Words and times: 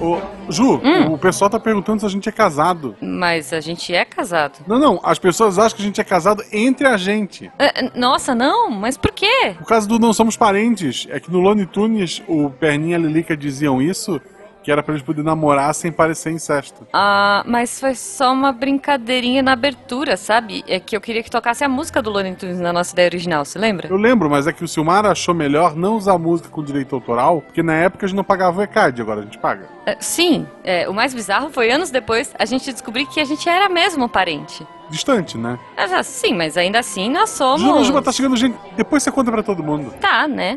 Ô, 0.00 0.18
Ju, 0.50 0.80
Hum. 0.84 1.14
o 1.14 1.18
pessoal 1.18 1.48
tá 1.48 1.58
perguntando 1.58 2.00
se 2.00 2.06
a 2.06 2.08
gente 2.08 2.28
é 2.28 2.32
casado. 2.32 2.94
Mas 3.00 3.52
a 3.52 3.60
gente 3.60 3.94
é 3.94 4.04
casado. 4.04 4.58
Não, 4.66 4.78
não, 4.78 5.00
as 5.02 5.18
pessoas 5.18 5.58
acham 5.58 5.76
que 5.76 5.82
a 5.82 5.86
gente 5.86 6.00
é 6.00 6.04
casado 6.04 6.42
entre 6.52 6.86
a 6.86 6.96
gente. 6.98 7.50
É, 7.58 7.90
nossa, 7.98 8.34
não, 8.34 8.70
mas 8.70 8.96
por 8.98 9.10
quê? 9.12 9.54
Por 9.58 9.66
causa 9.66 9.88
do 9.88 9.98
não 9.98 10.12
somos 10.12 10.36
parentes. 10.36 11.06
É 11.10 11.18
que 11.18 11.32
no 11.32 11.40
Lone 11.40 11.64
Tunes, 11.66 12.22
o 12.28 12.50
Perninha 12.50 12.92
e 12.92 12.94
a 12.94 12.98
Lilica 12.98 13.34
diziam 13.36 13.80
isso, 13.80 14.20
que 14.66 14.72
era 14.72 14.82
pra 14.82 14.94
eles 14.94 15.06
poderem 15.06 15.24
namorar 15.24 15.72
sem 15.72 15.92
parecer 15.92 16.32
incesto. 16.32 16.88
Ah, 16.92 17.44
mas 17.46 17.78
foi 17.78 17.94
só 17.94 18.32
uma 18.32 18.50
brincadeirinha 18.50 19.40
na 19.40 19.52
abertura, 19.52 20.16
sabe? 20.16 20.64
É 20.66 20.80
que 20.80 20.96
eu 20.96 21.00
queria 21.00 21.22
que 21.22 21.30
tocasse 21.30 21.62
a 21.62 21.68
música 21.68 22.02
do 22.02 22.10
Looney 22.10 22.34
Tunes 22.34 22.58
na 22.58 22.72
nossa 22.72 22.92
ideia 22.92 23.06
original, 23.06 23.44
você 23.44 23.60
lembra? 23.60 23.86
Eu 23.86 23.96
lembro, 23.96 24.28
mas 24.28 24.48
é 24.48 24.52
que 24.52 24.64
o 24.64 24.66
Silmar 24.66 25.06
achou 25.06 25.32
melhor 25.32 25.76
não 25.76 25.94
usar 25.94 26.18
música 26.18 26.48
com 26.48 26.64
direito 26.64 26.96
autoral, 26.96 27.42
porque 27.42 27.62
na 27.62 27.74
época 27.74 28.06
a 28.06 28.08
gente 28.08 28.16
não 28.16 28.24
pagava 28.24 28.58
o 28.58 28.62
ECAD, 28.64 29.02
agora 29.02 29.20
a 29.20 29.22
gente 29.22 29.38
paga. 29.38 29.68
É, 29.86 29.96
sim, 30.00 30.44
é, 30.64 30.88
o 30.88 30.92
mais 30.92 31.14
bizarro 31.14 31.48
foi 31.48 31.70
anos 31.70 31.92
depois 31.92 32.34
a 32.36 32.44
gente 32.44 32.72
descobrir 32.72 33.06
que 33.06 33.20
a 33.20 33.24
gente 33.24 33.48
era 33.48 33.68
mesmo 33.68 34.08
parente. 34.08 34.66
Distante, 34.90 35.38
né? 35.38 35.60
Ah, 35.76 36.02
sim, 36.02 36.34
mas 36.34 36.56
ainda 36.56 36.80
assim 36.80 37.08
nós 37.08 37.30
somos. 37.30 37.60
Juba, 37.60 37.84
Juba, 37.84 38.02
tá 38.02 38.10
chegando 38.10 38.36
gente. 38.36 38.58
Depois 38.76 39.04
você 39.04 39.12
conta 39.12 39.30
pra 39.30 39.44
todo 39.44 39.62
mundo. 39.62 39.94
Tá, 40.00 40.26
né? 40.26 40.56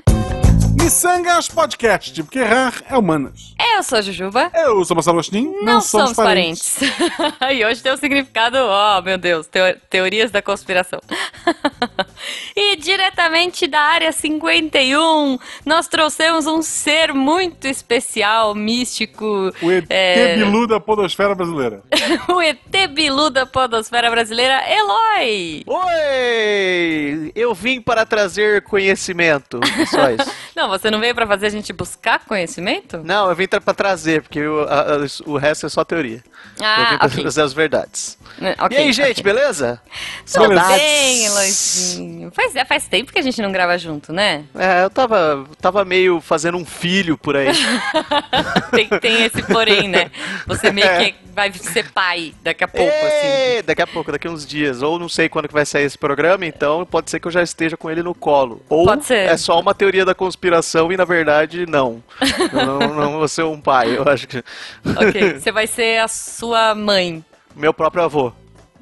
Missangas 0.79 1.47
Podcast, 1.47 2.23
porque 2.23 2.39
errar 2.39 2.73
é 2.89 2.97
humanas. 2.97 3.53
Eu 3.75 3.83
sou 3.83 3.97
a 3.97 4.01
Jujuba. 4.01 4.49
Eu 4.53 4.83
sou 4.85 4.95
Marcelo 4.95 5.17
Agostinho, 5.17 5.61
Não, 5.61 5.81
somos 5.81 6.13
parentes. 6.13 6.77
e 7.53 7.65
hoje 7.65 7.81
tem 7.83 7.91
um 7.93 7.97
significado, 7.97 8.57
ó, 8.57 9.01
meu 9.01 9.17
Deus, 9.17 9.45
teo- 9.47 9.77
teorias 9.89 10.31
da 10.31 10.41
conspiração. 10.41 10.99
e 12.55 12.75
diretamente 12.75 13.67
da 13.67 13.79
área 13.79 14.11
51, 14.11 15.37
nós 15.65 15.87
trouxemos 15.87 16.45
um 16.47 16.61
ser 16.61 17.13
muito 17.13 17.67
especial, 17.67 18.53
místico. 18.55 19.51
O 19.61 19.71
ET 19.71 19.85
é, 19.89 20.35
Bilu 20.35 20.67
da 20.67 20.79
podosfera 20.79 21.33
brasileira. 21.35 21.81
o 22.29 22.41
ET 22.41 22.59
Bilu 22.91 23.29
da 23.29 23.45
podosfera 23.45 24.09
brasileira, 24.09 24.61
Eloy. 24.69 25.63
Oi! 25.67 27.31
Eu 27.35 27.53
vim 27.53 27.81
para 27.81 28.05
trazer 28.05 28.61
conhecimento. 28.63 29.59
Só 29.89 30.09
isso. 30.11 30.29
Não, 30.55 30.67
você 30.67 30.91
não 30.91 30.99
veio 30.99 31.15
pra 31.15 31.25
fazer 31.25 31.45
a 31.45 31.49
gente 31.49 31.71
buscar 31.71 32.19
conhecimento? 32.25 32.97
Não, 33.01 33.29
eu 33.29 33.35
vim 33.35 33.47
para 33.47 33.61
trazer, 33.73 34.21
porque 34.23 34.41
o, 34.45 34.61
a- 34.63 34.81
a- 34.81 35.05
o 35.25 35.37
resto 35.37 35.65
é 35.67 35.69
só 35.69 35.85
teoria. 35.85 36.21
eu 36.59 36.65
Ah, 36.65 36.89
vim 36.91 36.97
para 36.97 37.21
trazer 37.21 37.41
as 37.43 37.53
verdades. 37.53 38.17
É, 38.41 38.55
ok, 38.59 38.77
e 38.77 38.81
aí, 38.81 38.91
gente, 38.91 39.21
ok. 39.21 39.23
beleza? 39.23 39.81
Tudo 40.25 40.29
Saudades. 40.55 40.77
bem, 40.81 41.25
Eloyzinho. 41.27 42.18
Faz, 42.31 42.55
é, 42.55 42.65
faz 42.65 42.87
tempo 42.87 43.11
que 43.11 43.19
a 43.19 43.21
gente 43.21 43.41
não 43.41 43.51
grava 43.51 43.77
junto, 43.77 44.11
né? 44.11 44.43
É, 44.55 44.83
eu 44.83 44.89
tava, 44.89 45.45
tava 45.61 45.85
meio 45.85 46.19
fazendo 46.21 46.57
um 46.57 46.65
filho 46.65 47.17
por 47.17 47.35
aí. 47.35 47.49
tem, 48.71 48.87
tem 48.99 49.23
esse 49.23 49.41
porém, 49.43 49.87
né? 49.87 50.11
Você 50.47 50.71
meio 50.71 50.87
que 50.97 51.15
vai 51.33 51.51
ser 51.53 51.91
pai 51.91 52.33
daqui 52.43 52.63
a 52.63 52.67
pouco, 52.67 52.91
assim. 52.91 53.27
Ê, 53.57 53.61
Daqui 53.61 53.81
a 53.81 53.87
pouco, 53.87 54.11
daqui 54.11 54.27
a 54.27 54.31
uns 54.31 54.45
dias. 54.45 54.81
Ou 54.81 54.99
não 54.99 55.07
sei 55.07 55.29
quando 55.29 55.47
que 55.47 55.53
vai 55.53 55.65
sair 55.65 55.83
esse 55.83 55.97
programa, 55.97 56.45
então 56.45 56.85
pode 56.85 57.09
ser 57.09 57.19
que 57.19 57.27
eu 57.27 57.31
já 57.31 57.41
esteja 57.41 57.77
com 57.77 57.89
ele 57.89 58.03
no 58.03 58.13
colo. 58.13 58.61
Ou 58.69 58.85
Pode 58.85 59.05
ser. 59.05 59.27
é 59.27 59.37
só 59.37 59.59
uma 59.59 59.73
teoria 59.73 60.03
da 60.05 60.13
conspiração 60.15 60.91
e 60.91 60.97
na 60.97 61.05
verdade 61.05 61.65
não. 61.65 62.03
Eu 62.51 62.65
não, 62.65 62.79
não 62.93 63.11
vou 63.19 63.27
ser 63.27 63.43
um 63.43 63.59
pai, 63.59 63.97
eu 63.97 64.03
acho 64.07 64.27
que. 64.27 64.43
Ok, 64.97 65.39
você 65.39 65.51
vai 65.51 65.67
ser 65.67 65.99
a 65.99 66.07
sua 66.07 66.73
mãe. 66.75 67.23
Meu 67.55 67.73
próprio 67.73 68.03
avô. 68.03 68.33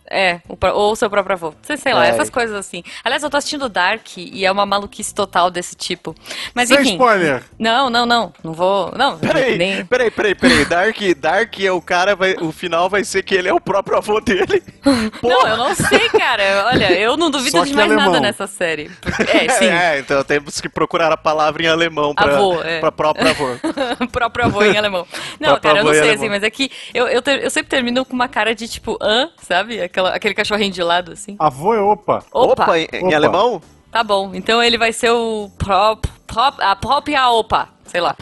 É, 0.10 0.40
ou 0.74 0.92
o 0.92 0.96
seu 0.96 1.10
próprio 1.10 1.34
avô. 1.36 1.54
Sei, 1.62 1.76
sei 1.78 1.94
lá, 1.94 2.06
É. 2.06 2.10
essas 2.10 2.30
coisas 2.30 2.56
assim. 2.56 2.82
Aliás, 3.04 3.24
eu 3.24 3.30
tô 3.30 3.38
assistindo 3.38 3.68
Dark 3.68 4.18
e 4.18 4.46
é 4.46 4.52
uma 4.52 4.66
maluquice 4.66 5.14
total 5.14 5.52
desse 5.52 5.76
tipo. 5.76 6.16
Mas 6.54 6.70
Sem 6.70 6.80
enfim. 6.80 6.92
spoiler. 6.94 7.44
Não, 7.60 7.90
não, 7.90 8.06
não. 8.06 8.32
Não 8.44 8.54
vou. 8.54 8.92
Não, 8.96 9.18
Peraí, 9.18 9.58
nem. 9.58 9.86
peraí, 9.86 10.10
peraí, 10.10 10.34
peraí. 10.36 10.66
Dark, 10.66 10.98
Dark 11.18 11.60
é 11.60 11.72
o 11.72 11.82
cara, 11.82 12.16
vai, 12.16 12.36
o 12.40 12.52
final 12.52 12.90
vai 12.90 13.04
ser 13.04 13.22
que 13.24 13.36
ele 13.36 13.50
é 13.50 13.54
o 13.54 13.60
próprio 13.60 13.98
avô 13.98 14.20
dele. 14.22 14.64
Não, 15.22 15.48
eu 15.48 15.58
não 15.58 15.76
sei, 15.76 16.08
cara. 16.10 16.68
Olha, 16.72 16.92
eu 16.98 17.18
não 17.18 17.30
duvido 17.30 17.64
de 17.66 17.74
mais 17.74 17.92
alemão. 17.92 18.06
nada 18.14 18.20
nessa 18.22 18.48
série. 18.48 18.90
Porque- 19.02 19.24
É, 19.38 19.50
sim. 19.50 19.66
É, 19.66 20.00
então 20.00 20.24
temos 20.24 20.62
que 20.62 20.70
procurar 20.70 21.12
a 21.12 21.18
palavra 21.18 21.62
em 21.64 21.68
alemão 21.68 22.16
pra, 22.16 22.36
Avô, 22.36 22.62
é. 22.62 22.80
pra 22.80 22.92
próprio 22.92 23.30
avô. 23.30 23.48
próprio 24.12 24.46
avô 24.46 24.64
em 24.64 24.78
alemão. 24.78 25.06
Não, 25.40 25.50
Próprio 25.50 25.62
cara, 25.74 25.80
eu 25.80 25.84
não 25.86 25.94
sei 25.94 26.14
assim, 26.14 26.30
mas 26.30 26.44
é 26.44 26.50
que 26.50 26.72
eu, 26.94 27.08
eu, 27.08 27.22
ter- 27.22 27.44
eu 27.44 27.50
sempre 27.50 27.70
termino 27.70 28.06
com 28.06 28.14
uma 28.14 28.28
cara 28.28 28.56
de 28.56 28.68
tipo, 28.68 28.98
hã? 29.02 29.30
Sabe? 29.42 29.82
Aquela, 29.98 30.10
aquele 30.16 30.34
cachorrinho 30.36 30.72
de 30.72 30.84
lado, 30.84 31.14
assim. 31.14 31.36
Avô 31.40 31.74
é 31.74 31.82
opa. 31.82 32.24
Opa! 32.32 32.78
em, 32.78 32.88
em 32.94 33.08
Opa. 33.08 33.16
alemão? 33.16 33.62
Tá 33.92 34.04
bom, 34.04 34.30
então 34.36 34.62
ele 34.62 34.78
vai 34.78 34.94
ser 34.94 35.10
o 35.10 35.50
prop, 35.58 36.06
prop, 36.28 36.62
a 36.62 36.76
própria 36.76 37.28
opa, 37.32 37.68
sei 37.88 38.00
lá. 38.00 38.14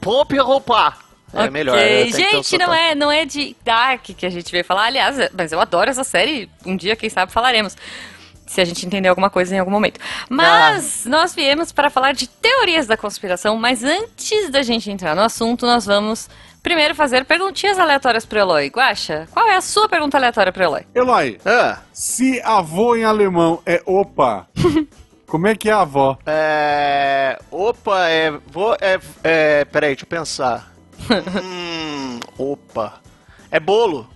Próprio 0.00 0.42
roupa. 0.42 0.94
É 1.34 1.40
Ok. 1.40 1.50
melhor. 1.50 1.76
Gente, 2.10 2.56
não 2.56 2.72
é, 2.72 2.94
não 2.94 3.12
é 3.12 3.26
de 3.26 3.54
Dark 3.62 4.04
que 4.04 4.24
a 4.24 4.30
gente 4.30 4.50
veio 4.50 4.64
falar. 4.64 4.86
Aliás, 4.86 5.18
é- 5.18 5.30
mas 5.36 5.52
eu 5.52 5.60
adoro 5.60 5.90
essa 5.90 6.02
série. 6.02 6.48
Um 6.64 6.74
dia, 6.74 6.96
quem 6.96 7.10
sabe, 7.10 7.30
falaremos. 7.30 7.76
Se 8.46 8.62
a 8.62 8.64
gente 8.64 8.86
entender 8.86 9.08
alguma 9.08 9.28
coisa 9.28 9.54
em 9.54 9.58
algum 9.58 9.70
momento. 9.70 10.00
Mas 10.30 11.04
Ah. 11.06 11.10
nós 11.10 11.34
viemos 11.34 11.70
para 11.72 11.90
falar 11.90 12.12
de 12.12 12.26
teorias 12.26 12.86
da 12.86 12.96
conspiração. 12.96 13.58
Mas 13.58 13.84
antes 13.84 14.48
da 14.48 14.62
gente 14.62 14.90
entrar 14.90 15.14
no 15.14 15.20
assunto, 15.20 15.66
nós 15.66 15.84
vamos 15.84 16.30
primeiro 16.68 16.94
fazer 16.94 17.24
perguntinhas 17.24 17.78
aleatórias 17.78 18.26
pro 18.26 18.38
Eloy. 18.38 18.66
Guaxa, 18.68 19.26
qual 19.32 19.46
é 19.46 19.56
a 19.56 19.60
sua 19.62 19.88
pergunta 19.88 20.18
aleatória 20.18 20.52
pro 20.52 20.62
Eloy? 20.64 20.82
Eloy, 20.94 21.40
Ah, 21.46 21.78
se 21.94 22.42
avô 22.42 22.94
em 22.94 23.04
alemão 23.04 23.62
é 23.64 23.80
opa, 23.86 24.46
como 25.26 25.46
é 25.46 25.54
que 25.56 25.70
é 25.70 25.72
avó? 25.72 26.18
é. 26.26 27.38
Opa, 27.50 28.06
é. 28.06 28.30
Vou. 28.48 28.76
É. 28.82 29.00
é 29.24 29.64
peraí, 29.64 29.90
deixa 29.94 30.04
eu 30.04 30.08
pensar. 30.08 30.70
hum, 31.42 32.20
opa. 32.36 33.00
É 33.50 33.58
bolo. 33.58 34.06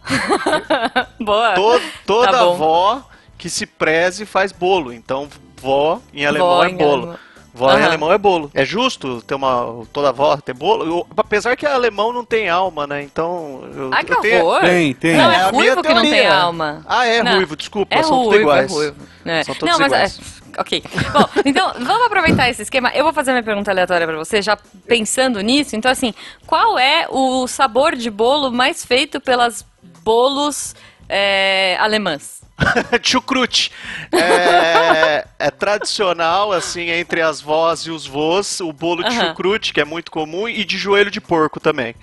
Boa. 1.18 1.54
To- 1.54 1.80
toda 2.06 2.32
Tá 2.32 2.40
avó 2.40 3.02
que 3.38 3.48
se 3.48 3.64
preze 3.64 4.26
faz 4.26 4.52
bolo. 4.52 4.92
Então, 4.92 5.26
vó 5.56 6.00
em 6.12 6.26
alemão 6.26 6.48
Vó 6.48 6.64
é 6.64 6.68
em 6.68 6.76
bolo. 6.76 6.92
alemão. 7.02 7.18
Vó 7.54 7.70
em 7.76 7.82
alemão 7.82 8.10
é 8.10 8.16
bolo. 8.16 8.50
É 8.54 8.64
justo 8.64 9.20
ter 9.22 9.34
uma. 9.34 9.84
toda 9.92 10.08
avó 10.08 10.36
ter 10.38 10.54
bolo? 10.54 10.86
Eu- 10.86 11.06
apesar 11.16 11.54
que 11.56 11.66
alemão 11.66 12.12
não 12.12 12.24
tem 12.24 12.48
alma, 12.48 12.86
né? 12.86 13.02
Então. 13.02 13.68
Eu, 13.74 13.90
Ai, 13.92 14.02
que 14.04 14.12
eu 14.14 14.20
tenho- 14.20 14.44
horror. 14.46 14.60
Tem, 14.62 14.94
tem. 14.94 15.16
Não, 15.16 15.30
é, 15.30 15.36
a 15.42 15.52
minha 15.52 15.74
ruivo 15.74 15.82
que 15.82 15.94
não 15.94 16.02
tem 16.02 16.26
alma. 16.26 16.82
Ah, 16.86 17.06
é 17.06 17.22
Não. 17.22 17.34
ruivo, 17.36 17.54
desculpa, 17.56 17.94
É 17.94 18.02
são 18.02 18.10
tudo 18.18 18.28
ruivo, 18.30 18.36
é 18.38 18.40
iguais. 18.42 18.72
ruivo. 18.72 18.96
É. 19.26 19.42
São 19.44 19.54
todos 19.54 19.72
não, 19.72 19.78
mas 19.80 19.92
iguais. 19.92 20.20
é, 20.56 20.60
ok. 20.60 20.82
Bom, 21.12 21.28
então 21.44 21.72
vamos 21.78 22.06
aproveitar 22.06 22.48
esse 22.48 22.62
esquema. 22.62 22.90
Eu 22.94 23.04
vou 23.04 23.12
fazer 23.12 23.32
minha 23.32 23.42
pergunta 23.42 23.70
aleatória 23.70 24.06
pra 24.06 24.16
você, 24.16 24.40
já 24.40 24.56
pensando 24.86 25.40
nisso. 25.42 25.76
Então, 25.76 25.90
assim, 25.90 26.14
qual 26.46 26.78
é 26.78 27.06
o 27.10 27.46
sabor 27.46 27.94
de 27.96 28.10
bolo 28.10 28.50
mais 28.50 28.82
feito 28.84 29.20
pelas 29.20 29.64
bolos 30.02 30.74
é, 31.14 31.76
alemãs? 31.78 32.40
Chucrute. 33.02 33.70
É, 34.12 35.26
é 35.38 35.50
tradicional, 35.50 36.52
assim, 36.52 36.90
entre 36.90 37.20
as 37.20 37.40
vós 37.40 37.80
e 37.80 37.90
os 37.90 38.06
vós, 38.06 38.60
o 38.60 38.72
bolo 38.72 39.02
de 39.04 39.14
chucrute, 39.14 39.72
que 39.72 39.80
é 39.80 39.84
muito 39.84 40.10
comum, 40.10 40.48
e 40.48 40.64
de 40.64 40.78
joelho 40.78 41.10
de 41.10 41.20
porco 41.20 41.60
também. 41.60 41.94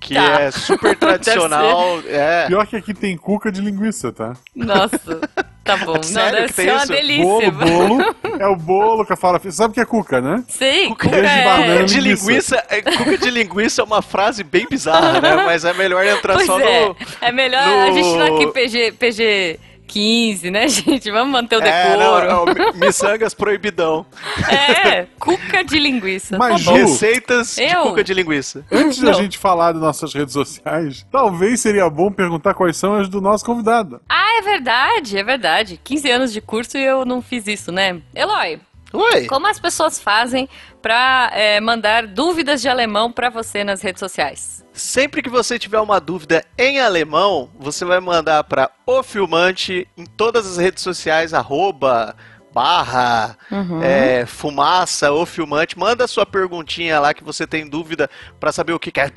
Que 0.00 0.14
Tá. 0.14 0.40
é 0.42 0.50
super 0.52 0.94
tradicional. 0.98 2.00
É. 2.06 2.46
Pior 2.46 2.66
que 2.66 2.76
aqui 2.76 2.94
tem 2.94 3.16
cuca 3.16 3.50
de 3.50 3.60
linguiça, 3.60 4.12
tá? 4.12 4.34
Nossa, 4.54 5.20
tá 5.64 5.76
bom. 5.78 5.94
Não, 5.98 6.02
Sério 6.02 6.32
deve 6.42 6.48
que 6.48 6.54
tem 6.54 6.64
ser 6.66 6.72
uma 6.72 6.82
isso? 6.84 6.92
delícia. 6.92 7.50
Bolo, 7.50 7.96
bolo, 7.96 8.14
é 8.38 8.46
o 8.46 8.56
bolo 8.56 9.04
que 9.04 9.12
a 9.12 9.16
fala. 9.16 9.40
Sabe 9.50 9.72
o 9.72 9.74
que 9.74 9.80
é 9.80 9.84
cuca, 9.84 10.20
né? 10.20 10.44
Sei, 10.48 10.86
Cuca 10.88 11.08
cuca 11.08 11.20
de 11.20 11.26
é... 11.26 11.44
banana. 11.44 11.84
de 11.84 12.00
linguiça. 12.00 12.26
linguiça, 12.28 12.64
é, 12.68 12.80
cuca 12.82 13.18
de 13.18 13.30
linguiça 13.30 13.80
é 13.82 13.84
uma 13.84 14.00
frase 14.00 14.44
bem 14.44 14.66
bizarra, 14.70 15.20
né? 15.20 15.34
Mas 15.44 15.64
é 15.64 15.72
melhor 15.74 16.04
entrar 16.06 16.34
Pois 16.34 16.46
só 16.46 16.60
é, 16.60 16.86
no. 16.88 16.96
é 17.20 17.32
melhor 17.32 17.66
no- 17.66 17.82
a 17.82 17.90
gente 17.92 18.16
não 18.16 18.36
aqui 18.36 18.46
PG, 18.52 18.92
PG 18.92 19.60
15, 19.88 20.50
né, 20.50 20.68
gente? 20.68 21.10
Vamos 21.10 21.32
manter 21.32 21.56
o 21.56 21.62
É, 21.62 21.96
não, 21.96 22.20
decoro. 22.20 22.26
é 22.26 22.34
o 22.34 22.72
mi- 22.72 22.86
miçangas 22.86 23.34
proibidão. 23.34 24.04
É, 24.48 25.06
cuca 25.18 25.62
de 25.64 25.78
linguiça. 25.78 26.38
Mas, 26.38 26.64
tá 26.64 26.72
Receitas 26.72 27.56
de 27.56 27.62
Eu? 27.64 27.82
cuca 27.84 28.04
de 28.04 28.14
linguiça. 28.14 28.64
Antes 28.70 28.98
da 29.00 29.10
Não. 29.12 29.14
gente 29.14 29.36
falar 29.38 29.72
das 29.72 29.80
nossas 29.82 30.14
redes 30.14 30.32
sociais, 30.32 31.04
talvez 31.10 31.60
seria 31.60 31.88
bom 31.90 32.10
perguntar 32.12 32.54
quais 32.54 32.76
são 32.76 32.94
as 32.94 33.08
do 33.08 33.20
nosso 33.20 33.44
convidado. 33.44 34.00
Ah, 34.08 34.38
é 34.38 34.42
verdade, 34.42 35.18
é 35.18 35.24
verdade. 35.24 35.80
15 35.82 36.10
anos 36.10 36.32
de 36.32 36.40
curso 36.40 36.76
e 36.78 36.84
eu 36.84 37.04
não 37.04 37.20
fiz 37.20 37.46
isso, 37.46 37.70
né? 37.72 38.00
Eloy, 38.14 38.60
Oi. 38.92 39.26
como 39.26 39.46
as 39.46 39.60
pessoas 39.60 39.98
fazem 40.00 40.48
pra 40.80 41.30
é, 41.34 41.60
mandar 41.60 42.06
dúvidas 42.06 42.60
de 42.62 42.68
alemão 42.68 43.12
pra 43.12 43.28
você 43.30 43.62
nas 43.64 43.82
redes 43.82 44.00
sociais? 44.00 44.64
Sempre 44.72 45.22
que 45.22 45.28
você 45.28 45.58
tiver 45.58 45.80
uma 45.80 46.00
dúvida 46.00 46.44
em 46.56 46.80
alemão, 46.80 47.50
você 47.58 47.84
vai 47.84 48.00
mandar 48.00 48.44
para 48.44 48.70
o 48.86 49.02
filmante 49.02 49.86
em 49.96 50.06
todas 50.06 50.46
as 50.46 50.56
redes 50.56 50.82
sociais, 50.82 51.34
arroba, 51.34 52.14
barra, 52.54 53.36
Uhum. 53.50 53.82
é, 53.82 54.24
fumaça, 54.24 55.12
o 55.12 55.26
filmante. 55.26 55.78
Manda 55.78 56.06
sua 56.06 56.24
perguntinha 56.24 56.98
lá 56.98 57.12
que 57.12 57.22
você 57.22 57.46
tem 57.46 57.68
dúvida 57.68 58.08
para 58.40 58.52
saber 58.52 58.72
o 58.72 58.78
que 58.78 58.90
que 58.90 59.00
é 59.00 59.10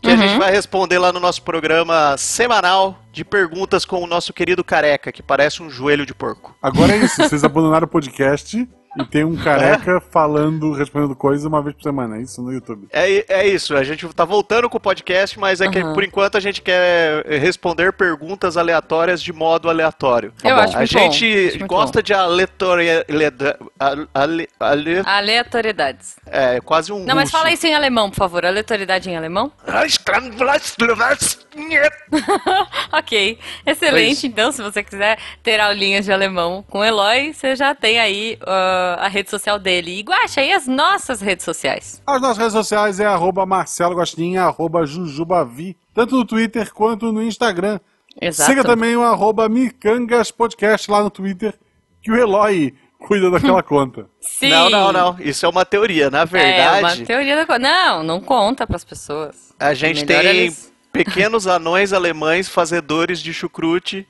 Que 0.00 0.10
a 0.10 0.12
Uhum. 0.12 0.18
gente 0.18 0.38
vai 0.38 0.50
responder 0.52 0.98
lá 0.98 1.12
no 1.12 1.18
nosso 1.18 1.42
programa 1.42 2.16
semanal 2.16 2.98
de 3.12 3.24
perguntas 3.24 3.84
com 3.84 4.02
o 4.02 4.06
nosso 4.06 4.32
querido 4.32 4.62
careca, 4.62 5.10
que 5.10 5.22
parece 5.22 5.60
um 5.62 5.68
joelho 5.68 6.06
de 6.06 6.14
porco. 6.14 6.54
Agora 6.62 6.92
é 6.92 6.98
isso, 6.98 7.16
vocês 7.22 7.42
abandonaram 7.42 7.84
o 7.84 7.88
podcast 7.90 8.68
E 8.96 9.04
tem 9.04 9.24
um 9.24 9.36
careca 9.36 10.00
falando, 10.10 10.72
respondendo 10.72 11.14
coisas 11.14 11.44
uma 11.44 11.62
vez 11.62 11.74
por 11.76 11.82
semana, 11.82 12.16
é 12.16 12.22
isso 12.22 12.42
no 12.42 12.52
YouTube. 12.52 12.88
É, 12.92 13.24
é 13.42 13.46
isso, 13.46 13.76
a 13.76 13.84
gente 13.84 14.06
tá 14.14 14.24
voltando 14.24 14.68
com 14.68 14.76
o 14.76 14.80
podcast, 14.80 15.38
mas 15.38 15.60
é 15.60 15.68
que 15.68 15.78
Aham. 15.78 15.92
por 15.94 16.02
enquanto 16.04 16.36
a 16.36 16.40
gente 16.40 16.62
quer 16.62 17.24
responder 17.26 17.92
perguntas 17.92 18.56
aleatórias 18.56 19.22
de 19.22 19.32
modo 19.32 19.68
aleatório. 19.68 20.32
Eu 20.42 20.56
bom. 20.56 20.62
acho 20.62 20.76
A 20.76 20.80
bom. 20.80 20.86
gente 20.86 21.48
Acho 21.48 21.58
muito 21.58 21.66
gosta 21.66 22.02
de 22.02 22.12
aleatoria... 22.14 23.04
ale- 23.78 24.08
ale- 24.14 24.48
ale- 24.60 25.02
bom. 25.02 25.10
Aleatoriedades. 25.10 26.16
é, 26.26 26.60
quase 26.60 26.92
um 26.92 27.04
Não, 27.04 27.14
mas 27.14 27.30
russo. 27.30 27.32
fala 27.38 27.52
isso 27.52 27.66
em 27.66 27.74
alemão, 27.74 28.10
por 28.10 28.16
favor. 28.16 28.44
Aleatoriedade 28.44 29.08
em 29.10 29.16
alemão? 29.16 29.52
ok. 32.92 33.38
É 33.66 33.70
Excelente. 33.72 34.12
isso. 34.12 34.26
Então, 34.26 34.52
se 34.52 34.62
você 34.62 34.82
quiser 34.82 35.18
ter 35.42 35.60
aulinhas 35.60 36.04
de 36.04 36.12
alemão 36.12 36.64
com 36.68 36.78
o 36.80 36.84
Eloy, 36.84 37.32
você 37.32 37.54
já 37.56 37.74
tem 37.74 37.98
aí 37.98 38.38
ah, 38.46 38.77
a 38.98 39.08
rede 39.08 39.30
social 39.30 39.58
dele. 39.58 39.98
E 39.98 40.02
guacha 40.02 40.40
aí 40.40 40.52
as 40.52 40.66
nossas 40.66 41.20
redes 41.20 41.44
sociais. 41.44 42.02
As 42.06 42.20
nossas 42.20 42.38
redes 42.38 42.52
sociais 42.52 43.00
é 43.00 43.06
arroba 43.06 43.44
Marcelo 43.46 43.94
Gostinha, 43.94 44.42
arroba 44.44 44.86
Jujubavi, 44.86 45.76
tanto 45.94 46.16
no 46.16 46.24
Twitter 46.24 46.72
quanto 46.72 47.12
no 47.12 47.22
Instagram. 47.22 47.80
Exato. 48.20 48.50
Siga 48.50 48.64
também 48.64 48.96
o 48.96 49.02
arroba 49.02 49.48
Micangas 49.48 50.30
Podcast 50.30 50.90
lá 50.90 51.02
no 51.02 51.10
Twitter, 51.10 51.54
que 52.02 52.10
o 52.10 52.16
Eloy 52.16 52.74
cuida 52.98 53.30
daquela 53.30 53.62
conta. 53.64 54.06
Sim. 54.20 54.48
Não, 54.50 54.68
não, 54.70 54.92
não. 54.92 55.16
Isso 55.20 55.46
é 55.46 55.48
uma 55.48 55.64
teoria. 55.64 56.10
Na 56.10 56.22
É 56.22 56.26
verdade, 56.26 56.80
uma 57.00 57.06
teoria 57.06 57.36
da 57.36 57.46
coisa. 57.46 57.60
Não, 57.60 58.02
não 58.02 58.20
conta 58.20 58.66
pras 58.66 58.84
pessoas. 58.84 59.54
a 59.58 59.72
gente 59.74 60.04
Melhor 60.04 60.22
tem 60.22 60.30
eles- 60.36 60.72
pequenos 60.92 61.46
anões 61.46 61.92
alemães 61.92 62.48
fazedores 62.48 63.20
de 63.20 63.32
chucrute 63.32 64.06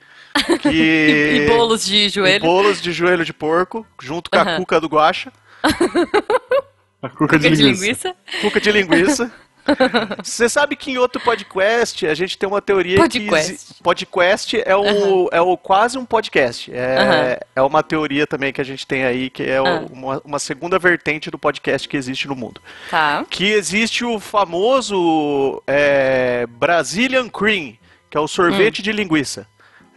que... 0.61 0.69
E, 0.69 1.37
e 1.45 1.47
bolos 1.49 1.85
de 1.87 1.97
e 1.97 2.09
joelho. 2.09 2.45
bolos 2.45 2.81
de 2.81 2.93
joelho 2.93 3.25
de 3.25 3.33
porco, 3.33 3.87
junto 4.01 4.31
com 4.31 4.39
a 4.39 4.57
cuca 4.57 4.81
do 4.81 4.87
guacha, 4.89 5.33
A 7.03 7.09
cuca 7.09 7.39
de 7.39 7.49
de 7.51 7.63
linguiça. 7.63 8.09
linguiça. 8.09 8.17
cuca 8.41 8.61
de 8.61 8.73
linguiça. 8.73 9.33
Você 10.25 10.49
sabe 10.49 10.75
que 10.75 10.91
em 10.93 10.97
outro 10.99 11.21
podcast 11.21 12.07
a 12.07 12.15
gente 12.15 12.39
tem 12.39 12.49
uma 12.49 12.61
teoria 12.63 12.97
que 13.07 13.21
Podcast. 13.21 13.53
exi- 13.53 13.75
podcast 13.83 14.63
é 14.65 14.75
o, 14.75 15.29
é 15.31 15.41
o 15.43 15.57
quase 15.59 15.99
um 15.99 16.07
podcast. 16.07 16.73
É, 16.73 16.97
Aham. 16.99 17.37
é 17.57 17.63
uma 17.63 17.83
teoria 17.83 18.27
também 18.27 18.51
que 18.53 18.61
a 18.63 18.65
gente 18.65 18.87
tem 18.87 19.05
aí 19.05 19.29
que 19.29 19.43
é 19.43 19.59
Ah. 19.59 19.85
uma, 19.93 20.23
uma 20.25 20.39
segunda 20.39 20.79
vertente 20.79 21.31
do 21.31 21.39
podcast 21.39 21.87
que 21.87 21.97
existe 21.99 22.27
no 22.27 22.35
mundo. 22.35 22.63
Tá. 22.91 23.27
Que 23.29 23.45
existe 23.53 24.05
o 24.07 24.19
famoso 24.19 25.63
é, 25.67 26.47
Brazilian 26.49 27.29
Cream, 27.29 27.75
que 28.09 28.17
é 28.17 28.21
o 28.21 28.27
sorvete 28.27 28.81
de 28.83 28.91
linguiça. 28.91 29.47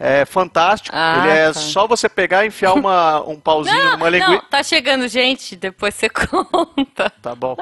É 0.04 0.26
fantástico. 0.26 0.96
Ah, 0.98 1.22
Ele 1.24 1.30
é 1.38 1.46
tá. 1.48 1.54
só 1.54 1.86
você 1.86 2.10
pegar 2.10 2.44
e 2.44 2.48
enfiar 2.48 2.74
uma, 2.74 3.22
um 3.22 3.40
pauzinho 3.40 3.92
numa 3.92 4.10
linguiça. 4.10 4.32
Não, 4.32 4.42
tá 4.50 4.64
chegando 4.64 5.08
gente, 5.08 5.56
depois 5.56 5.94
você 5.94 6.10
conta. 6.10 7.10
Tá 7.22 7.36
bom. 7.36 7.56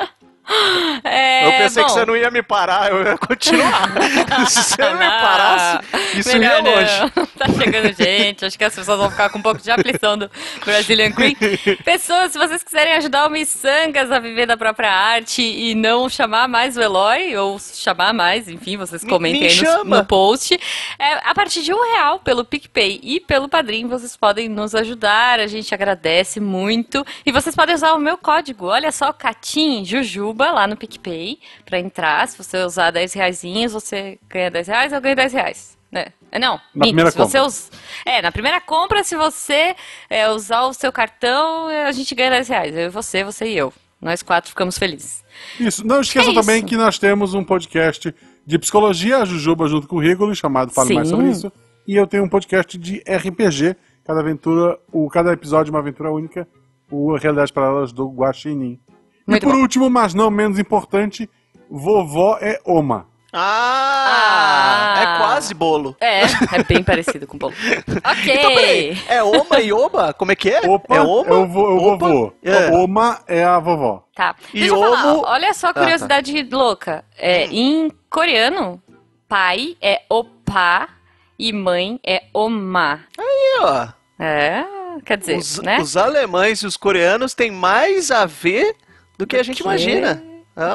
É, 1.04 1.48
eu 1.48 1.52
pensei 1.54 1.84
que 1.84 1.90
bom. 1.90 1.96
você 1.96 2.06
não 2.06 2.16
ia 2.18 2.30
me 2.30 2.44
parar, 2.44 2.92
eu 2.92 3.04
ia 3.04 3.18
continuar. 3.18 3.90
Se 4.50 4.64
você 4.64 4.82
não 4.82 4.94
me 4.98 5.10
parasse, 5.10 5.80
isso 6.18 6.30
ia 6.32 6.40
Melhor 6.40 6.64
não. 6.64 6.72
longe. 6.76 7.30
Tá 7.40 7.46
chegando 7.48 7.94
gente, 7.94 8.44
acho 8.46 8.58
que 8.58 8.64
as 8.66 8.76
pessoas 8.76 8.98
vão 9.00 9.10
ficar 9.10 9.30
com 9.30 9.40
um 9.40 9.42
pouco 9.42 9.62
de 9.62 9.72
aflição 9.72 10.18
do 10.18 10.30
Brazilian 10.66 11.10
Cream. 11.14 11.34
Pessoas, 11.86 12.34
se 12.34 12.38
vocês 12.38 12.62
quiserem 12.62 12.94
ajudar 12.94 13.28
o 13.28 13.30
Missangas 13.30 14.12
a 14.12 14.20
viver 14.20 14.46
da 14.46 14.58
própria 14.58 14.92
arte 14.92 15.42
e 15.42 15.74
não 15.74 16.10
chamar 16.10 16.50
mais 16.50 16.76
o 16.76 16.82
Eloy, 16.82 17.38
ou 17.38 17.58
chamar 17.58 18.14
mais, 18.14 18.50
enfim, 18.50 18.76
vocês 18.76 19.06
Me- 19.06 19.10
comentem 19.10 19.40
me 19.42 19.48
aí 19.48 19.62
no, 19.64 19.84
no 19.86 20.06
post. 20.06 20.60
É, 21.00 21.14
a 21.30 21.34
partir 21.34 21.62
de 21.62 21.74
um 21.74 21.82
real 21.94 22.20
pelo 22.20 22.44
PicPay 22.44 23.00
e 23.02 23.22
pelo 23.22 23.48
Padrim, 23.48 23.88
vocês 23.88 24.18
podem 24.18 24.50
nos 24.50 24.76
ajudar, 24.76 25.40
a 25.40 25.48
gente 25.48 25.74
agradece 25.74 26.42
muito. 26.42 27.06
E 27.26 27.32
vocês 27.32 27.56
podem 27.56 27.74
usar 27.74 27.94
o 27.94 28.00
meu 28.00 28.18
código, 28.18 28.66
olha 28.66 28.92
só, 28.92 29.14
Catim 29.14 29.86
Jujuba, 29.86 30.39
lá 30.52 30.68
no 30.68 30.78
PicPay, 30.78 31.40
pra 31.66 31.80
entrar. 31.80 32.28
Se 32.28 32.38
você 32.38 32.58
usar 32.64 32.92
10 32.92 33.14
reaisinhos, 33.14 33.74
você 33.74 34.18
ganha 34.30 34.50
10 34.52 34.68
reais, 34.68 34.94
eu 34.94 35.02
ganho 35.02 35.16
10 35.16 35.34
reais. 35.34 35.78
Né? 35.92 36.08
É, 36.32 36.38
Não, 36.38 36.54
Na 36.56 36.62
minto, 36.76 36.88
primeira 36.88 37.12
compra. 37.12 37.44
us- 37.46 37.72
É, 38.06 38.22
na 38.22 38.32
primeira 38.32 38.62
compra, 38.62 39.04
se 39.04 39.16
você 39.16 39.76
é, 40.10 40.30
usar 40.30 40.64
o 40.64 40.74
seu 40.74 40.92
cartão, 40.92 41.68
a 41.68 41.92
gente 41.92 42.14
ganha 42.14 42.30
10 42.30 42.48
reais. 42.48 42.76
Eu 42.76 42.86
e 42.88 42.90
você, 42.90 43.24
você 43.24 43.46
e 43.48 43.58
eu. 43.58 43.74
Nós 44.00 44.22
quatro 44.24 44.50
ficamos 44.50 44.78
felizes. 44.78 45.24
Isso. 45.60 45.86
Não 45.86 46.00
esqueçam 46.00 46.32
É 46.32 46.36
também 46.36 46.58
isso. 46.60 46.68
que 46.68 46.78
nós 46.78 46.98
temos 47.00 47.34
um 47.34 47.44
podcast 47.44 48.14
de 48.46 48.60
psicologia, 48.60 49.18
a 49.18 49.26
Jujuba 49.26 49.68
junto 49.68 49.88
com 49.88 49.98
o 49.98 50.00
Rigolo, 50.00 50.34
chamado 50.36 50.72
Fale 50.72 50.94
Mais 50.94 51.08
Sim. 51.10 51.16
Sobre 51.16 51.30
Isso. 51.32 51.52
E 51.88 51.96
eu 51.96 52.06
tenho 52.08 52.24
um 52.24 52.30
podcast 52.30 52.78
de 52.78 53.02
RPG, 53.08 53.76
cada 54.06 54.20
aventura, 54.22 54.78
o, 54.92 55.10
cada 55.10 55.34
episódio 55.34 55.72
é 55.72 55.74
uma 55.74 55.80
aventura 55.80 56.12
única, 56.12 56.48
o 56.92 57.16
Realidades 57.18 57.52
Paralelas 57.52 57.92
do 57.92 58.08
Guaxinim. 58.10 58.80
E 59.30 59.32
Muito 59.32 59.44
por 59.46 59.54
bom. 59.54 59.62
último, 59.62 59.90
mas 59.90 60.14
não 60.16 60.32
menos 60.32 60.58
importante, 60.58 61.30
Vovó 61.70 62.38
é 62.42 62.60
Oma. 62.66 63.06
Ah, 63.32 64.94
Ah. 64.96 65.02
é 65.02 65.18
quase 65.20 65.54
bolo. 65.54 65.96
É, 66.00 66.22
é 66.24 66.64
bem 66.68 66.84
parecido 66.84 67.28
com 67.28 67.38
bolo. 67.38 67.54
Ok. 68.04 68.34
Então, 68.36 68.56
peraí, 68.56 68.98
é 69.08 69.22
oma 69.22 69.60
e 69.62 69.72
oba? 69.72 70.14
Como 70.14 70.32
é 70.32 70.36
que 70.36 70.50
é? 70.50 70.62
Opa 70.68 70.96
é 70.96 70.98
é 70.98 71.02
oma? 71.02 71.36
o, 71.36 71.48
vo, 71.48 71.60
é 71.60 71.70
o 71.70 71.80
vovô. 71.80 72.34
É. 72.44 72.72
Oma 72.72 73.20
é 73.28 73.44
a 73.44 73.60
vovó. 73.60 74.04
Tá. 74.16 74.36
E 74.52 74.62
Deixa 74.62 74.74
eu 74.74 74.80
falar, 74.80 75.16
olha 75.32 75.54
só 75.54 75.68
a 75.68 75.74
tá. 75.74 75.80
curiosidade 75.82 76.48
louca. 76.52 77.06
É, 77.18 77.46
em 77.46 77.92
coreano, 78.10 78.82
pai 79.28 79.78
é 79.80 80.02
opa 80.10 80.90
e 81.38 81.54
mãe 81.54 82.00
é 82.04 82.24
oma. 82.34 83.02
Aí, 83.16 83.60
ó. 83.62 83.88
É, 84.20 84.66
quer 85.06 85.18
dizer, 85.20 85.38
Os, 85.38 85.60
né? 85.60 85.80
os 85.80 85.96
alemães 85.96 86.64
e 86.64 86.66
os 86.68 86.76
coreanos 86.76 87.36
têm 87.36 87.52
mais 87.52 88.10
a 88.10 88.26
ver 88.26 88.76
do 89.20 89.28
que 89.28 89.38
a 89.38 89.44
gente 89.44 89.58
que- 89.58 89.64
imagina. 89.64 90.24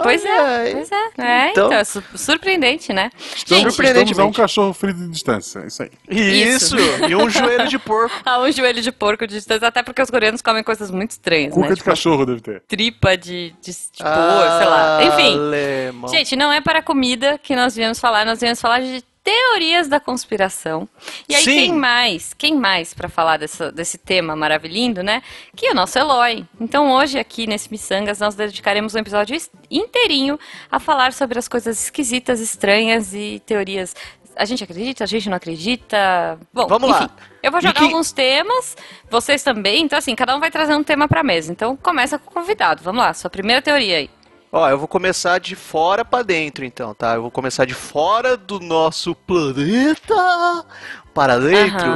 Pois 0.03 0.23
Olha 0.25 0.31
é, 0.31 0.73
pois 0.73 0.91
é. 0.91 0.95
É, 1.19 1.51
Então- 1.51 1.67
então, 1.67 1.73
é 1.79 1.85
su- 1.85 2.03
surpreendente, 2.15 2.91
né? 2.91 3.11
Estamos, 3.37 3.75
Surpreendentemente. 3.75 4.13
estamos 4.13 4.19
a 4.19 4.25
um 4.25 4.33
cachorro 4.33 4.73
frito 4.73 4.99
de 4.99 5.09
distância. 5.11 5.59
É 5.59 5.67
isso 5.67 5.83
aí. 5.83 5.91
Isso, 6.09 6.77
Isso. 6.79 7.05
e 7.07 7.15
um 7.15 7.29
joelho 7.29 7.69
de 7.69 7.79
porco. 7.79 8.15
a 8.25 8.39
um 8.41 8.51
joelho 8.51 8.81
de 8.81 8.91
porco 8.91 9.27
de 9.27 9.35
distância, 9.35 9.69
até 9.69 9.83
porque 9.83 10.01
os 10.01 10.09
coreanos 10.11 10.41
comem 10.41 10.63
coisas 10.63 10.91
muito 10.91 11.11
estranhas, 11.11 11.53
Cuca 11.53 11.67
né? 11.67 11.73
de 11.75 11.77
Tipo, 11.81 11.91
cachorro 11.91 12.25
deve 12.25 12.41
ter. 12.41 12.63
tripa 12.67 13.15
de, 13.15 13.55
de, 13.61 13.73
de 13.73 14.03
porco, 14.03 14.59
sei 14.59 14.67
lá. 14.67 15.05
Enfim, 15.05 15.37
Alemão. 15.37 16.09
Gente, 16.09 16.35
não 16.35 16.51
é 16.51 16.63
para 16.63 16.81
comida 16.83 17.39
que 17.43 17.55
nós 17.55 17.75
viemos 17.77 17.99
falar, 18.01 18.25
nós 18.25 18.41
viemos 18.41 18.61
falar 18.63 18.81
de 18.81 19.05
teorias 19.25 19.89
da 19.89 19.99
conspiração. 19.99 20.87
E 21.27 21.35
aí, 21.35 21.43
Sim. 21.43 21.55
quem 21.55 21.73
mais? 21.73 22.35
Quem 22.35 22.55
mais 22.55 22.93
para 22.93 23.09
falar 23.09 23.39
dessa, 23.39 23.73
desse 23.73 23.97
tema 23.97 24.37
maravilhindo, 24.37 25.03
né? 25.03 25.23
Que 25.57 25.67
é 25.69 25.73
o 25.73 25.75
nosso 25.75 25.99
Eloy. 25.99 26.45
Então, 26.61 26.93
hoje, 26.93 27.19
aqui 27.19 27.47
nesse 27.47 27.71
Missangas, 27.71 28.21
nós 28.21 28.35
dedicaremos 28.35 28.95
um 28.95 28.99
episódio 28.99 29.35
inteirinho 29.71 30.39
a 30.71 30.79
falar 30.79 31.13
sobre 31.15 31.39
as 31.39 31.49
coisas 31.49 31.83
esquisitas, 31.85 32.39
estranhas 32.39 33.15
e 33.15 33.41
teorias. 33.47 33.97
A 34.37 34.45
gente 34.45 34.63
acredita, 34.63 35.05
a 35.05 35.07
gente 35.07 35.29
não 35.31 35.37
acredita. 35.37 36.39
Bom, 36.53 36.67
Vamos 36.67 36.91
lá. 36.91 36.99
enfim, 37.05 37.11
Eu 37.43 37.51
vou 37.53 37.61
jogar 37.61 37.75
que- 37.75 37.85
alguns 37.85 38.13
temas, 38.13 38.77
vocês 39.09 39.43
também. 39.43 39.85
Então, 39.85 39.99
assim, 39.99 40.15
cada 40.15 40.37
um 40.37 40.41
vai 40.41 40.51
trazer 40.51 40.75
um 40.75 40.83
tema 40.85 41.09
pra 41.09 41.23
mesa. 41.23 41.51
Então, 41.51 41.77
começa 41.77 42.19
com 42.19 42.29
o 42.31 42.33
convidado. 42.35 42.83
Vamos 42.83 43.03
lá, 43.03 43.15
sua 43.15 43.31
primeira 43.31 43.63
teoria 43.63 43.97
aí. 43.99 44.11
Ó, 44.57 44.69
eu 44.71 44.79
vou 44.79 44.87
começar 44.87 45.41
de 45.41 45.57
fora 45.57 46.05
pra 46.05 46.23
dentro, 46.23 46.65
então, 46.65 46.95
tá? 46.95 47.15
Eu 47.17 47.23
vou 47.23 47.31
começar 47.31 47.65
de 47.65 47.75
fora 47.75 48.37
do 48.37 48.61
nosso 48.61 49.13
planeta 49.15 50.65
para 51.13 51.39
dentro. 51.41 51.91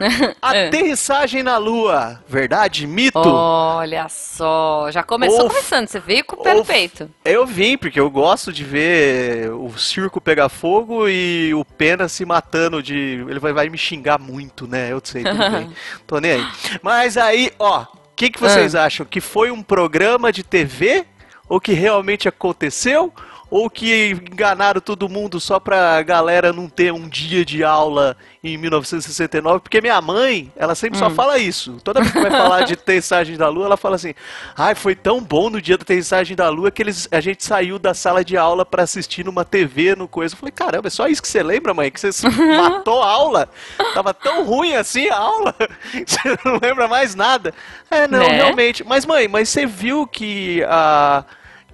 É. 0.00 0.34
Aterrissagem 0.42 1.44
na 1.44 1.56
Lua, 1.56 2.20
verdade? 2.26 2.84
Mito? 2.84 3.16
Olha 3.20 4.08
só, 4.08 4.90
já 4.90 5.04
começou 5.04 5.42
Ou- 5.42 5.48
começando, 5.48 5.86
você 5.86 6.00
veio 6.00 6.24
com 6.24 6.34
o 6.34 6.42
pé 6.42 6.54
no 6.54 6.64
peito. 6.64 7.08
Eu 7.24 7.46
vim, 7.46 7.78
porque 7.78 8.00
eu 8.00 8.10
gosto 8.10 8.52
de 8.52 8.64
ver 8.64 9.52
o 9.52 9.70
circo 9.78 10.20
pegar 10.20 10.48
fogo 10.48 11.08
e 11.08 11.54
o 11.54 11.64
Pena 11.64 12.08
se 12.08 12.24
matando 12.24 12.82
de. 12.82 13.24
Ele 13.28 13.38
vai, 13.38 13.52
vai 13.52 13.68
me 13.68 13.78
xingar 13.78 14.18
muito, 14.18 14.66
né? 14.66 14.90
Eu 14.90 15.00
sei, 15.04 15.22
tudo 15.22 15.38
bem. 15.50 15.70
Tô 16.08 16.18
nem 16.18 16.32
aí. 16.32 16.46
Mas 16.82 17.16
aí, 17.16 17.52
ó, 17.56 17.82
o 17.82 17.86
que, 18.16 18.30
que 18.30 18.40
vocês 18.40 18.74
Ah. 18.74 18.86
acham? 18.86 19.06
Que 19.06 19.20
foi 19.20 19.52
um 19.52 19.62
programa 19.62 20.32
de 20.32 20.42
TV? 20.42 21.06
Ou 21.48 21.60
que 21.60 21.72
realmente 21.72 22.28
aconteceu? 22.28 23.12
Ou 23.56 23.70
que 23.70 24.10
enganaram 24.32 24.80
todo 24.80 25.08
mundo 25.08 25.38
só 25.38 25.60
pra 25.60 26.02
galera 26.02 26.52
não 26.52 26.68
ter 26.68 26.92
um 26.92 27.08
dia 27.08 27.44
de 27.44 27.62
aula 27.62 28.16
em 28.42 28.58
1969? 28.58 29.60
Porque 29.60 29.80
minha 29.80 30.00
mãe, 30.00 30.52
ela 30.56 30.74
sempre 30.74 30.98
só 30.98 31.08
fala 31.08 31.38
isso. 31.38 31.78
Toda 31.84 32.00
vez 32.00 32.12
que 32.12 32.20
vai 32.20 32.32
falar 32.32 32.62
de 32.62 32.74
tensagem 32.74 33.36
da 33.36 33.48
lua, 33.48 33.66
ela 33.66 33.76
fala 33.76 33.94
assim: 33.94 34.12
ai, 34.56 34.74
foi 34.74 34.96
tão 34.96 35.20
bom 35.20 35.50
no 35.50 35.62
dia 35.62 35.78
da 35.78 35.84
tensagem 35.84 36.36
da 36.36 36.48
lua 36.48 36.68
que 36.72 36.82
eles, 36.82 37.06
a 37.12 37.20
gente 37.20 37.44
saiu 37.44 37.78
da 37.78 37.94
sala 37.94 38.24
de 38.24 38.36
aula 38.36 38.66
pra 38.66 38.82
assistir 38.82 39.24
numa 39.24 39.44
TV, 39.44 39.94
no 39.94 40.08
coisa. 40.08 40.34
Eu 40.34 40.38
falei: 40.38 40.50
caramba, 40.50 40.88
é 40.88 40.90
só 40.90 41.06
isso 41.06 41.22
que 41.22 41.28
você 41.28 41.40
lembra, 41.40 41.72
mãe? 41.72 41.92
Que 41.92 42.00
você 42.00 42.10
matou 42.58 43.02
a 43.04 43.08
aula? 43.08 43.48
Tava 43.94 44.12
tão 44.12 44.44
ruim 44.44 44.74
assim 44.74 45.08
a 45.10 45.16
aula? 45.16 45.54
Você 46.04 46.18
não 46.44 46.58
lembra 46.60 46.88
mais 46.88 47.14
nada? 47.14 47.54
É, 47.88 48.08
não, 48.08 48.18
Né? 48.18 48.28
realmente. 48.30 48.82
Mas, 48.82 49.06
mãe, 49.06 49.28
mas 49.28 49.48
você 49.48 49.64
viu 49.64 50.08
que 50.08 50.60
a. 50.64 51.24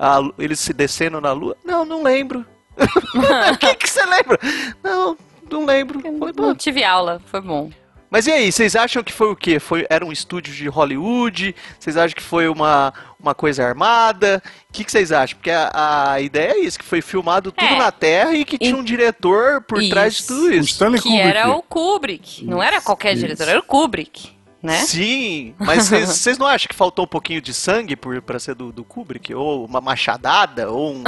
a- 0.01 0.31
eles 0.39 0.59
se 0.61 0.73
descendo 0.73 1.21
na 1.21 1.33
lua? 1.33 1.57
Não, 1.65 1.85
não 1.85 2.03
lembro. 2.03 2.45
O 2.77 3.57
que, 3.59 3.75
que 3.75 3.89
você 3.91 4.05
lembra? 4.07 4.39
Não, 4.83 5.17
não 5.51 5.65
lembro. 5.67 6.01
Falei, 6.19 6.33
"Pô, 6.35 6.43
Não 6.43 6.55
tive 6.55 6.83
aula, 6.83 7.21
foi 7.27 7.41
bom. 7.41 7.71
Mas 8.13 8.27
e 8.27 8.33
aí, 8.33 8.51
vocês 8.51 8.75
acham 8.75 9.05
que 9.05 9.13
foi 9.13 9.29
o 9.31 9.37
quê? 9.37 9.61
Foi, 9.61 9.87
era 9.89 10.05
um 10.05 10.11
estúdio 10.11 10.53
de 10.53 10.67
Hollywood? 10.67 11.55
Vocês 11.79 11.97
acham 11.97 12.17
que 12.17 12.23
foi 12.23 12.49
uma, 12.49 12.93
uma 13.21 13.37
coisa 13.37 13.65
armada? 13.65 14.43
O 14.69 14.73
que, 14.73 14.83
que 14.83 14.91
vocês 14.91 15.13
acham? 15.13 15.37
Porque 15.39 15.51
a, 15.53 16.13
a 16.15 16.21
ideia 16.21 16.55
é 16.55 16.59
isso, 16.59 16.77
que 16.77 16.85
foi 16.85 17.01
filmado 17.01 17.53
tudo 17.53 17.69
É. 17.73 17.79
na 17.79 17.93
Terra 17.93 18.35
e 18.35 18.45
que 18.45 18.59
tinha 18.59 18.75
um 18.77 18.83
diretor 18.83 19.61
por 19.63 19.79
trás 19.89 20.15
de 20.15 20.21
Isso. 20.23 20.27
tudo 20.35 20.47
O 20.49 20.55
isso. 20.55 20.71
Stanley 20.71 21.01
Que 21.01 21.09
Kubrick. 21.09 21.29
era 21.29 21.51
o 21.51 21.63
Kubrick. 21.63 22.45
Não 22.47 22.61
era 22.61 22.81
qualquer 22.81 23.13
Isso. 23.13 23.21
diretor, 23.23 23.49
era 23.49 23.61
o 23.61 23.63
Kubrick, 23.63 24.33
né? 24.63 24.77
Sim, 24.79 25.55
mas 25.59 25.89
vocês 25.89 26.09
vocês 26.09 26.39
não 26.39 26.47
acham 26.47 26.69
que 26.69 26.75
faltou 26.75 27.05
um 27.05 27.09
pouquinho 27.09 27.41
de 27.41 27.55
sangue 27.55 27.97
por, 27.97 28.21
pra 28.21 28.39
ser 28.39 28.55
do, 28.55 28.71
do 28.71 28.85
Kubrick? 28.85 29.35
Ou 29.35 29.65
uma 29.65 29.81
machadada? 29.81 30.71
Ou 30.71 30.95
um, 30.95 31.05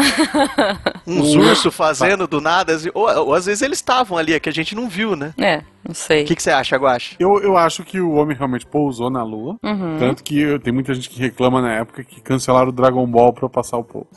uns 1.06 1.34
ursos 1.34 1.74
fazendo 1.74 2.26
do 2.26 2.40
nada? 2.40 2.76
Ou, 2.94 3.08
ou 3.26 3.34
às 3.34 3.46
vezes 3.46 3.62
eles 3.62 3.78
estavam 3.78 4.16
ali, 4.16 4.32
é 4.32 4.40
que 4.40 4.48
a 4.48 4.52
gente 4.52 4.74
não 4.74 4.88
viu, 4.88 5.14
né? 5.14 5.34
É, 5.38 5.62
não 5.86 5.94
sei. 5.94 6.22
O 6.22 6.26
que, 6.26 6.36
que 6.36 6.42
você 6.42 6.50
acha, 6.50 6.76
Guache? 6.76 7.16
Eu, 7.18 7.40
eu 7.42 7.56
acho 7.56 7.82
que 7.84 8.00
o 8.00 8.12
homem 8.12 8.36
realmente 8.36 8.66
pousou 8.66 9.10
na 9.10 9.22
Lua. 9.22 9.56
Uhum. 9.62 9.96
Tanto 9.98 10.22
que 10.22 10.58
tem 10.60 10.72
muita 10.72 10.94
gente 10.94 11.08
que 11.10 11.18
reclama 11.20 11.60
na 11.60 11.72
época 11.74 12.04
que 12.04 12.20
cancelaram 12.20 12.68
o 12.68 12.72
Dragon 12.72 13.06
Ball 13.06 13.32
pra 13.32 13.48
passar 13.48 13.76
o 13.78 13.84
pouso. 13.84 14.08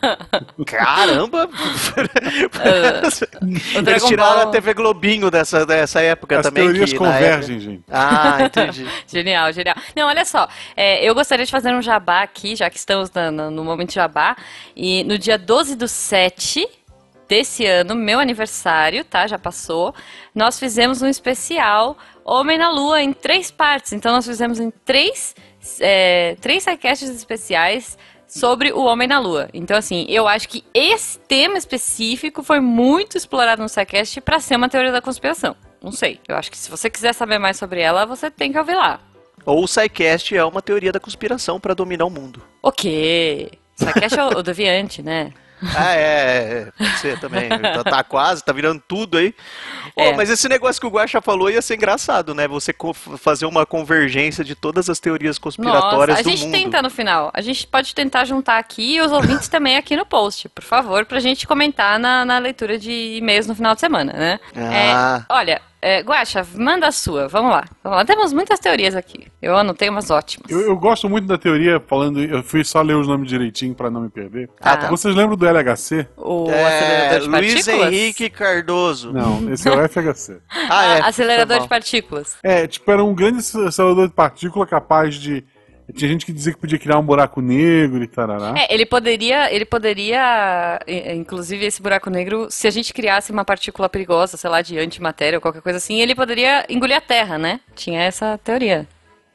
Caramba! 0.66 1.48
O 3.74 3.78
Eles 3.78 4.04
tiraram 4.04 4.38
Ball- 4.40 4.48
a 4.48 4.50
TV 4.50 4.74
Globinho 4.74 5.30
dessa, 5.30 5.64
dessa 5.64 6.00
época 6.00 6.38
As 6.38 6.46
também. 6.46 6.64
teorias 6.64 6.92
que, 6.92 6.98
convergem, 6.98 7.58
gente. 7.60 7.82
época- 7.88 7.92
Ah, 7.98 8.42
entendi. 8.44 8.86
Genial, 9.06 9.52
genial. 9.52 9.76
Não, 9.96 10.06
olha 10.06 10.24
só, 10.24 10.48
é, 10.76 11.04
eu 11.04 11.14
gostaria 11.14 11.44
de 11.44 11.50
fazer 11.50 11.72
um 11.74 11.82
jabá 11.82 12.22
aqui, 12.22 12.54
já 12.56 12.68
que 12.70 12.76
estamos 12.78 13.10
na- 13.12 13.30
na- 13.30 13.50
no 13.50 13.64
momento 13.64 13.92
jabá. 13.92 14.36
E 14.76 15.04
no 15.04 15.18
dia 15.18 15.38
12 15.38 15.76
do 15.76 15.88
7 15.88 16.66
desse 17.28 17.66
ano, 17.66 17.94
meu 17.94 18.18
aniversário, 18.18 19.04
tá? 19.04 19.26
Já 19.26 19.38
passou. 19.38 19.94
Nós 20.34 20.58
fizemos 20.58 21.02
um 21.02 21.06
especial 21.06 21.96
Homem 22.24 22.58
na 22.58 22.70
Lua 22.70 23.02
em 23.02 23.12
três 23.12 23.50
partes. 23.50 23.92
Então 23.92 24.12
nós 24.12 24.26
fizemos 24.26 24.58
em 24.58 24.70
três, 24.84 25.34
é, 25.80 26.36
três 26.40 26.64
sidecasts 26.64 27.08
especiais 27.10 27.98
sobre 28.26 28.72
o 28.72 28.84
Homem 28.84 29.08
na 29.08 29.18
Lua. 29.18 29.48
Então, 29.54 29.76
assim, 29.76 30.06
eu 30.08 30.28
acho 30.28 30.48
que 30.48 30.64
esse 30.74 31.18
tema 31.20 31.56
específico 31.56 32.42
foi 32.42 32.60
muito 32.60 33.16
explorado 33.16 33.62
no 33.62 33.68
sidecast 33.68 34.20
pra 34.20 34.40
ser 34.40 34.56
uma 34.56 34.68
teoria 34.68 34.92
da 34.92 35.00
conspiração. 35.00 35.56
Não 35.82 35.92
sei. 35.92 36.20
Eu 36.28 36.36
acho 36.36 36.50
que 36.50 36.58
se 36.58 36.70
você 36.70 36.90
quiser 36.90 37.14
saber 37.14 37.38
mais 37.38 37.56
sobre 37.56 37.80
ela, 37.80 38.04
você 38.04 38.30
tem 38.30 38.52
que 38.52 38.58
ouvir 38.58 38.74
lá. 38.74 39.00
Ou 39.46 39.64
o 39.64 39.68
SciCast 39.68 40.36
é 40.36 40.44
uma 40.44 40.60
teoria 40.60 40.92
da 40.92 41.00
conspiração 41.00 41.58
pra 41.58 41.72
dominar 41.72 42.04
o 42.04 42.10
mundo. 42.10 42.42
O 42.60 42.70
quê? 42.70 43.52
Sidecast 43.76 44.18
é 44.18 44.24
o, 44.24 44.38
o 44.38 44.42
deviante, 44.42 45.02
né? 45.02 45.32
Ah, 45.76 45.92
é, 45.94 45.98
é, 45.98 46.72
pode 46.76 46.98
ser 46.98 47.18
também. 47.20 47.48
Tá, 47.48 47.84
tá 47.84 48.04
quase, 48.04 48.44
tá 48.44 48.52
virando 48.52 48.82
tudo 48.86 49.18
aí. 49.18 49.34
Ô, 49.96 50.02
É. 50.02 50.16
Mas 50.16 50.30
esse 50.30 50.48
negócio 50.48 50.80
que 50.80 50.86
o 50.86 50.90
Guaxa 50.90 51.20
falou 51.20 51.50
ia 51.50 51.60
ser 51.62 51.74
engraçado, 51.74 52.34
né? 52.34 52.46
Você 52.48 52.74
fazer 53.18 53.46
uma 53.46 53.66
convergência 53.66 54.44
de 54.44 54.54
todas 54.54 54.88
as 54.88 54.98
teorias 55.00 55.38
conspiratórias 55.38 56.18
Nossa, 56.18 56.20
a 56.20 56.22
do 56.22 56.30
gente 56.30 56.44
mundo. 56.44 56.52
tenta 56.52 56.82
no 56.82 56.90
final. 56.90 57.30
A 57.34 57.40
gente 57.40 57.66
pode 57.66 57.94
tentar 57.94 58.24
juntar 58.24 58.58
aqui 58.58 58.96
e 58.96 59.00
os 59.00 59.12
ouvintes 59.12 59.48
também 59.48 59.76
aqui 59.76 59.96
no 59.96 60.06
post, 60.06 60.48
por 60.48 60.64
favor, 60.64 61.04
pra 61.04 61.20
gente 61.20 61.46
comentar 61.46 61.98
na, 61.98 62.24
na 62.24 62.38
leitura 62.38 62.78
de 62.78 63.16
e-mails 63.16 63.46
no 63.46 63.54
final 63.54 63.74
de 63.74 63.80
semana, 63.80 64.12
né? 64.12 64.40
Ah. 64.56 65.24
É, 65.28 65.32
olha, 65.32 65.62
é, 65.80 66.00
Guaxa, 66.02 66.46
manda 66.54 66.88
a 66.88 66.92
sua, 66.92 67.28
vamos 67.28 67.52
lá. 67.52 67.64
Vamos 67.82 67.98
lá. 67.98 68.04
Temos 68.04 68.32
muitas 68.32 68.58
teorias 68.58 68.96
aqui. 68.96 69.28
Eu 69.40 69.56
anotei 69.56 69.88
umas 69.88 70.10
ótimas. 70.10 70.50
Eu, 70.50 70.60
eu 70.60 70.76
gosto 70.76 71.08
muito 71.08 71.26
da 71.26 71.38
teoria, 71.38 71.80
falando. 71.86 72.20
Eu 72.22 72.42
fui 72.42 72.64
só 72.64 72.82
ler 72.82 72.94
os 72.94 73.06
nomes 73.06 73.28
direitinho 73.28 73.74
pra 73.74 73.90
não 73.90 74.00
me 74.02 74.08
perder. 74.10 74.50
Ah, 74.60 74.76
tá. 74.76 74.88
Vocês 74.88 75.14
lembram 75.14 75.36
do 75.36 75.46
LHC? 75.46 76.06
O 76.16 76.50
É, 76.50 76.64
acelerador 76.66 77.20
de 77.20 77.28
Luiz 77.28 77.54
partículas? 77.54 77.92
Henrique 77.92 78.30
Cardoso. 78.30 79.12
Não, 79.12 79.52
esse 79.52 79.68
é 79.68 79.72
o 79.72 79.88
FHC. 79.88 80.38
Ah, 80.70 80.84
é. 80.98 81.00
acelerador 81.02 81.56
foi 81.56 81.62
de 81.62 81.68
partículas. 81.68 82.36
É, 82.42 82.66
tipo, 82.66 82.90
era 82.90 83.02
um 83.02 83.14
grande 83.14 83.38
acelerador 83.38 84.08
de 84.08 84.14
partícula 84.14 84.66
capaz 84.66 85.14
de. 85.14 85.44
Tinha 85.94 86.08
gente 86.10 86.26
que 86.26 86.32
dizia 86.32 86.52
que 86.52 86.58
podia 86.58 86.78
criar 86.78 86.98
um 86.98 87.02
buraco 87.02 87.40
negro 87.40 88.02
e 88.02 88.06
tarará. 88.06 88.54
É, 88.58 88.72
ele 88.72 88.84
poderia, 88.84 89.52
ele 89.52 89.64
poderia, 89.64 90.78
i- 90.86 91.12
inclusive 91.14 91.64
esse 91.64 91.80
buraco 91.82 92.10
negro, 92.10 92.46
se 92.50 92.66
a 92.66 92.70
gente 92.70 92.92
criasse 92.92 93.32
uma 93.32 93.44
partícula 93.44 93.88
perigosa, 93.88 94.36
sei 94.36 94.50
lá, 94.50 94.60
de 94.62 94.78
antimatéria 94.78 95.36
ou 95.38 95.40
qualquer 95.40 95.62
coisa 95.62 95.78
assim, 95.78 96.00
ele 96.00 96.14
poderia 96.14 96.64
engolir 96.68 96.96
a 96.96 97.00
Terra, 97.00 97.38
né? 97.38 97.60
Tinha 97.74 98.02
essa 98.02 98.38
teoria. 98.44 98.86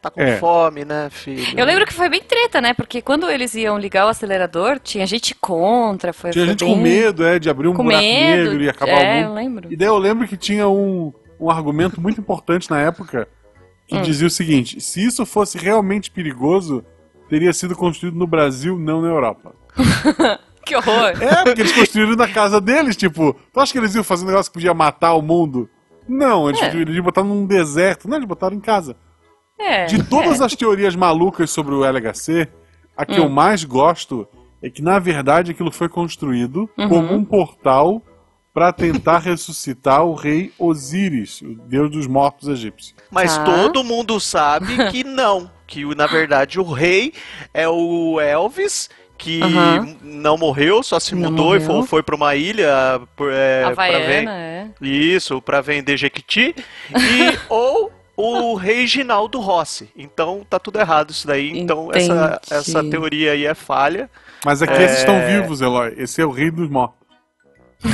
Tá 0.02 0.10
com 0.12 0.22
É. 0.22 0.36
fome, 0.38 0.84
né, 0.84 1.08
filho? 1.10 1.58
Eu 1.58 1.66
lembro 1.66 1.86
que 1.86 1.94
foi 1.94 2.10
bem 2.10 2.22
treta, 2.22 2.60
né? 2.60 2.74
Porque 2.74 3.02
quando 3.02 3.30
eles 3.30 3.56
iam 3.56 3.78
ligar 3.80 4.06
o 4.06 4.10
acelerador, 4.10 4.78
tinha 4.80 5.08
gente 5.08 5.34
contra, 5.34 6.12
foi, 6.12 6.32
Tinha 6.32 6.44
foi 6.44 6.52
gente 6.52 6.66
bem... 6.66 6.76
com 6.76 6.80
medo, 6.82 7.26
é, 7.26 7.40
de 7.40 7.50
abrir 7.50 7.70
um 7.70 7.74
com 7.74 7.84
buraco 7.86 8.04
medo. 8.04 8.50
negro 8.52 8.64
e 8.64 8.70
acabar 8.70 8.92
é, 9.02 9.20
o 9.20 9.22
eu 9.22 9.28
mundo. 9.30 9.36
lembro. 9.36 9.74
E 9.74 9.78
daí 9.78 9.88
eu 9.88 9.98
lembro 9.98 10.28
que 10.28 10.36
tinha 10.36 10.68
um, 10.68 11.14
um 11.40 11.50
argumento 11.50 12.02
muito 12.02 12.20
importante 12.20 12.70
na 12.70 12.82
época 12.82 13.28
que 13.88 13.98
Hum. 13.98 14.02
dizia 14.02 14.28
o 14.28 14.32
seguinte: 14.32 14.80
se 14.82 15.04
isso 15.06 15.26
fosse 15.26 15.58
realmente 15.58 16.10
perigoso, 16.12 16.84
teria 17.30 17.54
sido 17.54 17.76
construído 17.76 18.16
no 18.18 18.28
Brasil, 18.28 18.78
não 18.78 19.02
na 19.02 19.08
Europa. 19.10 19.54
Que 20.66 20.78
horror! 20.78 21.22
É, 21.22 21.44
porque 21.44 21.60
eles 21.60 21.74
construíram 21.74 22.16
na 22.16 22.26
casa 22.26 22.62
deles, 22.62 22.96
tipo, 22.96 23.36
tu 23.52 23.60
acha 23.60 23.74
que 23.74 23.78
eles 23.78 23.94
iam 23.96 24.04
fazer 24.04 24.24
um 24.24 24.28
negócio 24.28 24.50
que 24.50 24.54
podia 24.54 24.74
matar 24.74 25.14
o 25.14 25.22
mundo? 25.22 25.70
Não, 26.08 26.48
eles, 26.48 26.62
É. 26.62 26.74
eles 26.74 26.96
iam 26.96 27.04
botar 27.04 27.22
num 27.22 27.46
deserto. 27.46 28.08
Não, 28.08 28.16
eles 28.16 28.28
botaram 28.28 28.56
em 28.56 28.62
casa. 28.62 28.96
É, 29.60 29.86
De 29.88 30.02
todas 30.04 30.40
as 30.40 30.56
teorias 30.56 30.96
malucas 30.96 31.50
sobre 31.50 31.76
o 31.76 31.84
LHC, 31.84 32.48
a 32.96 33.06
que 33.06 33.20
eu 33.20 33.28
mais 33.28 33.66
gosto 33.66 34.26
é 34.62 34.70
que, 34.70 34.82
na 34.82 35.00
verdade, 35.00 35.52
aquilo 35.52 35.70
foi 35.70 35.90
construído 35.90 36.70
como 36.78 37.14
um 37.14 37.26
portal 37.26 38.02
para 38.54 38.72
tentar 38.72 39.18
ressuscitar 39.20 40.04
o 40.06 40.14
rei 40.14 40.52
Osíris, 40.60 41.42
o 41.42 41.56
deus 41.56 41.90
dos 41.90 42.06
mortos 42.08 42.48
egípcios. 42.50 42.94
Mas 43.10 43.36
Tá. 43.38 43.44
todo 43.44 43.84
mundo 43.84 44.20
sabe 44.20 44.92
que 44.92 45.04
não. 45.04 45.50
Que 45.66 45.84
na 45.96 46.06
verdade 46.06 46.60
o 46.60 46.64
rei 46.72 47.14
é 47.54 47.68
o 47.68 48.20
Elvis. 48.22 48.90
Que 49.18 49.42
Aham. 49.42 49.96
não 50.02 50.38
morreu, 50.38 50.84
só 50.84 51.00
se 51.00 51.16
Não 51.16 51.30
mudou 51.30 51.56
e 51.56 51.60
morreu. 51.60 51.80
foi, 51.82 51.88
foi 51.88 52.04
pra 52.04 52.16
uma 52.16 52.36
ilha 52.36 52.68
é, 52.68 53.00
pra 53.16 53.68
Havaiana, 53.70 54.06
ven- 54.06 54.28
é. 54.30 54.68
Isso, 54.82 55.42
pra 55.42 55.62
vender 55.62 55.96
Jequiti. 55.98 56.54
E, 56.90 57.40
ou 57.48 57.92
o 58.18 58.54
Reginaldo 58.56 59.40
Rossi. 59.40 59.90
Então 59.96 60.46
tá 60.50 60.60
tudo 60.60 60.80
errado 60.80 61.12
isso 61.12 61.26
daí. 61.26 61.58
Então 61.58 61.90
essa, 61.94 62.42
essa 62.52 62.84
teoria 62.84 63.32
aí 63.32 63.46
é 63.46 63.54
falha. 63.54 64.10
Mas 64.44 64.62
aqui 64.62 64.74
É. 64.74 64.84
esses 64.84 64.98
estão 65.00 65.22
vivos, 65.26 65.62
Eloy. 65.62 65.94
Esse 65.96 66.22
é 66.22 66.26
o 66.26 66.32
rei 66.32 66.52
dos 66.52 66.68
mortos. 66.70 66.98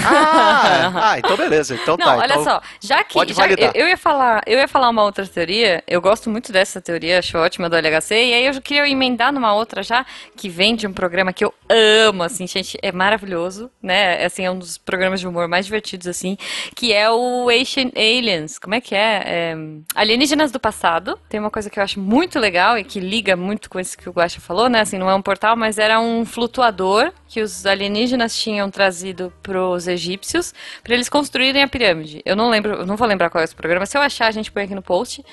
Ah, 0.06 0.92
ah, 1.14 1.20
então 1.20 1.36
beleza. 1.38 1.76
Então 1.76 1.98
Não, 1.98 2.06
tá. 2.06 2.18
olha 2.18 2.26
então- 2.34 2.44
só, 2.44 2.62
já 2.82 3.04
que 3.04 3.34
já- 3.34 3.48
eu, 3.48 3.72
eu 3.74 3.88
ia 3.88 3.98
falar, 3.98 4.42
eu 4.46 4.60
ia 4.60 4.68
falar 4.68 4.90
uma 4.90 5.04
outra 5.04 5.26
teoria, 5.26 5.84
eu 5.88 6.02
gosto 6.02 6.30
muito 6.30 6.52
dessa 6.52 6.80
teoria, 6.82 7.20
acho 7.20 7.38
ótima 7.38 7.70
do 7.70 7.76
LHC, 7.76 8.14
e 8.16 8.34
aí 8.34 8.46
eu 8.46 8.62
queria 8.62 8.88
emendar 8.90 9.32
numa 9.34 9.54
outra 9.54 9.84
já, 9.84 10.06
que 10.36 10.50
vem 10.50 10.76
de 10.76 10.88
um 10.88 10.94
programa 10.94 11.34
que 11.34 11.44
eu 11.44 11.54
amo, 11.70 12.24
assim, 12.24 12.48
gente, 12.48 12.78
é 12.82 12.92
maravilhoso, 12.92 13.70
né? 13.82 14.26
Assim, 14.26 14.46
é 14.46 14.52
um 14.52 14.58
dos 14.60 14.78
programas 14.78 15.20
de 15.20 15.28
humor 15.28 15.48
mais 15.48 15.66
divertidos, 15.66 16.08
assim, 16.08 16.38
que 16.76 16.94
é 16.94 17.10
o 17.10 17.50
Ancient 17.50 17.94
Aliens, 17.96 18.58
como 18.60 18.76
é 18.76 18.82
que 18.82 18.96
é? 18.96 19.24
É, 19.26 19.56
Alienígenas 19.96 20.52
do 20.52 20.60
Passado, 20.60 21.20
tem 21.30 21.40
uma 21.40 21.50
coisa 21.52 21.70
que 21.70 21.80
eu 21.80 21.84
acho 21.84 22.00
muito 22.00 22.40
legal 22.40 22.78
e 22.78 22.84
que 22.84 23.00
liga 23.00 23.36
muito 23.36 23.70
com 23.70 23.80
isso 23.80 23.98
que 23.98 24.10
o 24.10 24.12
Guaxa 24.12 24.40
falou, 24.40 24.70
né? 24.70 24.82
Assim, 24.82 24.98
não 24.98 25.10
é 25.10 25.16
um 25.16 25.22
portal, 25.22 25.56
mas 25.56 25.78
era 25.78 26.00
um 26.00 26.26
flutuador 26.26 27.12
que 27.28 27.42
os 27.42 27.66
alienígenas 27.66 28.36
tinham 28.38 28.70
trazido 28.70 29.32
pros 29.80 29.88
egípcios 29.88 30.54
para 30.84 30.94
eles 30.94 31.08
construírem 31.08 31.64
a 31.64 31.68
pirâmide. 31.68 32.22
Eu 32.26 32.36
não 32.36 32.50
lembro, 32.50 32.86
não 32.86 32.98
vou 32.98 33.08
lembrar 33.08 33.30
qual 33.30 33.42
é 33.42 33.46
esse 33.46 33.56
programa. 33.56 33.86
Se 33.86 33.98
eu 33.98 34.02
achar, 34.02 34.28
a 34.28 34.32
gente 34.32 34.52
põe 34.52 34.64
aqui 34.64 34.76
no 34.76 34.82
post. 34.82 35.24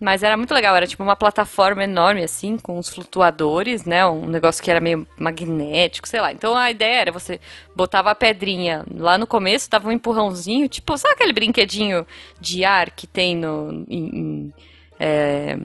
Mas 0.00 0.24
era 0.24 0.36
muito 0.36 0.52
legal, 0.52 0.74
era 0.74 0.88
tipo 0.88 1.04
uma 1.04 1.14
plataforma 1.14 1.84
enorme 1.84 2.24
assim, 2.24 2.58
com 2.58 2.76
os 2.78 2.88
flutuadores, 2.88 3.84
né? 3.84 4.04
Um 4.04 4.26
negócio 4.26 4.62
que 4.62 4.68
era 4.68 4.80
meio 4.80 5.06
magnético, 5.16 6.08
sei 6.08 6.20
lá. 6.20 6.32
Então 6.32 6.54
a 6.56 6.68
ideia 6.68 7.02
era 7.02 7.12
você 7.12 7.40
botava 7.76 8.10
a 8.10 8.14
pedrinha 8.14 8.84
lá 8.92 9.16
no 9.16 9.24
começo, 9.26 9.70
dava 9.70 9.88
um 9.88 9.92
empurrãozinho, 9.92 10.68
tipo, 10.68 10.98
sabe 10.98 11.14
aquele 11.14 11.32
brinquedinho 11.32 12.04
de 12.40 12.64
ar 12.64 12.90
que 12.90 13.06
tem 13.06 13.36
no 13.36 13.84
em- 13.88 14.18
em, 14.18 14.52
é, 14.98 15.58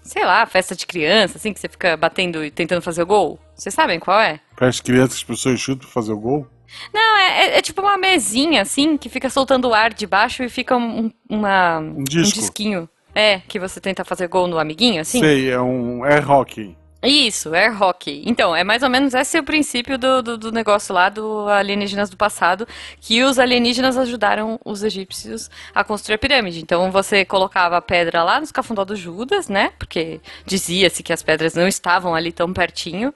sei 0.00 0.24
lá, 0.24 0.46
festa 0.46 0.76
de 0.76 0.86
criança, 0.86 1.36
assim, 1.36 1.52
que 1.52 1.58
você 1.58 1.68
fica 1.68 1.96
batendo 1.96 2.44
e 2.44 2.52
tentando 2.52 2.80
fazer 2.80 3.02
o 3.02 3.06
gol? 3.06 3.38
Vocês 3.56 3.74
sabem 3.74 3.98
qual 3.98 4.20
é? 4.20 4.38
Para 4.54 4.68
as 4.68 4.80
crianças, 4.80 5.16
as 5.16 5.24
pessoas 5.24 5.58
chutam 5.58 5.80
pra 5.80 5.88
fazer 5.88 6.12
o 6.12 6.18
gol. 6.18 6.46
Não, 6.92 7.16
é, 7.16 7.38
é- 7.46 7.58
é 7.58 7.62
tipo 7.62 7.80
uma 7.80 7.96
mesinha, 7.96 8.62
assim, 8.62 8.96
que 8.96 9.08
fica 9.08 9.30
soltando 9.30 9.72
ar 9.72 9.92
de 9.92 10.06
baixo 10.06 10.42
e 10.42 10.48
fica 10.48 10.76
um, 10.76 11.10
uma, 11.28 11.78
Um 11.78 12.04
disco. 12.04 12.38
disquinho. 12.38 12.88
É, 13.14 13.40
que 13.48 13.58
você 13.58 13.80
tenta 13.80 14.04
fazer 14.04 14.28
gol 14.28 14.46
no 14.46 14.58
amiguinho, 14.58 15.00
assim? 15.00 15.20
Sei, 15.20 15.50
é 15.50 15.58
um 15.60 16.04
air 16.04 16.30
hockey. 16.30 16.76
Isso, 17.02 17.54
air 17.54 17.80
hockey. 17.80 18.22
Então, 18.26 18.54
é 18.54 18.62
mais 18.64 18.82
ou 18.82 18.90
menos 18.90 19.14
esse 19.14 19.38
é 19.38 19.40
o 19.40 19.44
princípio 19.44 19.96
do, 19.96 20.22
do, 20.22 20.36
do 20.36 20.52
negócio 20.52 20.94
lá 20.94 21.08
do 21.08 21.48
alienígenas 21.48 22.10
do 22.10 22.16
passado, 22.16 22.66
que 23.00 23.22
os 23.22 23.38
alienígenas 23.38 23.96
ajudaram 23.96 24.58
os 24.64 24.82
egípcios 24.82 25.48
a 25.74 25.82
construir 25.84 26.16
a 26.16 26.18
pirâmide. 26.18 26.60
Então, 26.60 26.90
você 26.90 27.24
colocava 27.24 27.76
a 27.78 27.80
pedra 27.82 28.22
lá 28.22 28.38
no 28.38 28.44
escafundó 28.44 28.84
do 28.84 28.96
Judas, 28.96 29.48
né? 29.48 29.72
Porque 29.78 30.20
dizia-se 30.44 31.02
que 31.02 31.12
as 31.12 31.22
pedras 31.22 31.54
não 31.54 31.66
estavam 31.68 32.14
ali 32.14 32.32
tão 32.32 32.52
pertinho. 32.52 33.14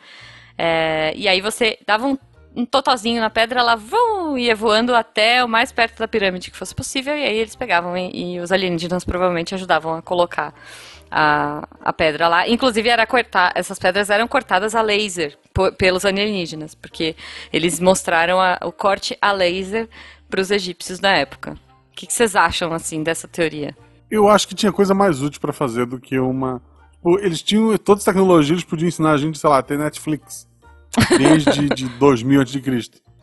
É, 0.57 1.12
e 1.16 1.26
aí 1.26 1.40
você 1.40 1.78
dava 1.87 2.07
um, 2.07 2.19
um 2.54 2.66
totozinho 2.66 3.21
na 3.21 3.30
pedra, 3.30 3.61
ela 3.61 3.76
vum, 3.76 4.37
ia 4.37 4.54
voando 4.54 4.95
até 4.95 5.45
o 5.45 5.49
mais 5.49 5.71
perto 5.71 5.99
da 5.99 6.09
pirâmide 6.09 6.50
que 6.50 6.57
fosse 6.57 6.75
possível, 6.75 7.16
e 7.16 7.23
aí 7.23 7.37
eles 7.38 7.54
pegavam 7.54 7.97
e, 7.97 8.35
e 8.35 8.40
os 8.40 8.50
alienígenas 8.50 9.04
provavelmente 9.04 9.54
ajudavam 9.54 9.95
a 9.95 10.02
colocar 10.02 10.52
a, 11.11 11.66
a 11.80 11.92
pedra 11.92 12.28
lá. 12.28 12.49
Inclusive, 12.49 12.88
era 12.88 13.07
cortar, 13.07 13.52
essas 13.54 13.78
pedras 13.78 14.11
eram 14.11 14.28
cortadas 14.28 14.75
a 14.75 14.83
laser 14.83 15.37
pelos 15.76 16.04
alienígenas, 16.04 16.75
porque 16.75 17.16
eles 17.52 17.80
mostraram 17.80 18.40
a, 18.40 18.59
o 18.62 18.73
corte 18.73 19.16
a 19.21 19.33
laser 19.33 19.88
para 20.28 20.40
os 20.40 20.50
egípcios 20.50 21.00
na 21.00 21.11
época. 21.11 21.52
O 21.92 21.97
que, 21.97 22.12
vocês 22.12 22.35
acham, 22.35 22.73
assim, 22.73 23.02
dessa 23.02 23.28
teoria? 23.28 23.76
Eu 24.11 24.28
acho 24.28 24.49
que 24.49 24.54
tinha 24.54 24.73
coisa 24.73 24.95
mais 24.95 25.21
útil 25.21 25.40
para 25.40 25.52
fazer 25.52 25.87
do 25.87 26.00
que 26.00 26.19
uma. 26.19 26.62
Eles 27.21 27.42
tinham 27.42 27.76
todas 27.78 28.00
as 28.00 28.04
tecnologias, 28.04 28.50
eles 28.50 28.64
podiam 28.64 28.88
ensinar 28.88 29.12
a 29.12 29.16
gente, 29.16 29.38
sei 29.38 29.50
lá, 29.50 29.62
ter 29.62 29.78
Netflix. 29.78 30.49
Desde 31.16 31.68
de 31.68 31.88
2000 31.88 32.40
a.C. 32.42 32.61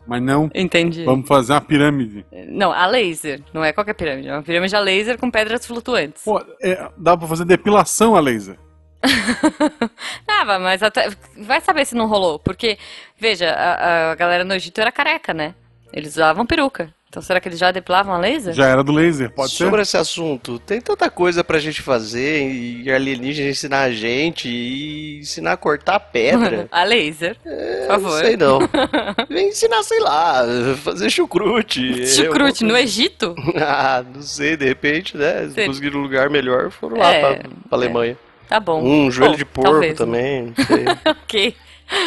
Mas 0.06 0.22
não. 0.22 0.50
Entendi. 0.54 1.04
Vamos 1.04 1.28
fazer 1.28 1.52
uma 1.52 1.60
pirâmide. 1.60 2.24
Não, 2.48 2.72
a 2.72 2.86
laser. 2.86 3.42
Não 3.52 3.62
é 3.62 3.74
qualquer 3.74 3.92
pirâmide. 3.92 4.28
É 4.28 4.32
uma 4.32 4.42
pirâmide 4.42 4.74
a 4.74 4.80
laser 4.80 5.18
com 5.18 5.30
pedras 5.30 5.66
flutuantes. 5.66 6.24
Pô, 6.24 6.42
é, 6.62 6.90
dá 6.96 7.14
pra 7.14 7.28
fazer 7.28 7.44
depilação 7.44 8.16
a 8.16 8.20
laser. 8.20 8.58
ah, 10.26 10.58
mas 10.58 10.82
até, 10.82 11.10
vai 11.36 11.60
saber 11.60 11.84
se 11.84 11.94
não 11.94 12.08
rolou. 12.08 12.38
Porque, 12.38 12.78
veja, 13.18 13.50
a, 13.50 14.12
a 14.12 14.14
galera 14.14 14.44
no 14.44 14.54
Egito 14.54 14.80
era 14.80 14.90
careca, 14.90 15.34
né? 15.34 15.54
Eles 15.92 16.12
usavam 16.12 16.46
peruca. 16.46 16.92
Então 17.08 17.22
será 17.22 17.40
que 17.40 17.48
eles 17.48 17.58
já 17.58 17.70
depilavam 17.70 18.14
a 18.14 18.18
laser? 18.18 18.52
Já 18.52 18.66
era 18.66 18.84
do 18.84 18.92
laser, 18.92 19.30
pode 19.30 19.50
Sobre 19.50 19.56
ser. 19.56 19.64
Sobre 19.64 19.82
esse 19.82 19.96
assunto, 19.96 20.58
tem 20.58 20.78
tanta 20.78 21.08
coisa 21.08 21.42
pra 21.42 21.58
gente 21.58 21.80
fazer 21.80 22.46
e 22.50 22.90
alienígena 22.90 23.48
ensinar 23.48 23.80
a 23.84 23.90
gente 23.90 24.46
e 24.46 25.20
ensinar 25.20 25.52
a 25.52 25.56
cortar 25.56 25.98
pedra. 26.00 26.68
a 26.70 26.84
laser, 26.84 27.34
é, 27.46 27.80
por 27.80 27.86
favor. 27.86 28.10
Não 28.10 28.18
sei 28.18 28.36
não. 28.36 28.58
Vem 29.28 29.48
ensinar, 29.48 29.82
sei 29.84 30.00
lá, 30.00 30.42
fazer 30.84 31.08
chucrute. 31.08 32.06
Chucrute 32.06 32.62
no 32.62 32.76
Egito? 32.76 33.34
ah, 33.56 34.04
não 34.14 34.20
sei, 34.20 34.54
de 34.58 34.66
repente, 34.66 35.16
né? 35.16 35.48
Se 35.48 35.64
conseguiram 35.64 36.00
um 36.00 36.02
lugar 36.02 36.28
melhor, 36.28 36.70
foram 36.70 36.98
lá 36.98 37.10
é, 37.10 37.20
pra, 37.20 37.36
pra 37.38 37.50
Alemanha. 37.70 38.12
É. 38.12 38.48
Tá 38.48 38.60
bom. 38.60 38.82
Um 38.82 39.10
joelho 39.10 39.32
bom, 39.32 39.38
de 39.38 39.44
porco 39.46 39.70
talvez. 39.70 39.96
também, 39.96 40.54
não 40.56 40.64
sei. 40.64 40.84
ok. 41.06 41.56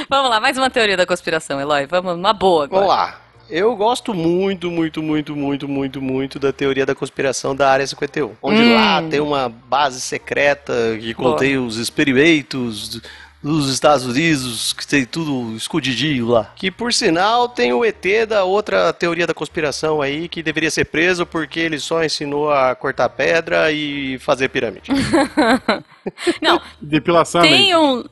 Vamos 0.08 0.30
lá, 0.30 0.40
mais 0.40 0.58
uma 0.58 0.70
teoria 0.70 0.96
da 0.96 1.08
conspiração, 1.08 1.60
Eloy. 1.60 1.88
Vamos 1.88 2.14
uma 2.14 2.34
boa 2.34 2.66
agora. 2.66 2.86
Vamos 2.86 2.96
lá. 2.96 3.21
Eu 3.52 3.76
gosto 3.76 4.14
muito, 4.14 4.72
muito, 4.72 5.04
muito, 5.04 5.36
muito, 5.36 5.68
muito, 5.68 6.02
muito 6.02 6.40
da 6.40 6.54
teoria 6.54 6.86
da 6.86 6.96
conspiração 6.96 7.54
da 7.54 7.70
Área 7.70 7.86
51. 7.86 8.32
Onde 8.42 8.62
hum. 8.62 8.76
lá 8.76 9.04
tem 9.04 9.20
uma 9.20 9.50
base 9.50 10.00
secreta 10.00 10.74
que 11.00 11.14
contém 11.14 11.58
os 11.58 11.76
experimentos 11.76 13.02
dos 13.44 13.72
Estados 13.72 14.06
Unidos, 14.06 14.74
que 14.74 14.86
tem 14.86 15.06
tudo 15.06 15.56
escondidinho 15.56 16.28
lá. 16.28 16.52
Que 16.56 16.70
por 16.70 16.94
sinal 16.94 17.50
tem 17.50 17.74
o 17.74 17.84
ET 17.84 18.06
da 18.28 18.44
outra 18.44 18.94
teoria 18.94 19.26
da 19.26 19.34
conspiração 19.34 20.02
aí, 20.02 20.30
que 20.30 20.44
deveria 20.44 20.70
ser 20.70 20.86
preso 20.86 21.26
porque 21.26 21.60
ele 21.60 21.80
só 21.80 22.04
ensinou 22.04 22.52
a 22.52 22.76
cortar 22.76 23.10
pedra 23.10 23.72
e 23.72 24.20
fazer 24.20 24.50
pirâmide. 24.50 24.92
Não. 26.42 26.62
Depilação 26.80 27.42
tem 27.42 27.76
um. 27.76 28.04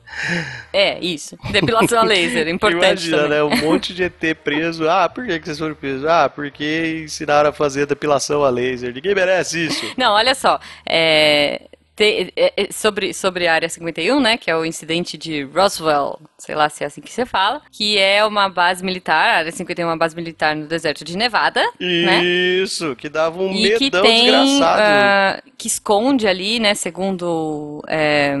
É, 0.72 0.98
isso. 1.00 1.36
Depilação 1.50 2.00
a 2.00 2.04
laser, 2.04 2.48
importante. 2.48 3.08
Imagina, 3.08 3.16
também. 3.16 3.30
né? 3.30 3.42
Um 3.42 3.56
monte 3.56 3.94
de 3.94 4.04
ET 4.04 4.36
preso. 4.42 4.88
Ah, 4.88 5.08
por 5.08 5.26
que 5.26 5.40
vocês 5.40 5.58
foram 5.58 5.74
presos? 5.74 6.04
Ah, 6.06 6.28
porque 6.28 7.02
ensinaram 7.04 7.50
a 7.50 7.52
fazer 7.52 7.86
depilação 7.86 8.44
a 8.44 8.50
laser. 8.50 8.92
Ninguém 8.94 9.14
merece 9.14 9.66
isso. 9.66 9.92
Não, 9.96 10.12
olha 10.12 10.34
só. 10.34 10.58
É 10.88 11.62
te, 12.00 12.32
é, 12.34 12.52
é, 12.56 12.72
sobre, 12.72 13.12
sobre 13.12 13.46
a 13.46 13.52
Área 13.52 13.68
51, 13.68 14.18
né, 14.20 14.38
que 14.38 14.50
é 14.50 14.56
o 14.56 14.64
incidente 14.64 15.18
de 15.18 15.42
Roswell, 15.42 16.18
sei 16.38 16.54
lá 16.54 16.70
se 16.70 16.82
é 16.82 16.86
assim 16.86 17.02
que 17.02 17.12
você 17.12 17.26
fala, 17.26 17.60
que 17.70 17.98
é 17.98 18.24
uma 18.24 18.48
base 18.48 18.82
militar, 18.82 19.34
a 19.34 19.38
Área 19.38 19.52
51 19.52 19.86
é 19.86 19.90
uma 19.90 19.98
base 19.98 20.16
militar 20.16 20.56
no 20.56 20.66
deserto 20.66 21.04
de 21.04 21.16
Nevada, 21.16 21.62
né? 21.78 22.24
Isso, 22.24 22.88
né? 22.88 22.94
que 22.96 23.10
dava 23.10 23.42
um 23.42 23.52
e 23.52 23.62
medão 23.62 23.78
que 23.78 23.90
tem, 23.90 24.24
desgraçado. 24.24 25.40
Uh, 25.46 25.52
que 25.58 25.66
esconde 25.68 26.26
ali, 26.26 26.58
né, 26.58 26.74
segundo... 26.74 27.84
É, 27.86 28.34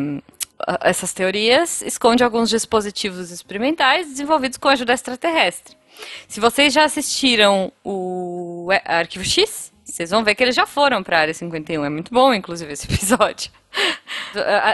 essas 0.82 1.14
teorias 1.14 1.80
esconde 1.80 2.22
alguns 2.22 2.50
dispositivos 2.50 3.30
experimentais 3.30 4.06
desenvolvidos 4.08 4.58
com 4.58 4.68
ajuda 4.68 4.92
extraterrestre. 4.92 5.74
Se 6.28 6.38
vocês 6.38 6.70
já 6.70 6.84
assistiram 6.84 7.72
o 7.82 8.68
Arquivo 8.84 9.24
X, 9.24 9.72
vocês 9.90 10.10
vão 10.10 10.24
ver 10.24 10.34
que 10.34 10.42
eles 10.42 10.54
já 10.54 10.66
foram 10.66 11.02
para 11.02 11.18
a 11.18 11.20
área 11.20 11.34
51. 11.34 11.84
É 11.84 11.88
muito 11.88 12.12
bom, 12.12 12.32
inclusive, 12.32 12.72
esse 12.72 12.86
episódio. 12.92 13.50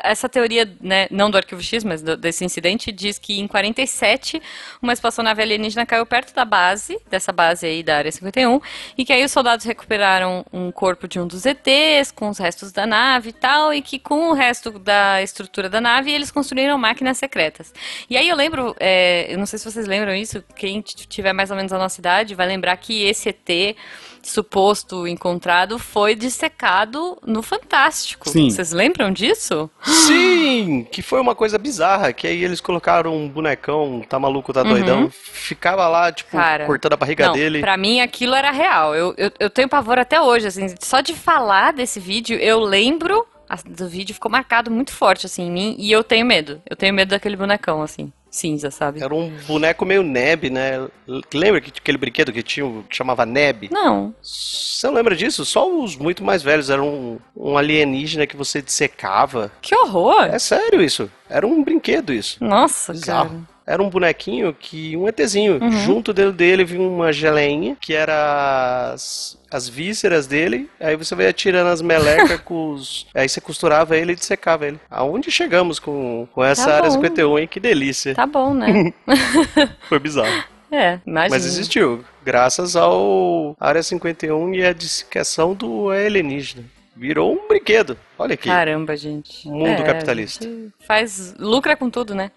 Essa 0.02 0.28
teoria, 0.28 0.70
né, 0.80 1.06
não 1.10 1.30
do 1.30 1.36
arquivo 1.36 1.62
X, 1.62 1.84
mas 1.84 2.02
do, 2.02 2.16
desse 2.16 2.44
incidente, 2.44 2.92
diz 2.92 3.18
que 3.18 3.38
em 3.38 3.46
47 3.46 4.40
uma 4.80 4.92
espaçonave 4.92 5.42
alienígena 5.42 5.86
caiu 5.86 6.06
perto 6.06 6.34
da 6.34 6.44
base, 6.44 6.98
dessa 7.10 7.32
base 7.32 7.66
aí 7.66 7.82
da 7.82 7.96
área 7.96 8.12
51, 8.12 8.60
e 8.96 9.04
que 9.04 9.12
aí 9.12 9.24
os 9.24 9.32
soldados 9.32 9.64
recuperaram 9.64 10.44
um 10.52 10.70
corpo 10.70 11.08
de 11.08 11.18
um 11.18 11.26
dos 11.26 11.44
ETs 11.46 12.10
com 12.10 12.28
os 12.28 12.38
restos 12.38 12.72
da 12.72 12.86
nave 12.86 13.30
e 13.30 13.32
tal, 13.32 13.72
e 13.72 13.82
que 13.82 13.98
com 13.98 14.30
o 14.30 14.32
resto 14.32 14.78
da 14.78 15.22
estrutura 15.22 15.68
da 15.68 15.80
nave 15.80 16.10
eles 16.10 16.30
construíram 16.30 16.78
máquinas 16.78 17.18
secretas. 17.18 17.72
E 18.08 18.16
aí 18.16 18.28
eu 18.28 18.36
lembro, 18.36 18.74
é, 18.78 19.32
eu 19.32 19.38
não 19.38 19.46
sei 19.46 19.58
se 19.58 19.64
vocês 19.64 19.86
lembram 19.86 20.14
isso, 20.14 20.42
quem 20.54 20.80
tiver 20.80 21.32
mais 21.32 21.50
ou 21.50 21.56
menos 21.56 21.72
a 21.72 21.78
nossa 21.78 22.00
idade 22.00 22.34
vai 22.34 22.46
lembrar 22.46 22.76
que 22.76 23.04
esse 23.04 23.28
ET 23.28 23.76
suposto 24.22 25.06
encontrado 25.06 25.78
foi 25.78 26.14
dissecado 26.14 27.16
no 27.24 27.42
Fantástico. 27.42 28.28
Sim. 28.28 28.50
Vocês 28.50 28.72
lembram 28.72 29.12
disso? 29.26 29.70
Sim! 29.82 30.86
Que 30.90 31.02
foi 31.02 31.20
uma 31.20 31.34
coisa 31.34 31.58
bizarra, 31.58 32.12
que 32.12 32.26
aí 32.26 32.44
eles 32.44 32.60
colocaram 32.60 33.16
um 33.16 33.28
bonecão, 33.28 34.02
tá 34.08 34.18
maluco, 34.18 34.52
tá 34.52 34.62
doidão, 34.62 35.04
uhum. 35.04 35.10
ficava 35.10 35.88
lá, 35.88 36.12
tipo, 36.12 36.32
Cara, 36.32 36.66
cortando 36.66 36.94
a 36.94 36.96
barriga 36.96 37.26
não, 37.26 37.32
dele. 37.34 37.60
Pra 37.60 37.76
mim 37.76 38.00
aquilo 38.00 38.34
era 38.34 38.50
real. 38.50 38.94
Eu, 38.94 39.14
eu, 39.16 39.30
eu 39.38 39.50
tenho 39.50 39.68
pavor 39.68 39.98
até 39.98 40.20
hoje, 40.20 40.46
assim, 40.46 40.66
só 40.80 41.00
de 41.00 41.14
falar 41.14 41.72
desse 41.72 41.98
vídeo, 42.00 42.38
eu 42.38 42.60
lembro 42.60 43.26
do 43.64 43.88
vídeo 43.88 44.12
ficou 44.12 44.30
marcado 44.30 44.70
muito 44.72 44.92
forte, 44.92 45.26
assim, 45.26 45.46
em 45.46 45.50
mim, 45.50 45.76
e 45.78 45.92
eu 45.92 46.02
tenho 46.02 46.26
medo. 46.26 46.60
Eu 46.68 46.76
tenho 46.76 46.92
medo 46.92 47.10
daquele 47.10 47.36
bonecão, 47.36 47.82
assim 47.82 48.12
cinza, 48.36 48.70
sabe? 48.70 49.02
Era 49.02 49.14
um 49.14 49.30
boneco 49.46 49.84
meio 49.84 50.02
Neb, 50.02 50.50
né? 50.50 50.86
Lembra 51.32 51.60
que 51.60 51.70
aquele 51.70 51.98
brinquedo 51.98 52.32
que 52.32 52.42
tinha 52.42 52.66
que 52.88 52.96
chamava 52.96 53.24
Neb? 53.26 53.68
Não. 53.70 54.14
Você 54.22 54.86
não 54.86 54.94
lembra 54.94 55.16
disso? 55.16 55.44
Só 55.44 55.68
os 55.68 55.96
muito 55.96 56.22
mais 56.22 56.42
velhos. 56.42 56.70
Era 56.70 56.82
um, 56.82 57.18
um 57.34 57.56
alienígena 57.56 58.26
que 58.26 58.36
você 58.36 58.60
dissecava. 58.62 59.50
Que 59.60 59.74
horror! 59.74 60.24
É 60.24 60.38
sério 60.38 60.80
isso. 60.82 61.10
Era 61.28 61.46
um 61.46 61.62
brinquedo 61.62 62.12
isso. 62.12 62.42
Nossa, 62.42 62.92
Bizarro. 62.92 63.28
cara 63.30 63.55
era 63.66 63.82
um 63.82 63.90
bonequinho 63.90 64.54
que. 64.54 64.96
um 64.96 65.08
ETzinho. 65.08 65.58
Uhum. 65.60 65.70
Junto 65.72 66.12
dele, 66.12 66.32
dele 66.32 66.64
vinha 66.64 66.88
uma 66.88 67.12
geleinha, 67.12 67.76
que 67.80 67.92
era 67.92 68.92
as, 68.92 69.36
as 69.50 69.68
vísceras 69.68 70.26
dele. 70.26 70.70
Aí 70.78 70.94
você 70.94 71.14
vai 71.14 71.26
atirando 71.26 71.68
as 71.68 71.82
melecas 71.82 72.40
com 72.46 72.70
os. 72.70 73.06
Aí 73.12 73.28
você 73.28 73.40
costurava 73.40 73.96
ele 73.96 74.12
e 74.12 74.16
dissecava 74.16 74.66
ele. 74.66 74.78
Aonde 74.88 75.30
chegamos 75.30 75.80
com, 75.80 76.28
com 76.32 76.44
essa 76.44 76.66
tá 76.66 76.76
área 76.76 76.90
51, 76.90 77.38
hein? 77.40 77.48
Que 77.48 77.58
delícia. 77.58 78.14
Tá 78.14 78.26
bom, 78.26 78.54
né? 78.54 78.92
Foi 79.88 79.98
bizarro. 79.98 80.44
É, 80.70 81.00
imagina. 81.06 81.36
Mas 81.36 81.46
existiu, 81.46 82.04
graças 82.24 82.74
ao 82.74 83.56
Área 83.58 83.82
51 83.82 84.54
e 84.54 84.64
a 84.64 84.72
dissecação 84.72 85.54
do 85.54 85.90
alienígena. 85.90 86.64
Virou 86.96 87.34
um 87.34 87.46
brinquedo. 87.46 87.96
Olha 88.18 88.34
aqui. 88.34 88.48
Caramba, 88.48 88.96
gente. 88.96 89.46
Mundo 89.46 89.82
é, 89.82 89.82
capitalista. 89.82 90.48
Faz. 90.80 91.34
lucra 91.38 91.76
com 91.76 91.90
tudo, 91.90 92.14
né? 92.14 92.30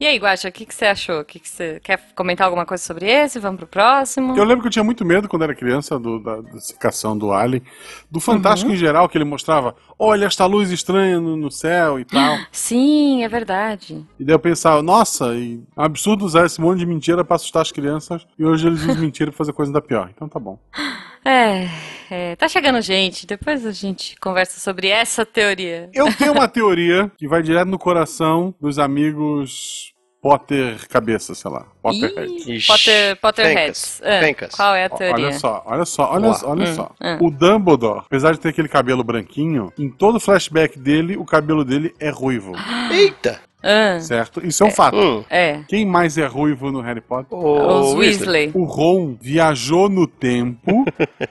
E 0.00 0.06
aí, 0.06 0.16
Guacha, 0.18 0.48
o 0.48 0.52
que, 0.52 0.64
que 0.64 0.74
você 0.74 0.86
achou? 0.86 1.24
Que 1.24 1.38
que 1.38 1.48
você 1.48 1.80
quer 1.80 2.00
comentar 2.14 2.46
alguma 2.46 2.64
coisa 2.64 2.82
sobre 2.82 3.06
esse? 3.06 3.38
Vamos 3.38 3.58
pro 3.58 3.66
próximo? 3.66 4.36
Eu 4.36 4.44
lembro 4.44 4.62
que 4.62 4.68
eu 4.68 4.72
tinha 4.72 4.84
muito 4.84 5.04
medo 5.04 5.28
quando 5.28 5.42
era 5.42 5.54
criança 5.54 5.98
do, 5.98 6.18
da 6.18 6.40
dissecação 6.40 7.16
do 7.16 7.32
Alien. 7.32 7.62
Do 8.10 8.20
Fantástico 8.20 8.68
uhum. 8.68 8.74
em 8.74 8.78
geral, 8.78 9.08
que 9.08 9.16
ele 9.18 9.24
mostrava, 9.24 9.74
olha 9.98 10.26
esta 10.26 10.46
luz 10.46 10.70
estranha 10.70 11.20
no, 11.20 11.36
no, 11.36 11.50
céu 11.50 11.98
e 12.00 12.04
tal. 12.04 12.38
Sim, 12.50 13.22
é 13.22 13.28
verdade. 13.28 14.04
E 14.18 14.24
daí 14.24 14.34
eu 14.34 14.40
pensava, 14.40 14.82
nossa, 14.82 15.34
e 15.34 15.60
é 15.76 15.80
um 15.80 15.84
absurdo 15.84 16.24
usar 16.24 16.46
esse 16.46 16.60
monte 16.60 16.78
de 16.78 16.86
mentira 16.86 17.24
pra 17.24 17.36
assustar 17.36 17.62
as 17.62 17.72
crianças. 17.72 18.26
E 18.38 18.44
hoje 18.44 18.66
eles 18.66 18.82
usam 18.82 18.96
mentira 18.96 19.30
pra 19.30 19.38
fazer 19.38 19.52
coisa 19.52 19.70
ainda 19.70 19.82
pior. 19.82 20.10
Então 20.14 20.28
tá 20.28 20.38
bom. 20.38 20.58
É, 21.24 21.68
é, 22.10 22.36
tá 22.36 22.48
chegando 22.48 22.80
gente. 22.80 23.26
Depois 23.26 23.64
a 23.66 23.72
gente 23.72 24.16
conversa 24.20 24.58
sobre 24.58 24.88
essa 24.88 25.24
teoria. 25.24 25.90
Eu 25.92 26.12
tenho 26.16 26.32
uma 26.32 26.48
teoria 26.48 27.10
que 27.16 27.28
vai 27.28 27.42
direto 27.42 27.68
no 27.68 27.78
coração 27.78 28.54
dos 28.60 28.78
amigos 28.78 29.92
Potter 30.20 30.86
cabeça, 30.88 31.34
sei 31.34 31.50
lá. 31.50 31.66
Potterhead. 31.82 32.66
Potter, 32.66 33.16
Potterheads. 33.16 34.02
É, 34.02 34.34
qual 34.54 34.74
é 34.74 34.84
a 34.84 34.90
teoria? 34.90 35.26
Olha 35.26 35.32
só, 35.32 35.62
olha 35.64 35.84
só, 35.86 36.12
olha, 36.12 36.28
olha 36.44 36.68
hum, 36.68 36.74
só. 36.74 36.92
Hum. 37.00 37.18
O 37.26 37.30
Dumbledore, 37.30 38.02
apesar 38.04 38.32
de 38.32 38.40
ter 38.40 38.50
aquele 38.50 38.68
cabelo 38.68 39.02
branquinho, 39.02 39.72
em 39.78 39.88
todo 39.88 40.20
flashback 40.20 40.78
dele, 40.78 41.16
o 41.16 41.24
cabelo 41.24 41.64
dele 41.64 41.94
é 41.98 42.10
ruivo. 42.10 42.52
Eita! 42.92 43.40
Ah. 43.62 44.00
Certo? 44.00 44.46
Isso 44.46 44.62
é 44.62 44.66
um 44.66 44.70
é. 44.70 44.72
fato. 44.72 44.96
Hum. 44.96 45.24
É. 45.30 45.60
Quem 45.68 45.86
mais 45.86 46.18
é 46.18 46.26
ruivo 46.26 46.70
no 46.70 46.80
Harry 46.80 47.00
Potter? 47.00 47.36
Os 47.38 47.94
Weasley. 47.94 48.50
O 48.54 48.64
Ron 48.64 49.16
viajou 49.20 49.88
no 49.88 50.06
tempo. 50.06 50.84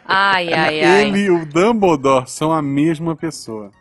ai, 0.06 0.52
ai, 0.54 0.84
ai. 0.84 1.08
Ele 1.08 1.20
e 1.26 1.30
o 1.30 1.46
Dumbledore 1.46 2.28
são 2.28 2.52
a 2.52 2.62
mesma 2.62 3.16
pessoa. 3.16 3.72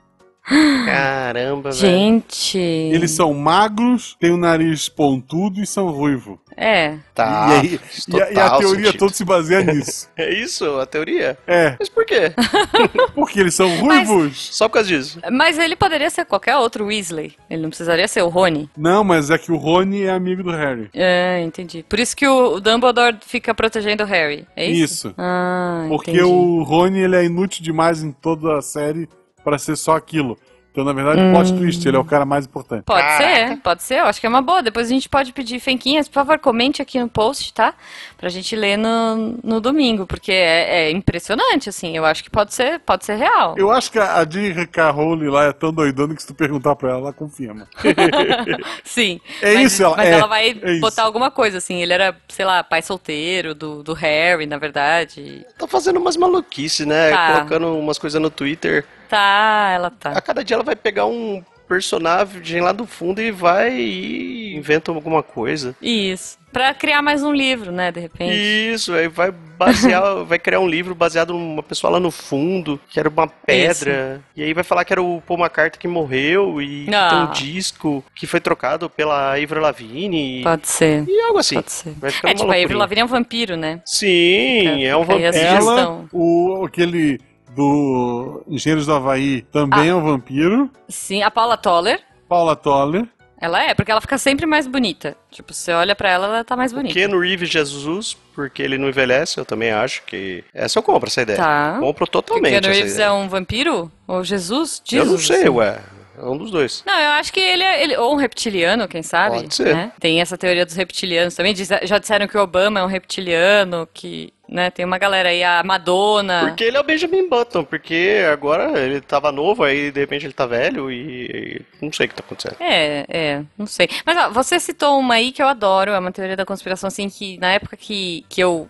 Caramba, 0.48 1.70
velho. 1.70 1.80
Gente. 1.80 2.58
Eles 2.58 3.10
são 3.10 3.32
magros, 3.34 4.16
têm 4.18 4.30
o 4.32 4.36
nariz 4.36 4.88
pontudo 4.88 5.60
e 5.60 5.66
são 5.66 5.90
ruivo. 5.90 6.40
É. 6.56 6.96
Tá. 7.14 7.48
e, 7.62 7.68
aí, 7.68 7.80
e, 8.08 8.20
a, 8.20 8.32
e 8.32 8.38
a 8.38 8.50
teoria 8.58 8.86
sentido. 8.86 8.98
toda 8.98 9.12
se 9.12 9.24
baseia 9.24 9.62
nisso. 9.62 10.08
É 10.18 10.34
isso, 10.34 10.64
a 10.80 10.86
teoria? 10.86 11.38
É, 11.46 11.76
Mas 11.78 11.88
por 11.88 12.04
quê? 12.04 12.32
porque 13.14 13.38
eles 13.38 13.54
são 13.54 13.68
ruivos. 13.78 14.48
Só 14.52 14.68
por 14.68 14.74
causa 14.74 14.88
disso. 14.88 15.20
Mas 15.30 15.58
ele 15.58 15.76
poderia 15.76 16.10
ser 16.10 16.24
qualquer 16.24 16.56
outro 16.56 16.86
Weasley. 16.86 17.34
Ele 17.48 17.62
não 17.62 17.68
precisaria 17.68 18.08
ser 18.08 18.22
o 18.22 18.28
Rony. 18.28 18.68
Não, 18.76 19.04
mas 19.04 19.30
é 19.30 19.38
que 19.38 19.52
o 19.52 19.56
Rony 19.56 20.02
é 20.02 20.10
amigo 20.10 20.42
do 20.42 20.50
Harry. 20.50 20.90
É, 20.92 21.40
entendi. 21.42 21.84
Por 21.88 22.00
isso 22.00 22.16
que 22.16 22.26
o 22.26 22.38
o 22.58 22.60
Dumbledore 22.60 23.16
fica 23.24 23.54
protegendo 23.54 24.02
o 24.02 24.06
Harry. 24.06 24.46
É 24.56 24.66
isso? 24.66 25.08
Isso. 25.08 25.14
Ah, 25.18 25.86
Porque 25.88 26.10
entendi. 26.10 26.24
o 26.24 26.62
Rony 26.62 27.00
ele 27.00 27.16
é 27.16 27.24
inútil 27.24 27.62
demais 27.62 28.02
em 28.02 28.10
toda 28.12 28.58
a 28.58 28.62
série 28.62 29.08
pra 29.48 29.58
ser 29.58 29.76
só 29.76 29.96
aquilo. 29.96 30.38
Então, 30.70 30.84
na 30.84 30.92
verdade, 30.92 31.20
o 31.20 31.32
plot 31.32 31.54
twist, 31.54 31.88
ele 31.88 31.96
é 31.96 32.00
o 32.00 32.04
cara 32.04 32.24
mais 32.24 32.44
importante. 32.46 32.84
Pode 32.84 33.02
Caraca. 33.02 33.48
ser, 33.48 33.56
pode 33.56 33.82
ser. 33.82 33.94
Eu 33.96 34.04
acho 34.04 34.20
que 34.20 34.26
é 34.26 34.28
uma 34.28 34.42
boa. 34.42 34.62
Depois 34.62 34.86
a 34.86 34.90
gente 34.90 35.08
pode 35.08 35.32
pedir 35.32 35.58
fenquinhas. 35.58 36.06
Por 36.06 36.14
favor, 36.14 36.38
comente 36.38 36.80
aqui 36.80 37.00
no 37.00 37.08
post, 37.08 37.52
tá? 37.52 37.74
Pra 38.16 38.28
gente 38.28 38.54
ler 38.54 38.76
no, 38.76 39.38
no 39.42 39.60
domingo. 39.60 40.06
Porque 40.06 40.30
é, 40.30 40.84
é 40.84 40.90
impressionante, 40.92 41.68
assim. 41.68 41.96
Eu 41.96 42.04
acho 42.04 42.22
que 42.22 42.30
pode 42.30 42.54
ser, 42.54 42.78
pode 42.80 43.04
ser 43.04 43.16
real. 43.16 43.54
Eu 43.56 43.72
acho 43.72 43.90
que 43.90 43.98
a 43.98 44.22
J.K. 44.22 44.90
Rowling 44.90 45.30
lá 45.30 45.46
é 45.46 45.52
tão 45.52 45.72
doidona 45.72 46.14
que 46.14 46.20
se 46.22 46.28
tu 46.28 46.34
perguntar 46.34 46.76
pra 46.76 46.90
ela, 46.90 46.98
ela 47.00 47.12
confirma. 47.12 47.66
Sim. 48.84 49.20
É 49.42 49.54
mas, 49.54 49.72
isso, 49.72 49.82
ela- 49.82 49.96
Mas 49.96 50.06
é, 50.08 50.12
ela 50.12 50.26
vai 50.28 50.48
é 50.50 50.70
isso. 50.72 50.80
botar 50.80 51.02
alguma 51.02 51.30
coisa, 51.30 51.58
assim. 51.58 51.82
Ele 51.82 51.92
era, 51.92 52.16
sei 52.28 52.44
lá, 52.44 52.62
pai 52.62 52.82
solteiro 52.82 53.52
do, 53.52 53.82
do 53.82 53.94
Harry, 53.94 54.46
na 54.46 54.58
verdade. 54.58 55.44
Tá 55.58 55.66
fazendo 55.66 55.98
umas 55.98 56.16
maluquices, 56.16 56.86
né? 56.86 57.10
Tá. 57.10 57.32
Colocando 57.32 57.76
umas 57.76 57.98
coisas 57.98 58.20
no 58.22 58.30
Twitter. 58.30 58.84
Tá, 59.08 59.70
ela 59.74 59.90
tá. 59.90 60.10
A 60.12 60.20
cada 60.20 60.44
dia 60.44 60.54
ela 60.56 60.64
vai 60.64 60.76
pegar 60.76 61.06
um 61.06 61.42
personagem 61.68 62.60
lá 62.62 62.72
do 62.72 62.86
fundo 62.86 63.20
e 63.20 63.30
vai 63.30 63.74
e 63.78 64.56
inventa 64.56 64.90
alguma 64.90 65.22
coisa. 65.22 65.76
Isso. 65.82 66.38
Pra 66.50 66.72
criar 66.72 67.02
mais 67.02 67.22
um 67.22 67.30
livro, 67.30 67.70
né, 67.70 67.92
de 67.92 68.00
repente. 68.00 68.34
Isso, 68.34 68.94
aí 68.94 69.06
vai 69.06 69.30
basear, 69.30 70.24
vai 70.24 70.38
criar 70.38 70.60
um 70.60 70.66
livro 70.66 70.94
baseado 70.94 71.34
numa 71.34 71.62
pessoa 71.62 71.92
lá 71.92 72.00
no 72.00 72.10
fundo, 72.10 72.80
que 72.88 72.98
era 72.98 73.06
uma 73.10 73.28
pedra. 73.28 74.22
E 74.34 74.42
aí 74.42 74.54
vai 74.54 74.64
falar 74.64 74.82
que 74.86 74.92
era 74.94 75.02
o 75.02 75.20
Paul 75.20 75.38
McCartney 75.38 75.78
que 75.78 75.86
morreu 75.86 76.60
e 76.62 76.86
que 76.86 76.94
Ah. 76.94 77.08
tem 77.10 77.18
um 77.18 77.30
disco 77.32 78.02
que 78.14 78.26
foi 78.26 78.40
trocado 78.40 78.88
pela 78.88 79.32
Avril 79.36 79.60
Lavigne. 79.60 80.42
Pode 80.42 80.66
ser. 80.68 81.04
E 81.06 81.20
algo 81.20 81.38
assim. 81.38 81.56
Pode 81.56 81.70
ser. 81.70 81.92
Vai 81.98 82.10
ficar 82.10 82.28
É 82.28 82.30
uma 82.30 82.34
tipo, 82.34 82.44
a 82.44 82.54
Avril 82.54 82.58
loucurinha. 82.60 82.78
Lavigne 82.78 83.00
é 83.02 83.04
um 83.04 83.08
vampiro, 83.08 83.56
né? 83.56 83.82
Sim, 83.84 84.84
é 84.86 84.96
um 84.96 85.02
Fica 85.02 85.16
aí 85.16 85.26
a 85.26 85.30
vampiro. 85.30 85.70
Ela, 85.70 86.04
o, 86.14 86.64
aquele 86.66 87.20
do 87.54 88.42
Engenheiros 88.48 88.86
do 88.86 88.92
Havaí, 88.94 89.42
também 89.42 89.80
Ah. 89.80 89.86
é 89.86 89.94
um 89.94 90.02
vampiro. 90.02 90.70
Sim, 90.88 91.22
a 91.22 91.30
Paula 91.30 91.56
Toller. 91.56 92.00
Paula 92.28 92.54
Toller. 92.56 93.06
Ela 93.40 93.62
é, 93.62 93.72
porque 93.74 93.92
ela 93.92 94.00
fica 94.00 94.18
sempre 94.18 94.46
mais 94.46 94.66
bonita. 94.66 95.16
Tipo, 95.30 95.54
você 95.54 95.72
olha 95.72 95.94
pra 95.94 96.10
ela, 96.10 96.26
ela 96.26 96.44
tá 96.44 96.56
mais 96.56 96.72
bonita. 96.72 96.92
Keanu 96.92 97.20
Reeves 97.20 97.48
Jesus, 97.48 98.16
porque 98.34 98.60
ele 98.60 98.76
não 98.76 98.88
envelhece, 98.88 99.38
eu 99.38 99.44
também 99.44 99.70
acho 99.70 100.02
que. 100.04 100.42
Essa 100.52 100.78
eu 100.80 100.82
compro, 100.82 101.08
essa 101.08 101.22
ideia. 101.22 101.38
Tá. 101.38 101.76
Compro 101.78 102.04
Porque 102.04 102.10
totalmente. 102.10 102.50
Keanu 102.50 102.66
essa 102.66 102.74
Reeves 102.74 102.94
ideia. 102.94 103.06
é 103.06 103.12
um 103.12 103.28
vampiro? 103.28 103.92
Ou 104.08 104.24
Jesus? 104.24 104.82
Eu 104.90 104.98
não 105.04 105.12
Jesus, 105.12 105.26
sei, 105.28 105.36
assim. 105.42 105.48
ué. 105.50 105.78
É 106.20 106.24
um 106.24 106.36
dos 106.36 106.50
dois. 106.50 106.82
Não, 106.84 106.98
eu 106.98 107.10
acho 107.12 107.32
que 107.32 107.38
ele 107.38 107.62
é. 107.62 107.80
ele- 107.80 107.96
ou 107.96 108.12
um 108.12 108.16
reptiliano, 108.16 108.88
quem 108.88 109.04
sabe? 109.04 109.36
Pode 109.36 109.54
ser. 109.54 109.72
né? 109.72 109.92
Tem 110.00 110.20
essa 110.20 110.36
teoria 110.36 110.66
dos 110.66 110.74
reptilianos 110.74 111.36
também. 111.36 111.54
Diz- 111.54 111.68
já 111.84 111.98
disseram 111.98 112.26
que 112.26 112.36
o 112.36 112.42
Obama 112.42 112.80
é 112.80 112.82
um 112.82 112.88
reptiliano, 112.88 113.88
que. 113.94 114.32
Né, 114.48 114.70
tem 114.70 114.82
uma 114.82 114.96
galera 114.96 115.28
aí, 115.28 115.44
a 115.44 115.62
Madonna. 115.62 116.46
Porque 116.46 116.64
ele 116.64 116.78
é 116.78 116.80
o 116.80 116.84
Benjamin 116.84 117.28
Button, 117.28 117.64
porque 117.64 118.24
agora 118.32 118.80
ele 118.80 118.98
tava 118.98 119.30
novo, 119.30 119.62
aí 119.62 119.90
de 119.90 120.00
repente 120.00 120.24
ele 120.24 120.32
tá 120.32 120.46
velho 120.46 120.90
e. 120.90 121.60
e 121.80 121.84
não 121.84 121.92
sei 121.92 122.06
o 122.06 122.08
que 122.08 122.14
tá 122.14 122.24
acontecendo. 122.24 122.56
É, 122.58 123.04
é, 123.08 123.42
não 123.58 123.66
sei. 123.66 123.90
Mas 124.06 124.16
ó, 124.16 124.30
você 124.30 124.58
citou 124.58 124.98
uma 124.98 125.14
aí 125.14 125.32
que 125.32 125.42
eu 125.42 125.46
adoro, 125.46 125.90
é 125.90 125.98
uma 125.98 126.10
teoria 126.10 126.34
da 126.34 126.46
conspiração, 126.46 126.88
assim, 126.88 127.10
que 127.10 127.36
na 127.38 127.52
época 127.52 127.76
que, 127.76 128.24
que 128.26 128.40
eu 128.40 128.66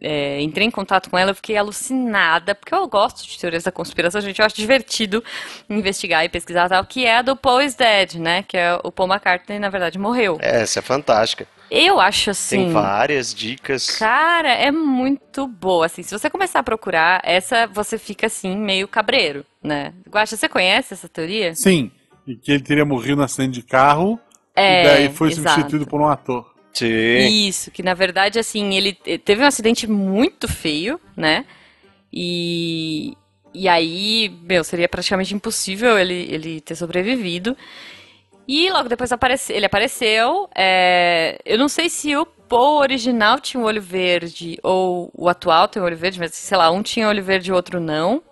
é, 0.00 0.40
entrei 0.40 0.66
em 0.66 0.70
contato 0.70 1.10
com 1.10 1.18
ela, 1.18 1.30
eu 1.30 1.34
fiquei 1.34 1.56
alucinada, 1.56 2.54
porque 2.54 2.74
eu 2.74 2.86
gosto 2.88 3.26
de 3.26 3.38
teorias 3.38 3.64
da 3.64 3.72
conspiração, 3.72 4.20
gente, 4.20 4.38
eu 4.38 4.46
acho 4.46 4.56
divertido 4.56 5.22
investigar 5.68 6.24
e 6.24 6.28
pesquisar 6.28 6.68
tal, 6.68 6.84
que 6.84 7.04
é 7.04 7.18
a 7.18 7.22
do 7.22 7.36
Paul 7.36 7.62
is 7.62 7.74
Dead, 7.74 8.14
né? 8.14 8.42
Que 8.42 8.56
é 8.56 8.78
o 8.82 8.90
Paul 8.90 9.08
McCartney, 9.08 9.58
na 9.58 9.68
verdade, 9.68 9.98
morreu. 9.98 10.38
Essa 10.40 10.80
é 10.80 10.82
fantástica. 10.82 11.46
Eu 11.70 12.00
acho 12.00 12.30
assim. 12.30 12.64
Tem 12.64 12.72
várias 12.72 13.34
dicas. 13.34 13.96
Cara, 13.98 14.52
é 14.52 14.70
muito 14.70 15.46
boa, 15.46 15.86
assim, 15.86 16.02
se 16.02 16.16
você 16.16 16.30
começar 16.30 16.60
a 16.60 16.62
procurar, 16.62 17.20
essa 17.24 17.66
você 17.66 17.98
fica, 17.98 18.26
assim, 18.26 18.56
meio 18.56 18.86
cabreiro, 18.86 19.44
né? 19.62 19.92
Guaxa, 20.08 20.36
você 20.36 20.48
conhece 20.48 20.94
essa 20.94 21.08
teoria? 21.08 21.54
Sim. 21.54 21.90
E 22.26 22.36
que 22.36 22.52
ele 22.52 22.62
teria 22.62 22.84
morrido 22.84 23.16
no 23.16 23.22
acidente 23.24 23.54
de 23.54 23.62
carro. 23.62 24.18
É, 24.54 24.80
e 24.80 24.84
daí 24.84 25.14
foi 25.14 25.28
exato. 25.28 25.54
substituído 25.54 25.86
por 25.86 26.00
um 26.00 26.08
ator. 26.08 26.54
Sim. 26.72 26.86
Isso, 27.48 27.70
que 27.70 27.82
na 27.82 27.94
verdade, 27.94 28.38
assim, 28.38 28.74
ele 28.74 28.92
te- 28.92 29.18
teve 29.18 29.42
um 29.42 29.46
acidente 29.46 29.86
muito 29.86 30.46
feio, 30.46 31.00
né? 31.16 31.44
E, 32.12 33.16
e 33.52 33.68
aí, 33.68 34.32
meu, 34.42 34.62
seria 34.62 34.88
praticamente 34.88 35.34
impossível 35.34 35.98
ele, 35.98 36.26
ele 36.30 36.60
ter 36.60 36.74
sobrevivido. 36.74 37.56
E 38.48 38.70
logo 38.70 38.88
depois 38.88 39.10
aparece, 39.12 39.52
ele 39.52 39.66
apareceu. 39.66 40.48
é, 40.54 41.38
eu 41.44 41.58
não 41.58 41.68
sei 41.68 41.88
se 41.88 42.16
o 42.16 42.24
Paul 42.24 42.80
original 42.80 43.40
tinha 43.40 43.60
um 43.60 43.66
olho 43.66 43.82
verde 43.82 44.58
ou 44.62 45.10
o 45.14 45.28
atual 45.28 45.68
tem 45.68 45.82
um 45.82 45.84
olho 45.84 45.96
verde, 45.96 46.18
mas 46.18 46.34
sei 46.34 46.56
lá, 46.56 46.70
um 46.70 46.82
tinha 46.82 47.08
olho 47.08 47.22
verde 47.22 47.50
e 47.50 47.52
o 47.52 47.56
outro 47.56 47.80
não. 47.80 48.22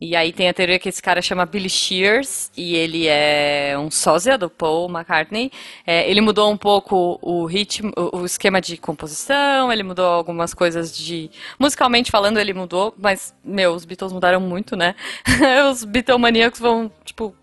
E 0.00 0.14
aí 0.16 0.32
tem 0.32 0.48
a 0.48 0.54
teoria 0.54 0.78
que 0.78 0.88
esse 0.88 1.00
cara 1.00 1.22
chama 1.22 1.46
Billy 1.46 1.70
Shears 1.70 2.50
e 2.56 2.74
ele 2.74 3.06
é 3.06 3.74
um 3.78 3.90
sósia 3.90 4.36
do 4.36 4.50
Paul 4.50 4.88
McCartney. 4.90 5.50
É, 5.86 6.10
ele 6.10 6.20
mudou 6.20 6.50
um 6.50 6.56
pouco 6.56 7.18
o 7.22 7.46
ritmo, 7.46 7.92
o, 8.12 8.24
esquema 8.24 8.60
de 8.60 8.76
composição, 8.76 9.72
ele 9.72 9.82
mudou 9.82 10.06
algumas 10.06 10.52
coisas 10.52 10.94
de... 10.94 11.30
Musicalmente 11.58 12.10
falando, 12.10 12.38
ele 12.38 12.52
mudou, 12.52 12.94
mas, 12.98 13.34
meu, 13.42 13.72
os 13.72 13.84
Beatles 13.84 14.12
mudaram 14.12 14.40
muito, 14.40 14.76
né? 14.76 14.94
os 15.70 15.84
Beatlemaníacos 15.84 16.60
vão, 16.60 16.92
tipo, 17.04 17.34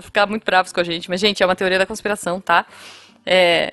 ficar 0.00 0.26
muito 0.26 0.44
bravos 0.44 0.72
com 0.72 0.80
a 0.80 0.84
gente. 0.84 1.08
Mas, 1.08 1.20
gente, 1.20 1.42
é 1.42 1.46
uma 1.46 1.56
teoria 1.56 1.78
da 1.78 1.86
conspiração, 1.86 2.40
tá? 2.40 2.66
É... 3.24 3.72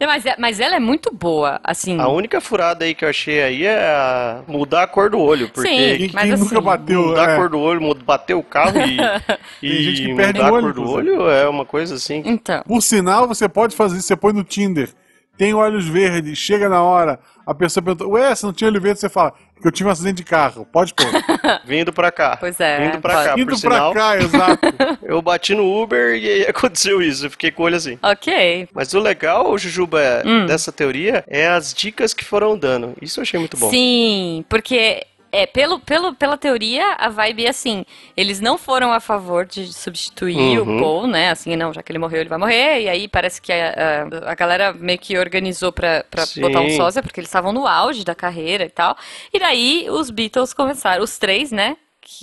Mas, 0.00 0.26
é- 0.26 0.34
mas 0.36 0.58
ela 0.58 0.74
é 0.74 0.80
muito 0.80 1.14
boa, 1.14 1.60
assim... 1.62 2.00
A 2.00 2.08
única 2.08 2.40
furada 2.40 2.84
aí 2.84 2.92
que 2.92 3.04
eu 3.04 3.08
achei 3.08 3.40
aí 3.40 3.64
é 3.64 3.86
a 3.86 4.42
mudar 4.48 4.82
a 4.82 4.86
cor 4.88 5.08
do 5.08 5.20
olho. 5.20 5.48
Porque 5.48 5.68
Sim. 5.68 5.96
Quem, 5.96 6.10
Mas 6.12 6.24
quem 6.24 6.32
assim, 6.32 6.42
nunca 6.42 6.60
bateu. 6.60 7.06
mudar 7.08 7.30
é, 7.30 7.34
a 7.34 7.36
cor 7.36 7.48
do 7.48 7.60
olho, 7.60 7.94
bater 7.94 8.34
o 8.34 8.42
carro 8.42 8.78
e, 8.80 8.98
e 9.62 9.82
gente 9.84 10.02
que 10.02 10.14
perde 10.16 10.40
mudar 10.40 10.52
o 10.52 10.54
a 10.54 10.58
olho, 10.58 10.64
cor 10.64 10.72
do 10.74 10.90
olho 10.90 11.30
é 11.30 11.48
uma 11.48 11.64
coisa 11.64 11.94
assim. 11.94 12.20
Então... 12.24 12.64
Por 12.66 12.82
sinal, 12.82 13.28
você 13.28 13.48
pode 13.48 13.76
fazer 13.76 14.00
você 14.02 14.16
põe 14.16 14.32
no 14.32 14.42
Tinder. 14.42 14.90
Tem 15.36 15.54
olhos 15.54 15.86
verdes, 15.86 16.36
chega 16.36 16.68
na 16.68 16.82
hora, 16.82 17.18
a 17.46 17.54
pessoa 17.54 17.82
pergunta, 17.84 18.06
ué, 18.06 18.34
você 18.34 18.46
não 18.46 18.52
tinha 18.52 18.68
olho 18.68 18.80
verde? 18.80 19.00
Você 19.00 19.08
fala, 19.08 19.32
que 19.60 19.66
eu 19.68 19.72
tive 19.72 19.88
um 19.88 19.92
acidente 19.92 20.16
de 20.16 20.24
carro. 20.24 20.66
Pode 20.72 20.92
pôr. 20.94 21.06
Vindo 21.64 21.92
pra 21.92 22.10
cá. 22.10 22.36
Pois 22.38 22.58
é, 22.60 22.80
Vindo 22.90 23.00
pra 23.00 23.14
pode. 23.14 23.28
cá, 23.28 23.34
Indo 23.38 23.52
por 23.52 23.60
pra 23.60 23.70
sinal. 23.76 23.92
cá, 23.94 24.16
exato. 24.16 24.66
Eu 25.02 25.22
bati 25.22 25.54
no 25.54 25.82
Uber 25.82 26.14
e 26.16 26.28
aí 26.28 26.42
aconteceu 26.48 27.00
isso. 27.02 27.26
Eu 27.26 27.30
fiquei 27.30 27.50
com 27.50 27.62
o 27.62 27.66
olho 27.66 27.76
assim. 27.76 27.98
Ok, 28.02 28.68
Mas 28.74 28.92
o 28.94 28.98
legal, 29.00 29.56
Jujuba, 29.58 30.00
Hum. 30.24 30.46
dessa 30.46 30.72
teoria 30.72 31.24
é 31.28 31.46
as 31.48 31.72
dicas 31.72 32.12
que 32.14 32.24
foram 32.24 32.56
dando. 32.58 32.94
Isso 33.00 33.20
eu 33.20 33.22
achei 33.22 33.38
muito 33.38 33.56
bom. 33.56 33.70
Sim, 33.70 34.44
porque 34.48 35.06
é 35.34 35.46
pelo, 35.46 35.80
pelo, 35.80 36.14
pela 36.14 36.36
teoria 36.36 36.92
a 36.98 37.08
vibe 37.08 37.46
é 37.46 37.48
assim, 37.48 37.86
eles 38.16 38.38
não 38.38 38.58
foram 38.58 38.92
a 38.92 39.00
favor 39.00 39.46
de 39.46 39.72
substituir 39.72 40.60
Uhum. 40.60 40.76
o 40.76 40.80
Paul, 40.80 41.06
né? 41.06 41.30
Assim, 41.30 41.56
não, 41.56 41.72
já 41.72 41.82
que 41.82 41.90
ele 41.90 41.98
morreu, 41.98 42.20
ele 42.20 42.28
vai 42.28 42.38
morrer. 42.38 42.82
E 42.82 42.88
aí 42.88 43.08
parece 43.08 43.40
que 43.40 43.50
a, 43.52 44.04
a, 44.26 44.32
a 44.32 44.34
galera 44.34 44.72
meio 44.74 44.98
que 44.98 45.16
organizou 45.16 45.72
pra, 45.72 46.04
pra 46.10 46.26
Sim. 46.26 46.42
botar 46.42 46.60
um 46.60 46.68
sósia, 46.70 47.02
porque 47.02 47.18
eles 47.18 47.28
estavam 47.28 47.50
no 47.52 47.66
auge 47.66 48.04
da 48.04 48.14
carreira 48.14 48.64
e 48.64 48.70
tal. 48.70 48.96
E 49.32 49.38
daí 49.38 49.86
os 49.90 50.10
Beatles 50.10 50.52
começaram, 50.52 51.02
os 51.02 51.16
três, 51.18 51.50
né? 51.50 51.76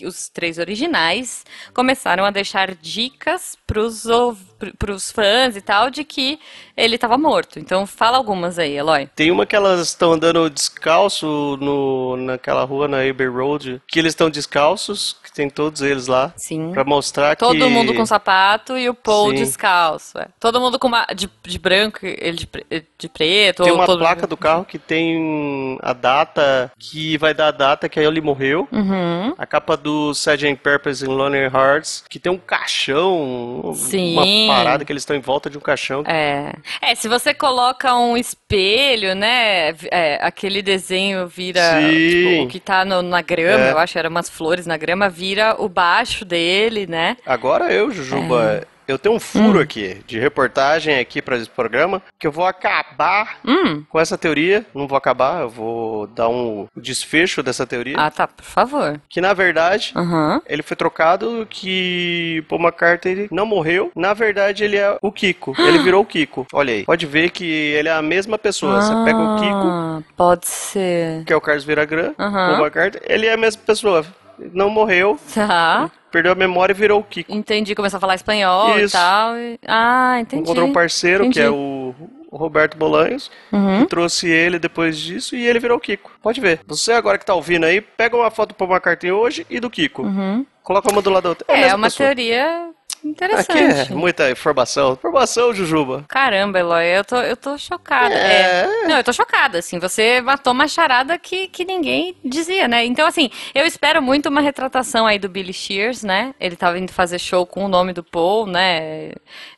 Os 0.06 0.28
três 0.28 0.58
originais 0.58 1.45
começaram 1.74 2.26
a 2.26 2.32
deixar 2.32 2.76
dicas 2.76 3.58
pr- 3.65 4.74
pros 4.78 5.10
fãs 5.10 5.56
e 5.56 5.62
tal 5.62 5.89
de 5.89 6.04
que 6.04 6.38
ele 6.80 6.96
estava 6.96 7.18
morto. 7.18 7.60
Então 7.60 7.86
fala 7.86 8.18
algumas 8.18 8.58
aí, 8.58 8.76
Eloy. 8.78 9.08
Tem 9.15 9.32
uma 9.32 9.46
que 9.46 9.56
elas 9.56 9.82
estão 9.82 10.13
andando 10.13 10.50
descalço 10.50 11.58
no, 11.60 12.15
naquela 12.18 12.63
rua 12.63 12.88
na 12.88 13.02
Abbey 13.02 13.28
Road, 13.28 13.82
que 13.88 14.00
eles 14.00 14.12
estão 14.12 14.30
descalços, 14.30 15.15
que 15.24 15.32
tem 15.32 15.50
todos 15.50 15.82
eles 15.82 16.08
lá, 16.08 16.34
Sim. 16.36 16.72
pra 16.72 16.84
mostrar 16.84 17.36
Todo 17.36 17.58
que... 17.58 17.65
mundo 17.65 17.94
com 17.94 18.06
sapato 18.06 18.78
e 18.78 18.89
o 18.89 18.94
Paul 18.94 19.30
Sim. 19.32 19.36
descalço. 19.36 20.18
é. 20.18 20.28
Todo 20.39 20.60
mundo 20.60 20.80
com 20.80 20.88
uma, 20.88 21.06
de, 21.15 21.30
de 21.44 21.60
branco, 21.60 22.00
ele 22.02 22.38
de, 22.38 22.50
de 22.98 23.10
preto. 23.10 23.63
Tem 23.63 23.72
uma 23.74 23.86
todo 23.86 24.00
placa 24.00 24.26
do 24.26 24.38
carro 24.38 24.65
que 24.65 24.80
tem 24.80 25.78
a 25.82 25.94
data, 25.94 26.72
que 26.78 27.18
vai 27.18 27.34
dar 27.34 27.48
a 27.48 27.52
data 27.52 27.89
que 27.89 28.00
aí 28.00 28.06
ele 28.06 28.22
morreu. 28.22 28.68
Uhum. 28.72 29.34
A 29.38 29.46
capa 29.46 29.76
do 29.76 30.12
Sgt. 30.12 30.56
Purpose 30.63 31.06
in 31.06 31.10
Lonely 31.10 31.46
Hearts, 31.54 32.04
que 32.10 32.20
tem 32.20 32.32
um 32.32 32.38
caixão, 32.38 33.74
Sim. 33.76 34.13
uma 34.13 34.56
parada 34.56 34.86
que 34.86 34.92
eles 34.92 35.02
estão 35.02 35.15
em 35.15 35.22
volta 35.22 35.50
de 35.50 35.58
um 35.58 35.62
caixão. 35.62 36.04
É. 36.06 36.54
É, 36.82 36.94
se 36.96 37.08
você 37.08 37.34
coloca 37.34 37.96
um 37.96 38.16
espelho, 38.18 39.16
né? 39.16 39.70
é, 39.92 40.20
aquele 40.22 40.62
desenho 40.62 41.28
vira. 41.28 41.62
Tipo, 41.82 42.44
o 42.44 42.48
que 42.48 42.60
tá 42.60 42.84
no- 42.86 43.02
na 43.02 43.22
grama, 43.22 43.66
É. 43.66 43.72
eu 43.72 43.78
acho, 43.78 43.98
eram 43.98 44.10
umas 44.10 44.30
flores 44.30 44.66
na 44.66 44.78
grama, 44.78 45.10
vira 45.10 45.56
o 45.60 45.68
baixo 45.70 46.24
dele, 46.26 46.86
né? 46.88 47.18
Agora 47.26 47.72
eu, 47.72 47.92
Jujuba, 47.92 48.66
eu 48.91 48.97
tenho 48.99 49.15
um 49.15 49.19
furo 49.19 49.60
aqui 49.60 50.02
de 50.08 50.19
reportagem 50.19 50.99
aqui 50.99 51.21
para 51.21 51.38
esse 51.38 51.49
programa 51.49 52.02
que 52.19 52.25
eu 52.28 52.32
vou 52.32 52.45
acabar 52.45 53.38
Hum. 53.45 53.84
com 53.89 53.99
essa 53.99 54.17
teoria. 54.17 54.65
Não 54.73 54.88
vou 54.88 54.97
acabar, 54.97 55.41
eu 55.41 55.49
vou 55.49 56.08
dar 56.08 56.28
um 56.30 56.67
desfecho 56.75 57.41
dessa 57.43 57.65
teoria. 57.65 57.95
Ah, 57.97 58.10
tá, 58.12 58.28
por 58.28 58.43
favor. 58.45 58.99
Que 59.10 59.21
na 59.21 59.34
verdade 59.34 59.91
Aham. 59.95 60.41
ele 60.47 60.63
foi 60.63 60.75
trocado, 60.75 61.47
que 61.49 62.43
Paul 62.47 62.62
McCartney 62.62 63.28
não 63.32 63.45
morreu. 63.45 63.91
Na 63.95 64.13
verdade 64.13 64.63
ele 64.63 64.78
é 64.78 64.97
o 65.02 65.12
Kiko. 65.12 65.54
Ele 65.58 65.80
virou 65.84 66.02
o 66.02 66.06
Kiko. 66.06 66.45
Olha 66.54 66.73
aí. 66.73 66.86
Pode 66.86 67.06
ver 67.06 67.30
que 67.32 67.45
ele 67.45 67.89
é 67.89 67.93
a 67.93 68.02
mesma 68.02 68.38
pessoa. 68.38 68.82
Você 68.82 68.93
pega 69.06 69.17
o 69.17 69.36
Kiko, 69.39 69.67
Ah, 69.69 70.02
Pode 70.15 70.47
ser. 70.47 71.23
que 71.25 71.34
é 71.34 71.36
o 71.36 71.41
Carlos 71.41 71.63
Viragrã, 71.63 72.13
Aham. 72.17 72.47
Paul 72.52 72.60
McCartney, 72.65 73.02
ele 73.08 73.25
é 73.28 73.34
a 73.34 73.38
mesma 73.38 73.62
pessoa. 73.65 74.06
Não 74.54 74.69
morreu, 74.69 75.19
Tá. 75.34 75.89
perdeu 76.12 76.32
a 76.32 76.36
memória 76.36 76.71
e 76.73 76.75
virou 76.75 76.99
o 76.99 77.04
Kiko. 77.04 77.32
Entendi, 77.34 77.75
começou 77.75 77.97
a 77.97 78.02
falar 78.02 78.15
espanhol 78.15 78.78
Isso. 78.80 78.95
e 78.95 78.99
tal. 78.99 79.34
Ah, 79.67 80.17
entendi. 80.19 80.43
Encontrou 80.43 80.67
um 80.67 80.73
parceiro, 80.73 81.23
que 81.25 81.30
Entendi. 81.39 81.45
é 81.45 81.49
o 81.49 81.93
o 82.32 82.38
Roberto 82.38 82.78
Bolanhos, 82.78 83.32
Uhum. 83.52 83.80
que 83.80 83.86
trouxe 83.88 84.30
ele 84.30 84.60
depois 84.60 84.95
disso 84.99 85.36
e 85.36 85.47
ele 85.47 85.58
virou 85.60 85.78
o 85.78 85.82
Kiko. 85.82 86.12
Pode 86.21 86.39
ver. 86.39 86.60
Você 86.67 86.91
agora 86.93 87.17
que 87.17 87.25
tá 87.25 87.34
ouvindo 87.34 87.65
aí, 87.65 87.82
pega 87.82 88.15
uma 88.15 88.30
foto 88.30 88.49
do 88.49 88.54
Paul 88.54 88.69
McCartney 88.69 89.12
hoje 89.12 89.47
e 89.49 89.60
do 89.60 89.67
Kiko. 89.67 90.04
Uhum. 90.04 90.45
Coloca 90.62 90.91
uma 90.91 91.02
do 91.02 91.10
lado 91.10 91.23
da 91.23 91.30
outra. 91.30 91.45
É, 91.47 91.62
mesma 91.62 91.78
uma 91.78 91.88
pessoa. 91.88 92.06
teoria 92.10 92.69
interessante. 93.04 93.82
Aqui 93.82 93.92
é 93.92 93.96
muita 93.96 94.30
informação. 94.30 94.94
Informação, 94.94 95.54
Jujuba. 95.54 96.06
Caramba, 96.08 96.60
Eloy, 96.60 96.86
eu 96.86 97.04
tô, 97.04 97.18
eu 97.18 97.38
tô 97.38 97.58
chocada. 97.58 98.14
É. 98.14 98.62
É. 98.62 98.88
Não, 98.88 98.98
eu 98.98 99.04
tô 99.04 99.14
chocada, 99.14 99.60
assim. 99.60 99.80
Você 99.80 100.22
matou 100.22 100.54
uma 100.54 100.68
charada 100.68 101.18
que, 101.18 101.48
que 101.48 101.66
ninguém 101.66 102.16
dizia, 102.24 102.68
né? 102.68 102.86
Então, 102.86 103.08
assim, 103.08 103.30
eu 103.54 103.66
espero 103.66 104.02
muito 104.02 104.30
uma 104.30 104.42
retratação 104.42 105.06
aí 105.06 105.20
do 105.20 105.30
Billy 105.30 105.54
Shears, 105.54 106.04
né? 106.04 106.34
Ele 106.40 106.56
tava 106.56 106.80
indo 106.80 106.92
fazer 106.92 107.20
show 107.20 107.46
com 107.46 107.66
o 107.66 107.68
nome 107.68 107.94
do 107.94 108.04
Paul, 108.04 108.46
né? 108.46 109.10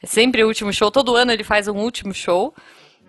É 0.02 0.06
sempre 0.06 0.44
o 0.44 0.48
último 0.48 0.72
show. 0.74 0.92
Todo 0.92 1.16
ano 1.16 1.32
ele 1.32 1.44
faz 1.44 1.68
um 1.68 1.78
último 1.78 2.14
show, 2.14 2.54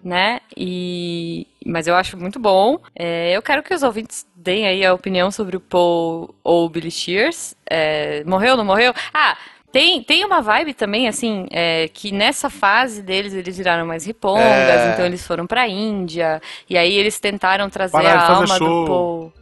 né? 0.02 0.40
E... 0.56 1.46
Mas 1.64 1.86
eu 1.86 1.94
acho 1.94 2.16
muito 2.16 2.40
bom. 2.40 2.78
É, 2.94 3.32
eu 3.32 3.42
quero 3.42 3.62
que 3.62 3.72
os 3.72 3.82
ouvintes 3.82 4.26
deem 4.34 4.66
aí 4.66 4.84
a 4.84 4.92
opinião 4.92 5.30
sobre 5.30 5.56
o 5.56 5.60
Paul 5.60 6.34
ou 6.42 6.66
o 6.66 6.68
Billy 6.68 6.90
Shears. 6.90 7.54
É, 7.68 8.24
morreu, 8.24 8.56
não 8.56 8.64
morreu? 8.64 8.92
Ah, 9.14 9.36
tem, 9.72 10.02
tem 10.02 10.24
uma 10.24 10.40
vibe 10.40 10.74
também, 10.74 11.08
assim, 11.08 11.46
é, 11.50 11.88
que 11.92 12.12
nessa 12.12 12.50
fase 12.50 13.02
deles 13.02 13.32
eles 13.34 13.56
viraram 13.56 13.86
mais 13.86 14.06
ripongas, 14.06 14.44
É. 14.44 14.92
então 14.92 15.06
eles 15.06 15.26
foram 15.26 15.46
pra 15.46 15.66
Índia, 15.66 16.40
e 16.68 16.76
aí 16.76 16.92
eles 16.94 17.18
tentaram 17.18 17.68
trazer 17.70 17.92
Pararam 17.92 18.20
a 18.20 18.36
alma 18.36 18.58
show. 18.58 18.84
do 18.84 18.86
Paul. 18.86 19.32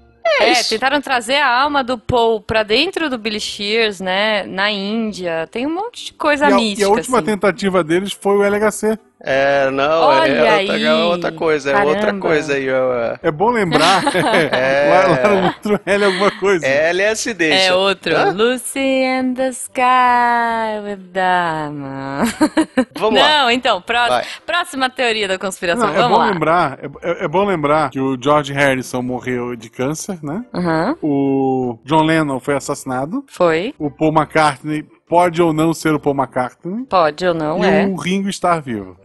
É, 0.40 0.52
isso. 0.52 0.70
tentaram 0.70 1.00
trazer 1.00 1.36
a 1.36 1.48
alma 1.62 1.82
do 1.82 1.98
Paul 1.98 2.40
pra 2.40 2.62
dentro 2.62 3.10
do 3.10 3.18
Billy 3.18 3.40
Shears, 3.40 4.00
né? 4.00 4.44
Na 4.44 4.70
Índia. 4.70 5.48
Tem 5.50 5.66
um 5.66 5.74
monte 5.74 6.06
de 6.06 6.12
coisa 6.12 6.48
E 6.48 6.52
a, 6.52 6.56
mística. 6.56 6.82
e 6.82 6.84
a 6.84 6.88
última 6.88 7.18
assim. 7.18 7.26
tentativa 7.26 7.82
deles 7.82 8.12
foi 8.12 8.36
o 8.36 8.42
LHC. 8.44 8.98
É, 9.22 9.68
não, 9.70 10.00
Olha 10.04 10.28
é 10.32 10.40
outra, 10.60 10.74
aí. 10.74 10.84
é 10.84 10.94
outra 10.94 11.32
coisa, 11.32 11.70
é 11.72 11.84
outra 11.84 12.00
Caramba. 12.00 12.20
coisa 12.26 12.54
aí. 12.54 12.70
ó. 12.72 13.16
É 13.22 13.30
bom 13.30 13.50
lembrar. 13.50 14.02
É. 14.52 14.88
lá, 14.90 15.06
lá 15.28 15.28
no 15.40 15.46
outro 15.46 15.80
L 15.84 16.04
alguma 16.04 16.30
coisa. 16.38 16.66
É 16.66 16.88
LSD. 16.90 17.50
É 17.50 17.74
outro. 17.74 18.16
Hã? 18.16 18.30
Lucy 18.32 19.04
and 19.04 19.34
the 19.34 19.48
Sky 19.50 20.80
with 20.84 20.98
Diamond. 21.12 22.34
Vamos 22.98 23.20
lá. 23.20 23.28
Não, 23.42 23.50
então, 23.50 23.80
pró- 23.82 24.08
Vai. 24.08 24.24
próxima 24.46 24.88
teoria 24.90 25.28
da 25.28 25.38
conspiração. 25.38 25.86
Não, 25.88 25.94
é 25.94 25.96
Vamos 25.98 26.10
bom 26.18 26.24
lá. 26.24 26.30
lembrar, 26.30 26.78
é, 26.80 26.86
é- 27.10 27.24
é 27.24 27.28
bom 27.28 27.44
lembrar 27.44 27.90
que 27.90 28.00
o 28.00 28.16
George 28.20 28.52
Harrison 28.52 29.02
morreu 29.02 29.54
de 29.56 29.68
câncer, 29.70 30.18
né? 30.22 30.44
Aham, 30.54 30.96
O 31.02 31.78
John 31.84 32.02
Lennon 32.04 32.40
foi 32.40 32.54
assassinado. 32.54 33.24
foi. 33.28 33.74
O 33.78 33.90
Paul 33.90 34.12
McCartney 34.12 34.84
pode 35.10 35.42
ou 35.42 35.52
não 35.52 35.74
ser 35.74 35.92
o 35.92 35.98
Paul 35.98 36.14
McCartney. 36.14 36.86
Pode 36.86 37.26
ou 37.26 37.34
não, 37.34 37.64
e 37.64 37.66
é. 37.66 37.84
o 37.84 37.96
Ringo 37.96 38.28
estar 38.28 38.60
vivo. 38.60 38.96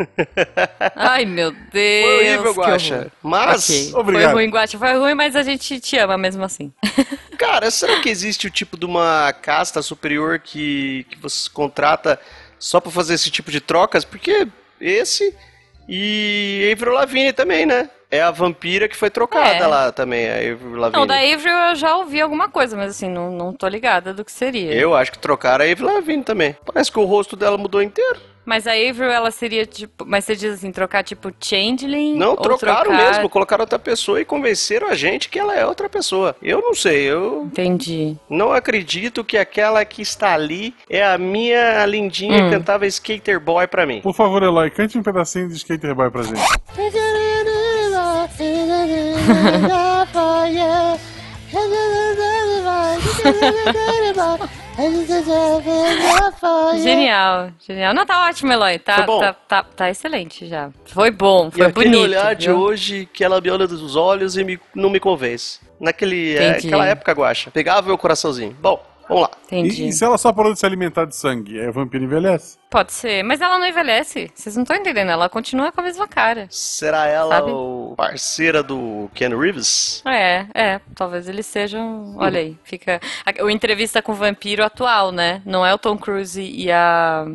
Ai, 0.95 1.25
meu 1.25 1.51
Deus. 1.51 2.05
Foi 2.05 2.27
horrível, 2.27 2.51
horror. 2.51 3.11
Mas, 3.23 3.69
Ok, 3.69 3.93
Obrigado. 3.95 4.31
Foi 4.31 4.33
ruim, 4.33 4.51
Guacha. 4.51 4.77
Foi 4.77 4.93
ruim, 4.93 5.15
mas 5.15 5.35
a 5.35 5.41
gente 5.41 5.79
te 5.79 5.97
ama 5.97 6.15
mesmo 6.15 6.43
assim. 6.43 6.71
cara, 7.39 7.71
será 7.71 7.99
que 8.01 8.09
existe 8.09 8.45
o 8.45 8.51
tipo 8.51 8.77
de 8.77 8.85
uma 8.85 9.33
casta 9.33 9.81
superior 9.81 10.37
que, 10.37 11.07
que 11.09 11.17
você 11.19 11.49
contrata 11.49 12.19
só 12.59 12.79
pra 12.79 12.91
fazer 12.91 13.15
esse 13.15 13.31
tipo 13.31 13.49
de 13.49 13.59
trocas? 13.59 14.05
Porque 14.05 14.47
esse 14.79 15.35
e 15.87 16.69
Avril 16.73 16.93
Lavigne 16.93 17.33
também, 17.33 17.65
né? 17.65 17.89
É 18.11 18.21
a 18.21 18.31
vampira 18.31 18.87
que 18.87 18.95
foi 18.95 19.09
trocada 19.09 19.63
É. 19.63 19.67
lá 19.67 19.91
também, 19.91 20.29
a 20.29 20.35
Avril 20.35 20.75
Lavigne. 20.75 20.99
Não, 20.99 21.07
da 21.07 21.15
Avril 21.15 21.53
eu 21.69 21.75
já 21.75 21.97
ouvi 21.97 22.21
alguma 22.21 22.47
coisa, 22.49 22.77
mas 22.77 22.91
assim, 22.91 23.09
não, 23.09 23.31
não 23.31 23.51
tô 23.53 23.67
ligada 23.67 24.13
do 24.13 24.23
que 24.23 24.31
seria. 24.31 24.73
Eu 24.73 24.95
acho 24.95 25.11
que 25.11 25.19
trocaram 25.19 25.65
a 25.65 25.71
Avril 25.71 25.87
Lavigne 25.93 26.23
também. 26.23 26.55
Parece 26.65 26.91
que 26.91 26.99
o 26.99 27.05
rosto 27.05 27.35
dela 27.35 27.57
mudou 27.57 27.81
inteiro. 27.81 28.19
Mas 28.45 28.67
a 28.67 28.71
Avril, 28.71 29.11
ela 29.11 29.31
seria 29.31 29.65
tipo. 29.65 30.05
Mas 30.05 30.25
você 30.25 30.35
diz 30.35 30.53
assim, 30.53 30.71
trocar 30.71 31.03
tipo 31.03 31.31
Changeling? 31.39 32.17
Não, 32.17 32.31
ou 32.31 32.37
trocaram 32.37 32.83
trocar... 32.91 33.11
mesmo, 33.11 33.29
colocaram 33.29 33.63
outra 33.63 33.79
pessoa 33.79 34.21
e 34.21 34.25
convenceram 34.25 34.87
a 34.87 34.95
gente 34.95 35.29
que 35.29 35.39
ela 35.39 35.55
é 35.55 35.65
outra 35.65 35.89
pessoa. 35.89 36.35
Eu 36.41 36.61
não 36.61 36.73
sei, 36.73 37.03
eu 37.03 37.43
Entendi. 37.45 38.15
não 38.29 38.51
acredito 38.53 39.23
que 39.23 39.37
aquela 39.37 39.83
que 39.83 40.01
está 40.01 40.33
ali 40.33 40.73
é 40.89 41.03
a 41.05 41.17
minha 41.17 41.85
lindinha 41.85 42.43
Hum. 42.43 42.49
que 42.49 42.55
cantava 42.55 42.85
Skater 42.87 43.39
Boy 43.39 43.67
pra 43.67 43.85
mim. 43.85 44.01
Por 44.01 44.13
favor, 44.13 44.41
Eloy, 44.43 44.69
cante 44.69 44.97
um 44.97 45.03
pedacinho 45.03 45.47
de 45.49 45.55
Skater 45.55 45.95
Boy 45.95 46.09
pra 46.11 46.23
gente. 46.23 46.35
Genial, 56.83 57.49
genial. 57.65 57.93
Não, 57.93 58.05
tá 58.05 58.27
ótimo, 58.27 58.51
Eloy. 58.51 58.77
Tá, 58.79 59.03
tá, 59.05 59.33
tá, 59.33 59.63
tá 59.63 59.89
excelente 59.89 60.47
já. 60.47 60.69
Foi 60.85 61.11
bom, 61.11 61.47
E 61.49 61.57
foi 61.57 61.65
aquele 61.67 61.85
bonito. 61.89 62.03
olhar 62.03 62.35
de 62.35 62.47
viu? 62.47 62.57
hoje 62.57 63.07
que 63.13 63.23
ela 63.23 63.39
me 63.39 63.49
olha 63.49 63.67
dos 63.67 63.95
olhos 63.95 64.37
e 64.37 64.43
me- 64.43 64.59
não 64.73 64.89
me 64.89 64.99
convence. 64.99 65.59
Naquele, 65.79 66.35
é, 66.35 66.51
aquela 66.51 66.85
época, 66.85 67.11
Guacha. 67.13 67.51
Pegava 67.51 67.87
meu 67.87 67.97
coraçãozinho. 67.97 68.55
Bom, 68.61 68.81
vamos 69.07 69.23
lá. 69.23 69.31
Entendi. 69.45 69.83
E, 69.85 69.87
e 69.89 69.93
se 69.93 70.03
ela 70.03 70.17
só 70.17 70.31
parou 70.33 70.53
de 70.53 70.59
se 70.59 70.65
alimentar 70.65 71.05
de 71.05 71.15
sangue, 71.15 71.59
é 71.59 71.69
vampiro 71.71 72.03
envelhece? 72.03 72.57
Pode 72.69 72.91
ser, 72.91 73.23
mas 73.23 73.39
ela 73.41 73.57
não 73.59 73.65
envelhece. 73.65 74.29
Vocês 74.35 74.55
não 74.55 74.63
estão 74.63 74.75
entendendo, 74.75 75.09
ela 75.11 75.29
continua 75.29 75.71
com 75.71 75.81
a 75.81 75.83
mesma 75.83 76.07
cara. 76.07 76.47
Será 76.49 77.05
ela 77.07 77.35
Sabe? 77.37 77.51
o 77.51 77.93
parceira 77.95 78.61
do 78.63 79.09
Ken 79.13 79.29
Reeves? 79.37 80.01
É, 80.05 80.45
é, 80.53 80.81
talvez 80.95 81.29
eles 81.29 81.45
sejam. 81.45 82.15
Olha 82.17 82.39
aí, 82.39 82.57
fica. 82.63 82.99
a- 83.25 83.43
O 83.43 83.49
entrevista 83.49 84.01
com 84.01 84.11
o 84.11 84.15
vampiro 84.15 84.63
atual, 84.63 85.11
né? 85.11 85.41
Não 85.45 85.65
é 85.65 85.73
o 85.73 85.77
Tom 85.77 85.97
Cruise 85.97 86.41
e 86.41 86.71
a 86.71 87.25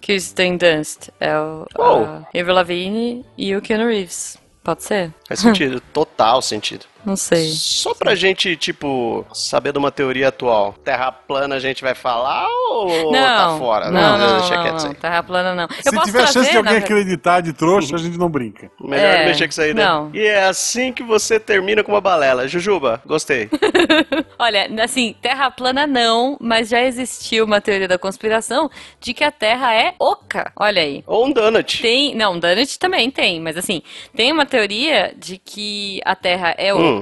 Kirsten 0.00 0.56
Dunst. 0.56 1.08
É 1.20 1.36
o 1.38 1.66
Oh. 1.76 2.04
a 2.04 2.22
Avril 2.38 2.54
Lavigne 2.54 3.24
e 3.38 3.54
o 3.56 3.62
Keanu 3.62 3.86
Reeves. 3.88 4.36
Pode 4.62 4.82
ser? 4.82 5.12
Faz 5.28 5.40
sentido, 5.40 5.80
total 5.92 6.40
sentido. 6.42 6.86
Não 7.04 7.16
sei. 7.16 7.48
Só 7.48 7.94
pra 7.94 8.14
gente, 8.14 8.56
tipo, 8.56 9.26
saber 9.32 9.72
de 9.72 9.78
uma 9.78 9.90
teoria 9.90 10.28
atual. 10.28 10.74
Terra 10.84 11.10
plana 11.12 11.56
a 11.56 11.58
gente 11.60 11.82
vai 11.82 11.94
falar 11.94 12.46
ou 12.70 13.12
tá 13.12 13.56
fora? 13.58 13.90
Não, 13.90 14.18
não, 14.18 14.38
deixa 14.38 14.56
não, 14.56 14.62
quieto 14.62 14.72
não, 14.72 14.76
isso 14.78 14.86
aí. 14.88 14.94
terra 14.94 15.22
plana 15.22 15.54
não. 15.54 15.68
Se 15.68 16.02
tiver 16.04 16.22
a 16.22 16.26
chance 16.26 16.50
de 16.50 16.56
alguém 16.56 16.76
acreditar 16.76 17.40
de 17.40 17.52
trouxa, 17.52 17.96
a 17.96 17.98
gente 17.98 18.18
não 18.18 18.28
brinca. 18.28 18.70
Melhor 18.80 19.04
É, 19.04 19.18
não 19.20 19.26
mexer 19.26 19.44
com 19.44 19.50
isso 19.50 19.60
aí, 19.62 19.74
né? 19.74 19.84
não. 19.84 20.10
E 20.14 20.20
é 20.20 20.44
assim 20.44 20.92
que 20.92 21.02
você 21.02 21.38
termina 21.38 21.82
com 21.82 21.92
uma 21.92 22.00
balela. 22.00 22.46
Jujuba, 22.48 23.02
gostei. 23.06 23.48
Olha, 24.38 24.68
assim, 24.82 25.14
terra 25.20 25.50
plana 25.50 25.86
não, 25.86 26.36
mas 26.40 26.68
já 26.68 26.82
existiu 26.82 27.44
uma 27.44 27.60
teoria 27.60 27.88
da 27.88 27.98
conspiração 27.98 28.70
de 29.00 29.14
que 29.14 29.24
a 29.24 29.30
Terra 29.30 29.74
é 29.74 29.94
oca. 29.98 30.52
Olha 30.56 30.82
aí. 30.82 31.02
Ou 31.06 31.26
um 31.26 31.32
donut. 31.32 31.80
Tem, 31.82 32.14
não, 32.14 32.38
Donut 32.38 32.78
também 32.78 33.10
tem, 33.10 33.40
mas 33.40 33.56
assim, 33.56 33.82
tem 34.14 34.32
uma 34.32 34.46
teoria 34.46 35.14
de 35.16 35.38
que 35.38 36.00
a 36.04 36.14
Terra 36.14 36.54
é 36.58 36.74
Hum. 36.74 36.93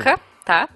Tá? 0.44 0.68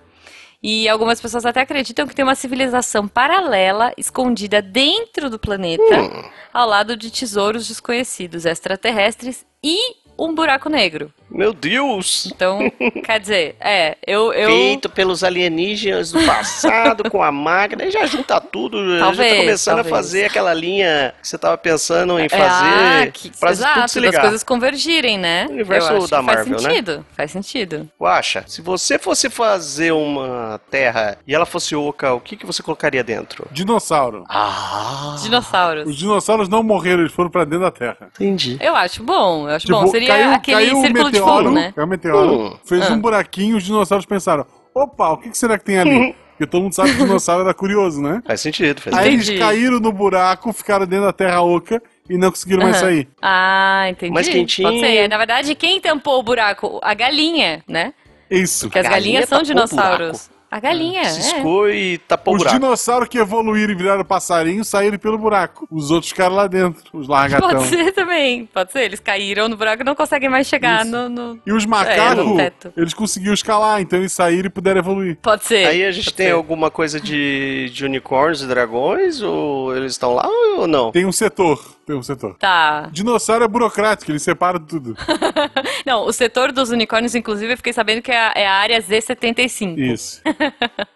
E 0.62 0.88
algumas 0.88 1.20
pessoas 1.20 1.44
até 1.46 1.60
acreditam 1.60 2.06
que 2.06 2.14
tem 2.14 2.24
uma 2.24 2.34
civilização 2.34 3.06
paralela 3.06 3.92
escondida 3.96 4.60
dentro 4.62 5.28
do 5.30 5.38
planeta, 5.38 5.82
Hum. 5.82 6.24
ao 6.52 6.68
lado 6.68 6.96
de 6.96 7.10
tesouros 7.10 7.68
desconhecidos 7.68 8.44
extraterrestres 8.44 9.46
e 9.62 9.78
um 10.18 10.34
buraco 10.34 10.68
negro. 10.68 11.12
Meu 11.28 11.52
Deus! 11.52 12.26
Então, 12.34 12.58
quer 13.04 13.18
dizer, 13.20 13.56
é, 13.60 13.96
eu. 14.06 14.32
eu... 14.32 14.48
Feito 14.48 14.88
pelos 14.88 15.24
alienígenas 15.24 16.12
do 16.12 16.22
passado 16.24 17.10
com 17.10 17.22
a 17.22 17.32
máquina, 17.32 17.84
e 17.84 17.90
já 17.90 18.06
junta 18.06 18.40
tudo. 18.40 18.78
Talvez, 18.98 19.28
já 19.30 19.34
tá 19.36 19.40
começando 19.42 19.74
talvez. 19.76 19.92
a 19.92 19.96
fazer 19.96 20.24
aquela 20.26 20.54
linha 20.54 21.12
que 21.20 21.26
você 21.28 21.36
tava 21.36 21.58
pensando 21.58 22.18
em 22.18 22.26
É, 22.26 22.28
fazer. 22.28 22.48
ah, 22.48 23.06
que, 23.12 23.30
pra 23.38 23.50
exato, 23.50 23.92
tudo 23.92 24.04
ligar. 24.04 24.20
coisas 24.22 24.42
convergirem, 24.44 25.18
né? 25.18 25.46
O 25.48 25.52
universo 25.52 25.90
Eu 25.90 25.96
acho 25.98 26.08
da 26.08 26.18
que 26.20 26.24
faz 26.24 26.36
Marvel, 26.36 26.60
né? 26.62 26.68
sentido, 26.70 27.06
Faz 27.16 27.30
sentido. 27.32 27.90
Guaxa, 28.00 28.44
se 28.46 28.62
você 28.62 28.98
fosse 28.98 29.28
fazer 29.28 29.92
uma 29.92 30.60
terra 30.70 31.18
e 31.26 31.34
ela 31.34 31.44
fosse 31.44 31.74
oca, 31.74 32.14
o 32.14 32.20
que, 32.20 32.36
que 32.36 32.46
você 32.46 32.62
colocaria 32.62 33.02
dentro? 33.02 33.46
Dinossauro. 33.50 34.24
Ah, 34.28 35.16
Dinossauros. 35.20 35.88
Os 35.88 35.96
dinossauros 35.96 36.48
não 36.48 36.62
morreram, 36.62 37.00
eles 37.00 37.12
foram 37.12 37.30
pra 37.30 37.44
dentro 37.44 37.60
da 37.60 37.70
Terra. 37.70 37.96
entendi. 38.14 38.56
Eu 38.60 38.76
acho 38.76 39.02
bom, 39.02 39.48
eu 39.48 39.54
acho 39.56 39.66
Tipo, 39.66 39.80
bom. 39.80 39.86
Seria 39.88 40.05
caiu, 40.06 40.30
aquele 40.32 40.56
caiu 40.56 40.76
um 40.78 40.82
círculo 40.82 41.04
de 41.04 41.18
meteoro, 41.18 41.44
fogo, 41.44 41.50
né? 41.54 41.72
Caiu 41.74 41.86
um 41.86 41.90
meteoro, 41.90 42.60
fez 42.64 42.90
Ah. 42.90 42.92
um 42.94 43.00
buraquinho, 43.00 43.56
os 43.56 43.64
dinossauros 43.64 44.06
pensaram, 44.06 44.46
opa, 44.74 45.10
o 45.10 45.16
que, 45.18 45.30
que 45.30 45.38
será 45.38 45.58
que 45.58 45.64
tem 45.64 45.78
ali? 45.78 46.14
Porque 46.36 46.50
todo 46.50 46.62
mundo 46.64 46.74
sabe 46.74 46.94
que 46.94 47.00
o 47.02 47.06
dinossauro 47.06 47.44
era 47.44 47.54
curioso, 47.54 48.02
né? 48.02 48.22
Faz 48.26 48.42
sentido, 48.42 48.78
faz 48.82 48.94
Aí 48.94 49.14
eles 49.14 49.30
caíram 49.38 49.80
no 49.80 49.90
buraco, 49.90 50.52
ficaram 50.52 50.84
dentro 50.86 51.06
da 51.06 51.12
Terra 51.12 51.40
Oca 51.40 51.82
e 52.10 52.18
não 52.18 52.28
conseguiram 52.30 52.62
mais 52.62 52.76
Aham. 52.76 52.84
sair. 52.84 53.08
Ah, 53.22 53.86
entendi. 53.88 54.12
Mais 54.12 54.28
quentinho. 54.28 54.68
Pode 54.68 54.80
ser. 54.80 55.08
Na 55.08 55.16
verdade, 55.16 55.54
quem 55.54 55.80
tampou 55.80 56.18
o 56.18 56.22
buraco? 56.22 56.78
A 56.82 56.92
galinha, 56.92 57.62
né? 57.66 57.94
Isso. 58.30 58.66
Porque 58.66 58.78
as 58.80 58.84
galinha 58.84 59.20
galinhas 59.20 59.28
são 59.30 59.40
dinossauros. 59.42 60.28
A 60.50 60.60
galinha, 60.60 61.00
é. 61.02 61.04
Ciscou 61.06 61.68
e 61.68 61.98
tapou 61.98 62.34
o 62.34 62.36
Os 62.36 62.42
buraco. 62.42 62.58
dinossauros 62.60 63.08
que 63.08 63.18
evoluíram 63.18 63.72
e 63.72 63.76
viraram 63.76 64.04
passarinho 64.04 64.64
saíram 64.64 64.96
pelo 64.98 65.18
buraco. 65.18 65.66
Os 65.70 65.90
outros 65.90 66.10
ficaram 66.12 66.36
lá 66.36 66.46
dentro, 66.46 66.82
os 66.92 67.08
largatão. 67.08 67.48
Pode 67.50 67.66
ser 67.66 67.92
também. 67.92 68.46
Pode 68.46 68.70
ser. 68.72 68.82
Eles 68.82 69.00
caíram 69.00 69.48
no 69.48 69.56
buraco 69.56 69.82
e 69.82 69.84
não 69.84 69.94
conseguem 69.94 70.28
mais 70.28 70.46
chegar 70.46 70.84
no, 70.84 71.08
no- 71.08 71.38
E 71.44 71.52
os 71.52 71.64
É, 71.64 71.66
macacos, 71.66 72.36
teto. 72.36 72.72
eles 72.76 72.94
conseguiram 72.94 73.34
escalar, 73.34 73.80
então 73.80 73.98
eles 73.98 74.12
saíram 74.12 74.46
e 74.46 74.50
puderam 74.50 74.78
evoluir. 74.78 75.18
Pode 75.20 75.44
ser. 75.44 75.66
Aí 75.66 75.84
a 75.84 75.90
gente 75.90 76.04
pode 76.06 76.16
tem 76.16 76.26
ser. 76.26 76.32
alguma 76.32 76.70
coisa 76.70 77.00
de, 77.00 77.68
de 77.74 77.84
unicórnios 77.84 78.42
e 78.42 78.46
dragões? 78.46 79.20
Ou 79.22 79.76
eles 79.76 79.92
estão 79.92 80.14
lá 80.14 80.28
ou 80.58 80.66
não? 80.68 80.92
Tem 80.92 81.04
um 81.04 81.12
setor, 81.12 81.60
tem 81.86 81.94
um 81.94 82.02
setor. 82.02 82.34
Tá. 82.34 82.88
Dinossauro 82.90 83.44
é 83.44 83.48
burocrático, 83.48 84.10
eles 84.10 84.22
separam 84.22 84.58
tudo. 84.58 84.96
Não, 85.86 86.04
o 86.04 86.12
setor 86.12 86.50
dos 86.50 86.70
unicórnios, 86.70 87.14
inclusive, 87.14 87.52
eu 87.52 87.56
fiquei 87.56 87.72
sabendo 87.72 88.02
que 88.02 88.10
é 88.10 88.18
a, 88.18 88.32
é 88.34 88.46
a 88.46 88.52
área 88.54 88.82
Z75. 88.82 89.78
Isso. 89.78 90.20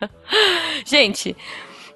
Gente, 0.85 1.37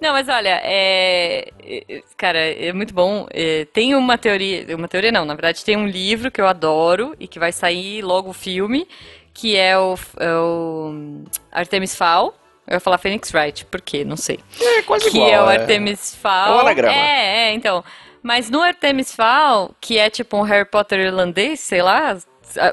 não, 0.00 0.12
mas 0.12 0.28
olha, 0.28 0.60
é, 0.62 1.48
é- 1.60 2.02
cara, 2.16 2.38
é 2.38 2.72
muito 2.72 2.92
bom. 2.92 3.26
É, 3.32 3.66
tem 3.72 3.94
uma 3.94 4.18
teoria, 4.18 4.76
uma 4.76 4.86
teoria 4.86 5.10
não, 5.10 5.24
na 5.24 5.34
verdade 5.34 5.64
tem 5.64 5.76
um 5.76 5.86
livro 5.86 6.30
que 6.30 6.40
eu 6.40 6.46
adoro 6.46 7.16
e 7.18 7.26
que 7.26 7.38
vai 7.38 7.52
sair 7.52 8.02
logo 8.02 8.30
o 8.30 8.34
filme, 8.34 8.86
que 9.32 9.56
é 9.56 9.78
o, 9.78 9.94
é 10.18 10.34
o 10.36 11.24
Artemis 11.50 11.96
Fowl. 11.96 12.34
Eu 12.66 12.74
ia 12.74 12.80
falar 12.80 12.98
Phoenix 12.98 13.32
Wright, 13.32 13.64
por 13.66 13.80
quê? 13.80 14.04
Não 14.04 14.16
sei. 14.16 14.38
É 14.60 14.82
quase 14.82 15.10
que 15.10 15.16
igual. 15.16 15.30
é 15.30 15.40
o 15.42 15.46
Artemis 15.46 16.14
Fowl. 16.16 16.52
É 16.52 16.56
um 16.56 16.60
anagrama. 16.60 16.94
É, 16.94 17.48
é, 17.48 17.52
então. 17.54 17.82
Mas 18.24 18.48
no 18.48 18.62
Artemis 18.62 19.14
Fowl, 19.14 19.76
que 19.78 19.98
é 19.98 20.08
tipo 20.08 20.38
um 20.38 20.42
Harry 20.42 20.64
Potter 20.64 20.98
irlandês, 20.98 21.60
sei 21.60 21.82
lá, 21.82 22.16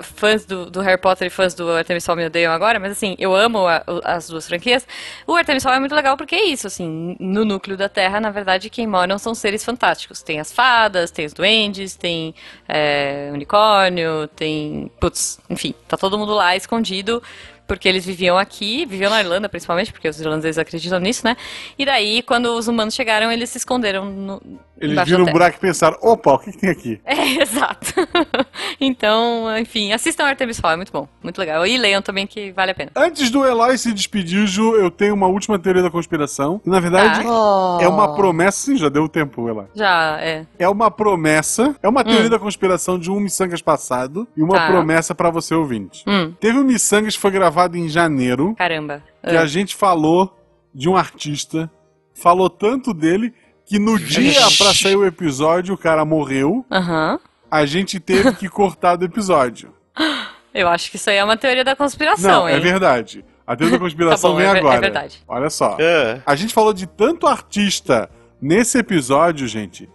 fãs 0.01 0.45
do, 0.45 0.69
do 0.71 0.79
Harry 0.79 0.97
Potter 0.99 1.27
e 1.27 1.29
fãs 1.29 1.53
do 1.53 1.69
Artemis 1.71 2.05
Fowl 2.05 2.15
me 2.15 2.25
odeiam 2.25 2.53
agora, 2.53 2.79
mas 2.79 2.93
assim, 2.93 3.17
eu 3.19 3.35
amo 3.35 3.67
a- 3.67 3.83
as 4.05 4.29
duas 4.29 4.47
franquias. 4.47 4.87
O 5.27 5.35
Artemis 5.35 5.61
Fowl 5.61 5.75
é 5.75 5.79
muito 5.81 5.93
legal 5.93 6.15
porque 6.15 6.35
é 6.35 6.45
isso, 6.45 6.67
assim, 6.67 7.17
no 7.19 7.43
núcleo 7.43 7.75
da 7.75 7.89
Terra, 7.89 8.21
na 8.21 8.29
verdade, 8.31 8.69
quem 8.69 8.87
moram 8.87 9.17
são 9.17 9.35
seres 9.35 9.65
fantásticos. 9.65 10.21
Tem 10.21 10.39
as 10.39 10.53
fadas, 10.53 11.11
tem 11.11 11.25
os 11.25 11.33
duendes, 11.33 11.97
tem 11.97 12.33
é, 12.65 13.29
unicórnio, 13.33 14.29
tem. 14.29 14.89
Putz, 15.01 15.37
enfim, 15.49 15.73
tá 15.85 15.97
todo 15.97 16.17
mundo 16.17 16.33
lá 16.33 16.55
escondido 16.55 17.21
porque 17.67 17.87
eles 17.87 18.05
viviam 18.05 18.37
aqui, 18.37 18.85
viviam 18.85 19.09
na 19.09 19.21
Irlanda 19.21 19.47
principalmente, 19.47 19.93
porque 19.93 20.09
os 20.09 20.19
irlandeses 20.19 20.57
acreditam 20.57 20.99
nisso, 20.99 21.25
né? 21.25 21.37
E 21.79 21.85
daí, 21.85 22.21
quando 22.21 22.47
os 22.47 22.67
humanos 22.67 22.93
chegaram, 22.93 23.31
eles 23.31 23.49
se 23.49 23.57
esconderam 23.59 24.05
no, 24.05 24.41
Eles 24.81 24.93
embaixo 24.93 25.11
viram 25.11 25.25
um 25.25 25.31
buraco 25.31 25.57
e 25.57 25.59
pensaram, 25.59 25.97
opa, 26.01 26.33
o 26.33 26.39
que, 26.39 26.51
que 26.51 26.57
tem 26.57 26.69
aqui? 26.69 26.99
É, 27.05 27.41
exato. 27.41 27.93
então, 28.79 29.45
enfim, 29.57 29.91
assistam 29.91 30.25
Artemis 30.25 30.59
Fowl, 30.59 30.73
é 30.73 30.75
muito 30.75 30.91
bom, 30.91 31.07
muito 31.23 31.37
legal. 31.37 31.65
E 31.65 31.77
leiam 31.77 32.01
também 32.01 32.25
que 32.27 32.51
vale 32.51 32.71
a 32.71 32.75
pena. 32.75 32.91
Antes 32.95 33.29
do 33.29 33.45
Eloy 33.45 33.77
se 33.77 33.93
despedir, 33.93 34.45
Ju, 34.47 34.75
eu 34.75 34.89
tenho 34.89 35.13
uma 35.13 35.27
última 35.27 35.57
teoria 35.59 35.81
da 35.83 35.91
conspiração. 35.91 36.59
Na 36.65 36.79
verdade, 36.79 37.23
Tá. 37.23 37.77
é 37.81 37.87
uma 37.87 38.15
promessa. 38.15 38.65
Sim, 38.65 38.77
já 38.77 38.89
deu 38.89 39.07
tempo, 39.07 39.47
Eloy. 39.47 39.65
Já, 39.75 40.19
é. 40.19 40.45
É 40.57 40.67
uma 40.69 40.89
promessa, 40.91 41.75
é 41.81 41.87
uma 41.89 42.03
teoria 42.03 42.29
da 42.29 42.39
conspiração 42.39 42.97
de 42.99 43.09
um 43.11 43.19
Missangas 43.19 43.61
passado 43.61 44.27
e 44.35 44.41
uma 44.41 44.55
Hum. 44.55 44.57
Tá. 44.59 44.67
promessa 44.67 45.15
pra 45.15 45.29
você 45.29 45.53
ouvinte. 45.55 46.03
Hum, 46.07 46.33
Teve 46.39 46.57
um 46.59 46.63
Missangas 46.63 47.15
que 47.15 47.21
foi 47.21 47.31
gravado 47.31 47.77
em 47.77 47.87
janeiro, 47.89 48.55
caramba. 48.55 49.03
que 49.23 49.35
a 49.35 49.45
gente 49.45 49.75
falou 49.75 50.35
de 50.73 50.87
um 50.89 50.95
artista, 50.95 51.69
falou 52.13 52.49
tanto 52.49 52.93
dele 52.93 53.33
que 53.71 53.79
no 53.79 53.97
dia 53.97 54.41
pra 54.57 54.73
sair 54.73 54.97
o 54.97 55.05
episódio 55.05 55.73
o 55.73 55.77
cara 55.77 56.03
morreu, 56.03 56.65
Aham. 56.69 57.17
a 57.49 57.65
gente 57.65 58.01
teve 58.01 58.33
que 58.33 58.49
cortar 58.49 58.97
do 58.97 59.05
episódio. 59.05 59.73
Eu 60.53 60.67
acho 60.67 60.91
que 60.91 60.97
isso 60.97 61.09
aí 61.09 61.15
é 61.15 61.23
uma 61.23 61.37
teoria 61.37 61.63
da 61.63 61.73
conspiração, 61.77 62.41
Não, 62.41 62.49
hein? 62.49 62.55
é 62.57 62.59
verdade. 62.59 63.23
A 63.47 63.55
teoria 63.55 63.77
da 63.77 63.79
conspiração 63.85 64.31
Tá 64.31 64.33
bom, 64.33 64.35
vem 64.41 64.45
é 64.45 64.51
ver- 64.51 64.57
é 64.57 64.59
agora. 64.59 64.81
verdade. 64.81 65.23
Olha 65.25 65.49
só. 65.49 65.77
É. 65.79 66.21
A 66.25 66.35
gente 66.35 66.53
falou 66.53 66.73
de 66.73 66.85
tanto 66.85 67.25
artista 67.25 68.09
nesse 68.41 68.77
episódio, 68.77 69.47
gente, 69.47 69.87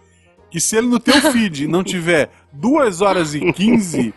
que 0.51 0.59
se 0.59 0.75
ele 0.77 0.87
no 0.87 0.99
teu 0.99 1.21
feed 1.31 1.67
não 1.67 1.85
tiver 1.85 2.31
2 2.55 3.03
horas 3.03 3.35
e 3.35 3.53
15, 3.53 4.15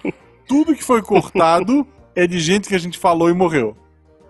tudo 0.48 0.74
que 0.74 0.84
foi 0.86 1.02
cortado 1.02 1.86
é 2.16 2.26
de 2.26 2.40
gente 2.40 2.70
que 2.70 2.76
a 2.76 2.80
gente 2.80 2.98
falou 2.98 3.30
e 3.30 3.34
morreu. 3.34 3.76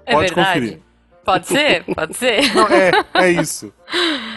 É 0.07 0.13
Pode 0.13 0.33
verdade. 0.33 0.59
conferir. 0.59 0.79
Pode 1.23 1.47
ser? 1.47 1.83
Pode 1.83 2.15
ser? 2.15 2.41
Não, 2.55 2.67
é, 2.67 2.91
é 3.13 3.31
isso. 3.31 3.71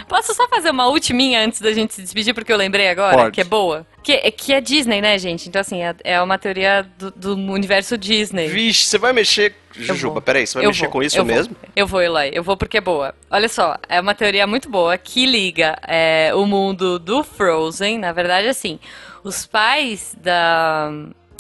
Posso 0.09 0.35
só 0.35 0.47
fazer 0.49 0.71
uma 0.71 0.88
ultiminha 0.88 1.45
antes 1.45 1.61
da 1.61 1.73
gente 1.73 1.95
se 1.95 2.03
despedir, 2.03 2.35
porque 2.35 2.53
eu 2.53 2.57
lembrei 2.57 2.88
agora, 2.88 3.16
Pode. 3.16 3.31
que 3.33 3.40
é 3.40 3.45
boa? 3.45 3.87
Que, 4.03 4.18
que 4.33 4.53
é 4.53 4.61
Disney, 4.61 5.01
né, 5.01 5.16
gente? 5.18 5.49
Então, 5.49 5.61
assim, 5.61 5.83
é, 5.83 5.95
é 6.05 6.21
uma 6.21 6.37
teoria 6.38 6.87
do, 6.99 7.11
do 7.11 7.35
universo 7.35 7.97
Disney. 7.97 8.49
Vixe, 8.49 8.85
você 8.85 8.99
vai 8.99 9.12
mexer. 9.12 9.55
Eu 9.75 9.85
Jujuba, 9.85 10.14
vou. 10.14 10.23
peraí, 10.23 10.47
você 10.47 10.55
vai 10.55 10.64
Eu 10.64 10.68
mexer 10.71 10.83
vou, 10.83 10.90
com 10.90 11.03
isso 11.03 11.18
eu 11.18 11.25
vou. 11.25 11.35
mesmo? 11.35 11.57
Eu 11.75 11.87
vou, 11.87 12.03
Eloy. 12.03 12.31
Eu 12.35 12.42
vou 12.42 12.57
porque 12.57 12.77
é 12.79 12.81
boa. 12.81 13.14
Olha 13.31 13.49
só, 13.49 13.79
é 13.88 14.01
uma 14.01 14.14
teoria 14.14 14.47
muito 14.47 14.68
boa 14.68 14.99
que 14.99 15.25
liga 15.25 15.79
é, 15.87 16.31
o 16.35 16.45
mundo 16.47 16.99
do 16.99 17.23
Frozen. 17.25 17.99
Na 17.99 18.12
verdade, 18.12 18.49
assim, 18.49 18.79
os 19.25 19.47
pais 19.47 20.14
da. 20.21 20.90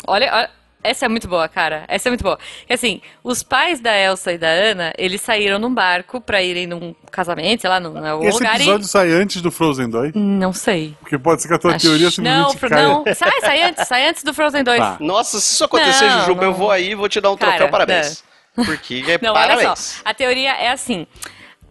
Olha, 0.06 0.32
olha, 0.34 0.50
essa 0.82 1.06
é 1.06 1.08
muito 1.08 1.28
boa, 1.28 1.48
cara. 1.48 1.84
Essa 1.88 2.08
é 2.08 2.10
muito 2.10 2.22
boa. 2.24 2.38
Que, 2.66 2.72
assim, 2.72 3.00
os 3.22 3.42
pais 3.42 3.80
da 3.80 3.96
Elsa 3.96 4.32
e 4.32 4.38
da 4.38 4.48
Anna, 4.48 4.92
eles 4.98 5.20
saíram 5.20 5.58
num 5.58 5.72
barco 5.72 6.20
pra 6.20 6.42
irem 6.42 6.66
num 6.66 6.94
casamento, 7.10 7.60
sei 7.60 7.70
lá, 7.70 7.78
num, 7.80 8.04
algum 8.06 8.26
Esse 8.26 8.38
lugar 8.38 8.56
episódio 8.56 8.84
e. 8.84 8.88
sai 8.88 9.10
antes 9.12 9.40
do 9.42 9.50
Frozen 9.50 9.88
2, 9.90 10.12
Não 10.14 10.52
sei. 10.52 10.94
porque 11.00 11.18
pode 11.18 11.42
ser 11.42 11.48
que 11.48 11.54
a 11.54 11.58
tua 11.58 11.74
Acho- 11.74 11.86
teoria 11.86 12.04
não, 12.06 12.10
simplesmente 12.50 12.58
Fro- 12.58 12.68
caia. 12.70 12.88
não, 12.88 13.04
sai, 13.14 13.40
sai 13.40 13.62
antes, 13.62 13.88
sai 13.88 14.08
antes 14.08 14.22
do 14.24 14.34
Frozen 14.34 14.64
2. 14.64 14.78
Tá. 14.78 14.96
Nossa, 15.00 15.38
se 15.40 15.54
isso 15.54 15.64
acontecer, 15.64 16.06
Não, 16.06 16.20
Jujuba, 16.20 16.40
não. 16.42 16.48
eu 16.48 16.54
vou 16.54 16.70
aí 16.70 16.90
e 16.90 16.94
vou 16.94 17.08
te 17.08 17.20
dar 17.20 17.30
um 17.30 17.36
Cara, 17.36 17.52
troféu, 17.52 17.68
parabéns. 17.70 18.24
Porque 18.54 19.02
é 19.08 19.18
Não, 19.22 19.32
parabéns. 19.32 19.66
olha 19.66 19.76
só. 19.76 20.00
A 20.04 20.12
teoria 20.12 20.50
é 20.52 20.70
assim. 20.70 21.06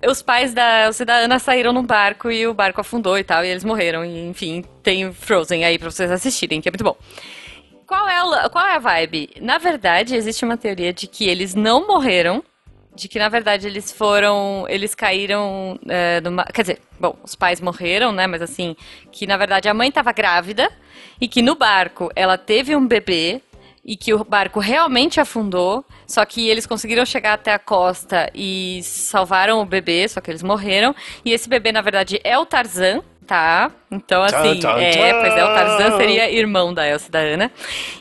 Os 0.07 0.19
pais 0.23 0.51
da 0.51 0.85
Elsa 0.87 1.03
e 1.03 1.05
da 1.05 1.13
Ana 1.13 1.37
saíram 1.37 1.71
num 1.71 1.85
barco 1.85 2.31
e 2.31 2.47
o 2.47 2.55
barco 2.55 2.81
afundou 2.81 3.19
e 3.19 3.23
tal, 3.23 3.45
e 3.45 3.49
eles 3.49 3.63
morreram. 3.63 4.03
E, 4.03 4.27
enfim, 4.29 4.65
tem 4.81 5.13
Frozen 5.13 5.63
aí 5.63 5.77
pra 5.77 5.91
vocês 5.91 6.09
assistirem, 6.09 6.59
que 6.59 6.67
é 6.67 6.71
muito 6.71 6.83
bom. 6.83 6.97
Qual 7.91 8.07
é, 8.07 8.23
o- 8.23 8.49
qual 8.49 8.65
é 8.65 8.75
a 8.75 8.79
vibe? 8.79 9.31
Na 9.41 9.57
verdade, 9.57 10.15
existe 10.15 10.45
uma 10.45 10.55
teoria 10.55 10.93
de 10.93 11.07
que 11.07 11.27
eles 11.27 11.53
não 11.53 11.85
morreram, 11.85 12.41
de 12.95 13.09
que 13.09 13.19
na 13.19 13.27
verdade 13.27 13.67
eles 13.67 13.91
foram, 13.91 14.65
eles 14.69 14.95
caíram 14.95 15.77
é, 15.89 16.21
numa, 16.21 16.45
quer 16.45 16.61
dizer, 16.61 16.79
bom, 16.97 17.17
os 17.21 17.35
pais 17.35 17.59
morreram, 17.59 18.13
né? 18.13 18.27
Mas 18.27 18.41
assim, 18.41 18.77
que 19.11 19.27
na 19.27 19.35
verdade 19.35 19.67
a 19.67 19.73
mãe 19.73 19.89
estava 19.89 20.13
grávida 20.13 20.71
e 21.19 21.27
que 21.27 21.41
no 21.41 21.53
barco 21.53 22.09
ela 22.15 22.37
teve 22.37 22.73
um 22.77 22.87
bebê 22.87 23.41
e 23.83 23.97
que 23.97 24.13
o 24.13 24.23
barco 24.23 24.61
realmente 24.61 25.19
afundou, 25.19 25.83
só 26.07 26.23
que 26.23 26.47
eles 26.49 26.65
conseguiram 26.65 27.05
chegar 27.05 27.33
até 27.33 27.51
a 27.53 27.59
costa 27.59 28.31
e 28.33 28.79
salvaram 28.83 29.59
o 29.59 29.65
bebê, 29.65 30.07
só 30.07 30.21
que 30.21 30.31
eles 30.31 30.41
morreram. 30.43 30.95
E 31.25 31.33
esse 31.33 31.49
bebê 31.49 31.73
na 31.73 31.81
verdade 31.81 32.21
é 32.23 32.37
o 32.39 32.45
Tarzan. 32.45 33.01
Tá, 33.31 33.71
então 33.89 34.21
assim, 34.23 34.59
Tan, 34.59 34.73
tan, 34.73 34.81
é, 34.81 34.91
tan. 34.91 35.21
pois 35.21 35.33
é, 35.37 35.43
o 35.45 35.47
Tarzan 35.55 35.95
seria 35.95 36.29
irmão 36.29 36.73
da 36.73 36.85
Elsa 36.85 37.07
e 37.07 37.11
da 37.11 37.19
Ana. 37.19 37.49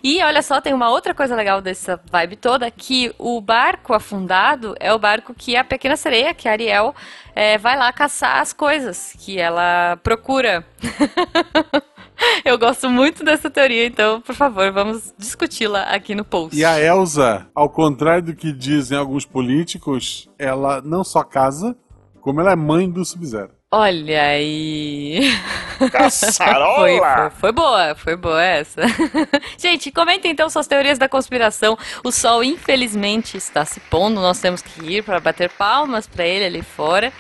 E 0.03 0.21
olha 0.25 0.43
só, 0.43 0.61
tem 0.61 0.75
uma 0.75 0.90
outra 0.90 1.14
coisa 1.14 1.37
legal 1.37 1.61
dessa 1.61 2.01
vibe 2.11 2.35
toda, 2.35 2.69
que 2.69 3.14
o 3.16 3.40
barco 3.40 3.95
afundado 3.95 4.75
é 4.81 4.93
o 4.93 4.99
barco 4.99 5.33
que 5.33 5.55
a 5.55 5.62
pequena 5.62 5.97
sereia, 5.97 6.35
que 6.35 6.49
a 6.49 6.51
Ariel, 6.51 6.93
é, 7.33 7.57
vai 7.59 7.79
lá 7.79 7.93
caçar 7.93 8.40
as 8.40 8.53
coisas 8.53 9.14
que 9.21 9.38
ela 9.38 9.97
procura. 10.03 10.66
Eu 12.45 12.59
gosto 12.59 12.90
muito 12.90 13.23
dessa 13.23 13.49
teoria, 13.49 13.87
então, 13.87 14.21
por 14.21 14.35
favor, 14.35 14.73
vamos 14.73 15.14
discuti-la 15.16 15.83
aqui 15.83 16.12
no 16.12 16.25
post. 16.25 16.59
E 16.59 16.64
a 16.64 16.77
Elsa, 16.81 17.47
ao 17.55 17.71
contrário 17.71 18.25
do 18.25 18.35
que 18.35 18.53
dizem 18.53 18.99
alguns 18.99 19.25
políticos, 19.25 20.29
ela 20.37 20.83
não 20.83 21.05
só 21.05 21.23
casa, 21.23 21.77
como 22.21 22.40
ela 22.40 22.51
é 22.51 22.57
mãe 22.57 22.90
do 22.90 23.05
Sub-Zero. 23.05 23.60
Olha 23.72 24.22
aí. 24.22 25.20
Caçarola! 25.92 26.74
Foi, 26.74 26.98
foi, 26.98 27.30
foi 27.30 27.52
boa, 27.52 27.94
foi 27.94 28.16
boa 28.16 28.42
essa. 28.42 28.83
Gente, 29.56 29.92
comentem 29.92 30.33
então 30.33 30.50
suas 30.50 30.66
teorias 30.66 30.98
da 30.98 31.09
conspiração. 31.09 31.78
O 32.02 32.11
sol, 32.11 32.42
infelizmente, 32.42 33.37
está 33.37 33.64
se 33.64 33.78
pondo. 33.78 34.20
Nós 34.20 34.40
temos 34.40 34.61
que 34.61 34.96
ir 34.96 35.04
para 35.04 35.20
bater 35.20 35.48
palmas 35.50 36.09
para 36.09 36.26
ele 36.26 36.44
ali 36.46 36.62
fora 36.62 37.12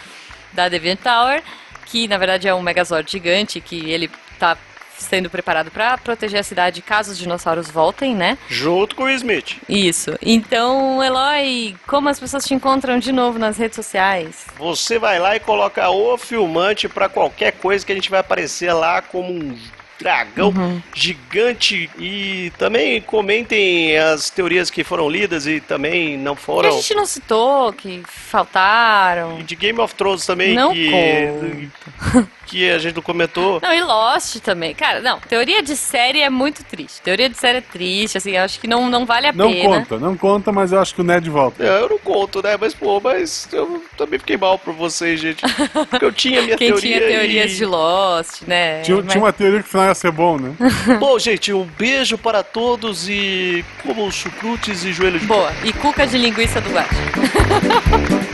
da 0.52 0.68
Deviant 0.68 0.98
Tower, 1.00 1.40
que 1.86 2.08
na 2.08 2.18
verdade 2.18 2.48
é 2.48 2.54
um 2.54 2.60
Megazord 2.60 3.08
gigante 3.08 3.60
que 3.60 3.88
ele 3.88 4.10
tá 4.36 4.58
sendo 5.02 5.30
preparado 5.30 5.70
para 5.70 5.96
proteger 5.98 6.40
a 6.40 6.42
cidade 6.42 6.82
caso 6.82 7.12
os 7.12 7.18
dinossauros 7.18 7.70
voltem, 7.70 8.14
né? 8.14 8.38
Junto 8.48 8.96
com 8.96 9.04
o 9.04 9.10
Smith. 9.10 9.56
Isso. 9.68 10.16
Então, 10.22 11.02
Eloy, 11.02 11.74
como 11.86 12.08
as 12.08 12.20
pessoas 12.20 12.44
te 12.44 12.54
encontram 12.54 12.98
de 12.98 13.12
novo 13.12 13.38
nas 13.38 13.56
redes 13.56 13.76
sociais? 13.76 14.46
Você 14.58 14.98
vai 14.98 15.18
lá 15.18 15.36
e 15.36 15.40
coloca 15.40 15.88
o 15.90 16.16
filmante 16.16 16.88
para 16.88 17.08
qualquer 17.08 17.52
coisa 17.52 17.84
que 17.84 17.92
a 17.92 17.94
gente 17.94 18.10
vai 18.10 18.20
aparecer 18.20 18.72
lá 18.72 19.02
como 19.02 19.32
um 19.32 19.56
dragão 20.00 20.48
uhum. 20.48 20.82
gigante. 20.94 21.90
E 21.98 22.50
também 22.58 23.00
comentem 23.02 23.96
as 23.98 24.30
teorias 24.30 24.70
que 24.70 24.82
foram 24.82 25.08
lidas 25.08 25.46
e 25.46 25.60
também 25.60 26.16
não 26.16 26.34
foram. 26.34 26.70
Que 26.70 26.76
a 26.76 26.80
gente 26.80 26.94
não 26.94 27.06
citou, 27.06 27.72
que 27.72 28.02
faltaram. 28.06 29.38
E 29.38 29.42
de 29.42 29.54
Game 29.54 29.78
of 29.78 29.94
Thrones 29.94 30.24
também, 30.26 30.54
não 30.54 30.72
que. 30.72 31.68
que 32.50 32.68
a 32.68 32.78
gente 32.78 32.96
não 32.96 33.02
comentou. 33.02 33.60
Não, 33.62 33.72
e 33.72 33.80
Lost 33.80 34.40
também. 34.40 34.74
Cara, 34.74 35.00
não, 35.00 35.20
teoria 35.20 35.62
de 35.62 35.76
série 35.76 36.20
é 36.20 36.28
muito 36.28 36.64
triste. 36.64 37.00
Teoria 37.00 37.28
de 37.28 37.36
série 37.36 37.58
é 37.58 37.60
triste, 37.60 38.18
assim, 38.18 38.32
eu 38.32 38.42
acho 38.42 38.58
que 38.58 38.66
não, 38.66 38.90
não 38.90 39.06
vale 39.06 39.28
a 39.28 39.32
não 39.32 39.52
pena. 39.52 39.62
Não 39.62 39.78
conta, 39.78 39.98
não 39.98 40.16
conta, 40.16 40.52
mas 40.52 40.72
eu 40.72 40.80
acho 40.80 40.92
que 40.92 41.00
o 41.00 41.04
Ned 41.04 41.30
volta. 41.30 41.62
É, 41.62 41.80
eu 41.80 41.88
não 41.88 41.98
conto, 41.98 42.42
né? 42.42 42.56
Mas, 42.60 42.74
pô, 42.74 43.00
mas 43.00 43.48
eu 43.52 43.80
também 43.96 44.18
fiquei 44.18 44.36
mal 44.36 44.58
por 44.58 44.74
vocês, 44.74 45.20
gente. 45.20 45.42
Porque 45.88 46.04
eu 46.04 46.12
tinha 46.12 46.42
minha 46.42 46.56
Quem 46.58 46.72
teoria. 46.72 46.98
tinha 46.98 47.08
teorias 47.08 47.52
e... 47.52 47.56
de 47.56 47.64
Lost, 47.64 48.42
né? 48.42 48.82
Tinha, 48.82 48.96
mas... 48.96 49.12
tinha 49.12 49.22
uma 49.22 49.32
teoria 49.32 49.60
que 49.60 49.68
o 49.68 49.70
final 49.70 49.86
ia 49.86 49.94
ser 49.94 50.10
bom, 50.10 50.36
né? 50.36 50.52
bom, 50.98 51.18
gente, 51.18 51.52
um 51.52 51.64
beijo 51.78 52.18
para 52.18 52.42
todos 52.42 53.08
e 53.08 53.64
como 53.82 54.10
chucrutes 54.10 54.84
e 54.84 54.92
joelhos 54.92 55.20
de 55.20 55.26
Boa, 55.28 55.52
e 55.62 55.72
cuca 55.72 56.04
de 56.04 56.18
linguiça 56.18 56.60
do 56.60 56.70
gato. 56.70 56.90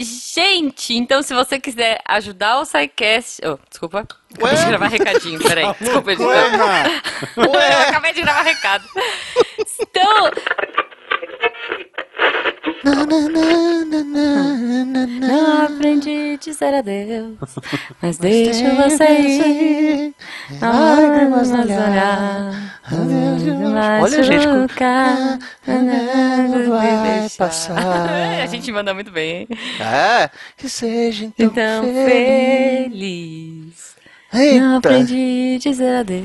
gente, 0.00 0.94
então 0.94 1.22
se 1.22 1.34
você 1.34 1.60
quiser 1.60 2.00
ajudar 2.06 2.60
o 2.60 2.64
SciCast... 2.64 3.40
Oh, 3.44 3.58
desculpa. 3.68 4.06
Acabei 4.34 4.56
de 4.56 4.64
gravar 4.66 4.86
recadinho, 4.86 5.40
peraí. 5.40 5.74
Desculpa, 5.80 6.12
editor. 6.12 6.34
Ué, 7.54 7.88
acabei 7.88 8.12
de 8.12 8.22
gravar 8.22 8.42
recado. 8.42 8.84
Então... 9.80 10.30
Não 15.20 15.64
aprendi 15.64 16.34
a 16.34 16.36
dizer 16.36 16.74
adeus, 16.74 17.36
mas 18.00 18.18
deixo 18.18 18.64
você 18.76 19.04
ir. 19.04 20.14
Lágrimas 20.60 21.50
no 21.50 21.62
olhar, 21.62 22.70
Olha, 24.02 24.22
gente, 24.22 24.46
vai 26.68 27.28
passar. 27.38 28.40
A 28.42 28.46
gente 28.46 28.72
manda 28.72 28.92
muito 28.92 29.10
bem? 29.10 29.46
É, 29.80 30.30
que 30.56 30.68
seja 30.68 31.24
então, 31.26 31.46
então 31.46 31.84
feliz. 32.04 33.94
Não 34.32 34.76
aprendi 34.76 35.54
a 35.56 35.58
dizer 35.58 35.96
adeus. 35.96 36.24